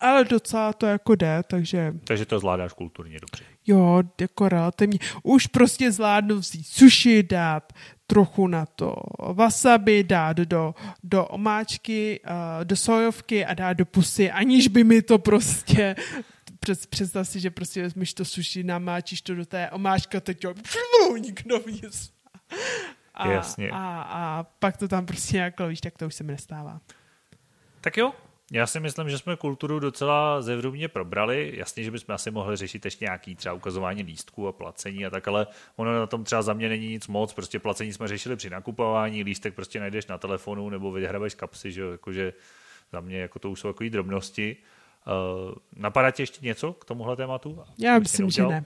ale 0.00 0.24
docela 0.24 0.72
to 0.72 0.86
jako 0.86 1.14
jde, 1.14 1.42
takže... 1.46 1.94
Takže 2.04 2.26
to 2.26 2.38
zvládáš 2.38 2.72
kulturně 2.72 3.20
dobře. 3.20 3.44
Jo, 3.66 4.02
jako 4.20 4.48
relativně. 4.48 4.98
Už 5.22 5.46
prostě 5.46 5.92
zvládnu 5.92 6.36
vzít 6.36 6.66
sushi, 6.66 7.22
dát 7.22 7.72
trochu 8.06 8.46
na 8.46 8.66
to 8.66 8.96
wasabi, 9.32 10.04
dát 10.04 10.36
do, 10.36 10.74
do 11.04 11.26
omáčky, 11.26 12.20
uh, 12.24 12.64
do 12.64 12.76
sojovky 12.76 13.44
a 13.44 13.54
dát 13.54 13.72
do 13.72 13.86
pusy, 13.86 14.30
aniž 14.30 14.68
by 14.68 14.84
mi 14.84 15.02
to 15.02 15.18
prostě 15.18 15.96
představ 16.90 17.28
si, 17.28 17.40
že 17.40 17.50
prostě 17.50 17.82
vezmeš 17.82 18.14
to 18.14 18.24
sushi, 18.24 18.62
namáčíš 18.62 19.22
to 19.22 19.34
do 19.34 19.46
té 19.46 19.70
omáčky 19.70 20.16
a 20.16 20.20
teď 20.20 20.44
jo, 20.44 20.54
nikdo 21.18 21.60
vnitř. 21.60 22.15
A, 23.14 23.28
Jasně. 23.28 23.70
A, 23.70 24.02
a 24.02 24.46
pak 24.58 24.76
to 24.76 24.88
tam 24.88 25.06
prostě 25.06 25.36
nějak 25.36 25.60
víš, 25.60 25.80
tak 25.80 25.98
to 25.98 26.06
už 26.06 26.14
se 26.14 26.24
mi 26.24 26.32
nestává. 26.32 26.80
Tak 27.80 27.96
jo, 27.96 28.12
já 28.52 28.66
si 28.66 28.80
myslím, 28.80 29.10
že 29.10 29.18
jsme 29.18 29.36
kulturu 29.36 29.78
docela 29.78 30.42
zevrubně 30.42 30.88
probrali. 30.88 31.52
Jasně, 31.56 31.84
že 31.84 31.90
bychom 31.90 32.14
asi 32.14 32.30
mohli 32.30 32.56
řešit 32.56 32.84
ještě 32.84 33.04
nějaký 33.04 33.34
třeba 33.34 33.54
ukazování 33.54 34.02
lístků 34.02 34.48
a 34.48 34.52
placení 34.52 35.06
a 35.06 35.10
tak, 35.10 35.28
ale 35.28 35.46
ono 35.76 35.98
na 35.98 36.06
tom 36.06 36.24
třeba 36.24 36.42
za 36.42 36.52
mě 36.52 36.68
není 36.68 36.88
nic 36.88 37.08
moc. 37.08 37.32
Prostě 37.32 37.58
placení 37.58 37.92
jsme 37.92 38.08
řešili 38.08 38.36
při 38.36 38.50
nakupování, 38.50 39.24
lístek 39.24 39.54
prostě 39.54 39.80
najdeš 39.80 40.06
na 40.06 40.18
telefonu 40.18 40.70
nebo 40.70 40.92
vyhrabeš 40.92 41.34
kapsy, 41.34 41.72
že 41.72 41.80
jo, 41.80 41.90
jakože 41.90 42.32
za 42.92 43.00
mě 43.00 43.18
jako 43.18 43.38
to 43.38 43.50
už 43.50 43.60
jsou 43.60 43.68
takové 43.68 43.90
drobnosti. 43.90 44.56
Uh, 45.06 45.54
napadá 45.76 46.10
tě 46.10 46.22
ještě 46.22 46.46
něco 46.46 46.72
k 46.72 46.84
tomuhle 46.84 47.16
tématu? 47.16 47.62
Já 47.78 47.98
myslím, 47.98 48.30
že 48.30 48.42
ne. 48.42 48.64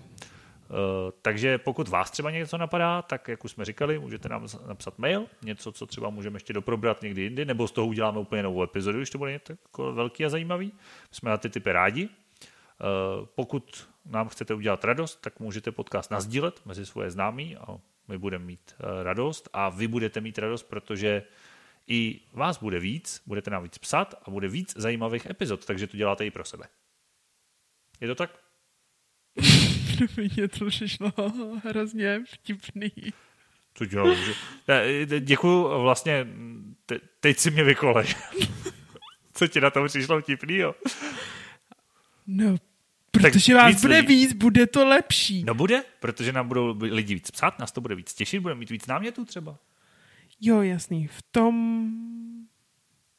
Eh, 0.70 1.12
takže 1.22 1.58
pokud 1.58 1.88
vás 1.88 2.10
třeba 2.10 2.30
něco 2.30 2.58
napadá, 2.58 3.02
tak 3.02 3.28
jak 3.28 3.44
už 3.44 3.50
jsme 3.50 3.64
říkali, 3.64 3.98
můžete 3.98 4.28
nám 4.28 4.46
napsat 4.66 4.98
mail, 4.98 5.26
něco, 5.42 5.72
co 5.72 5.86
třeba 5.86 6.10
můžeme 6.10 6.36
ještě 6.36 6.52
doprobrat 6.52 7.02
někdy 7.02 7.22
jindy, 7.22 7.44
nebo 7.44 7.68
z 7.68 7.72
toho 7.72 7.86
uděláme 7.86 8.18
úplně 8.18 8.42
novou 8.42 8.62
epizodu, 8.62 8.98
když 8.98 9.10
to 9.10 9.18
bude 9.18 9.32
něco 9.32 9.52
jako 9.52 9.92
velký 9.92 10.24
a 10.24 10.28
zajímavý. 10.28 10.72
Jsme 11.10 11.30
na 11.30 11.36
ty 11.36 11.50
typy 11.50 11.72
rádi. 11.72 12.08
Eh, 12.08 13.26
pokud 13.34 13.88
nám 14.04 14.28
chcete 14.28 14.54
udělat 14.54 14.84
radost, 14.84 15.20
tak 15.20 15.40
můžete 15.40 15.72
podcast 15.72 16.10
nazdílet 16.10 16.66
mezi 16.66 16.86
svoje 16.86 17.10
známí 17.10 17.56
a 17.56 17.78
my 18.08 18.18
budeme 18.18 18.44
mít 18.44 18.74
eh, 18.78 19.02
radost 19.02 19.48
a 19.52 19.68
vy 19.68 19.88
budete 19.88 20.20
mít 20.20 20.38
radost, 20.38 20.62
protože 20.62 21.22
i 21.86 22.20
vás 22.32 22.58
bude 22.58 22.80
víc, 22.80 23.22
budete 23.26 23.50
nám 23.50 23.62
víc 23.62 23.78
psát 23.78 24.14
a 24.22 24.30
bude 24.30 24.48
víc 24.48 24.74
zajímavých 24.76 25.26
epizod, 25.26 25.66
takže 25.66 25.86
to 25.86 25.96
děláte 25.96 26.26
i 26.26 26.30
pro 26.30 26.44
sebe. 26.44 26.64
Je 28.00 28.08
to 28.08 28.14
tak? 28.14 28.30
Mně 30.16 30.48
to 30.48 30.66
přišlo 30.66 31.12
hrozně 31.64 32.22
vtipný. 32.26 32.92
Co 33.74 33.84
dělám? 33.86 34.16
Děkuju, 35.20 35.80
vlastně 35.82 36.26
te, 36.86 36.98
teď 37.20 37.38
si 37.38 37.50
mě 37.50 37.64
vykolej. 37.64 38.06
Co 39.32 39.46
ti 39.46 39.60
na 39.60 39.70
tom 39.70 39.86
přišlo 39.86 40.20
vtipný, 40.20 40.56
jo? 40.56 40.74
No, 42.26 42.56
protože 43.10 43.52
tak 43.52 43.62
vás 43.62 43.74
víc 43.74 43.80
bude 43.80 43.96
lidí. 43.96 44.06
víc, 44.06 44.32
bude 44.32 44.66
to 44.66 44.86
lepší. 44.86 45.44
No 45.44 45.54
bude, 45.54 45.82
protože 46.00 46.32
nám 46.32 46.48
budou 46.48 46.76
lidi 46.80 47.14
víc 47.14 47.30
psát, 47.30 47.58
nás 47.58 47.72
to 47.72 47.80
bude 47.80 47.94
víc 47.94 48.14
těšit, 48.14 48.42
budeme 48.42 48.58
mít 48.58 48.70
víc 48.70 48.86
námětů 48.86 49.24
třeba. 49.24 49.58
Jo, 50.40 50.62
jasný. 50.62 51.06
V 51.06 51.22
tom... 51.22 51.86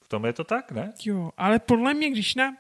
V 0.02 0.08
tom 0.08 0.26
je 0.26 0.34
to 0.34 0.44
tak, 0.44 0.72
ne? 0.72 0.94
Jo, 1.06 1.32
ale 1.38 1.60
podle 1.60 1.94
mě, 1.94 2.10
když 2.10 2.36
nám 2.36 2.58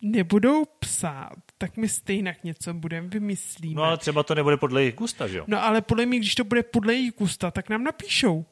nebudou 0.00 0.64
psát, 0.64 1.47
tak 1.58 1.76
my 1.76 1.88
stejně 1.88 2.36
něco 2.44 2.74
budeme 2.74 3.08
vymyslíme. 3.08 3.74
No 3.74 3.82
ale 3.82 3.98
třeba 3.98 4.22
to 4.22 4.34
nebude 4.34 4.56
podle 4.56 4.82
jejich 4.82 4.94
gusta, 4.94 5.28
že 5.28 5.38
jo? 5.38 5.44
No 5.46 5.64
ale 5.64 5.80
podle 5.80 6.06
mě, 6.06 6.18
když 6.18 6.34
to 6.34 6.44
bude 6.44 6.62
podle 6.62 6.94
jejich 6.94 7.14
gusta, 7.14 7.50
tak 7.50 7.68
nám 7.68 7.84
napíšou. 7.84 8.46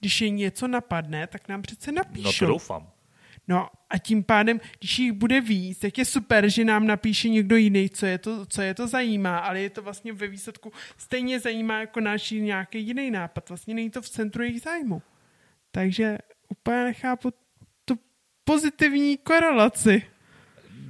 Když 0.00 0.20
je 0.20 0.30
něco 0.30 0.68
napadne, 0.68 1.26
tak 1.26 1.48
nám 1.48 1.62
přece 1.62 1.92
napíšou. 1.92 2.28
No 2.28 2.32
to 2.38 2.46
doufám. 2.46 2.90
No 3.48 3.68
a 3.90 3.98
tím 3.98 4.24
pádem, 4.24 4.60
když 4.78 4.98
jich 4.98 5.12
bude 5.12 5.40
víc, 5.40 5.78
tak 5.78 5.98
je 5.98 6.04
super, 6.04 6.48
že 6.48 6.64
nám 6.64 6.86
napíše 6.86 7.28
někdo 7.28 7.56
jiný, 7.56 7.90
co 7.90 8.06
je 8.06 8.18
to, 8.18 8.46
co 8.46 8.62
je 8.62 8.74
to 8.74 8.88
zajímá, 8.88 9.38
ale 9.38 9.60
je 9.60 9.70
to 9.70 9.82
vlastně 9.82 10.12
ve 10.12 10.26
výsledku 10.26 10.72
stejně 10.96 11.40
zajímá 11.40 11.80
jako 11.80 12.00
náš 12.00 12.30
nějaký 12.30 12.86
jiný 12.86 13.10
nápad. 13.10 13.48
Vlastně 13.48 13.74
není 13.74 13.90
to 13.90 14.02
v 14.02 14.08
centru 14.08 14.42
jejich 14.42 14.60
zájmu. 14.60 15.02
Takže 15.70 16.18
úplně 16.48 16.84
nechápu 16.84 17.32
tu 17.84 17.98
pozitivní 18.44 19.16
korelaci. 19.16 20.02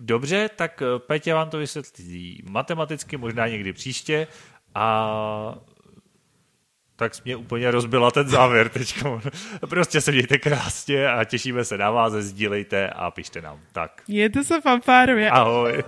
Dobře, 0.06 0.50
tak 0.56 0.82
eh, 0.82 0.98
Petě 0.98 1.34
vám 1.34 1.50
to 1.50 1.58
vysvětlí 1.58 2.42
matematicky, 2.50 3.16
možná 3.16 3.48
někdy 3.48 3.72
příště 3.72 4.26
a 4.74 5.58
tak 6.96 7.12
mě 7.24 7.36
úplně 7.36 7.70
rozbila 7.70 8.10
ten 8.10 8.28
závěr 8.28 8.68
teď. 8.68 9.04
Prostě 9.68 10.00
se 10.00 10.12
mějte 10.12 10.38
krásně 10.38 11.08
a 11.08 11.24
těšíme 11.24 11.64
se 11.64 11.78
na 11.78 11.90
vás, 11.90 12.12
sdílejte 12.12 12.88
a 12.88 13.10
pište 13.10 13.42
nám. 13.42 13.60
Tak. 13.72 14.02
Mějte 14.08 14.44
se 14.44 14.60
fanfárově. 14.60 15.30
Ahoj. 15.30 15.84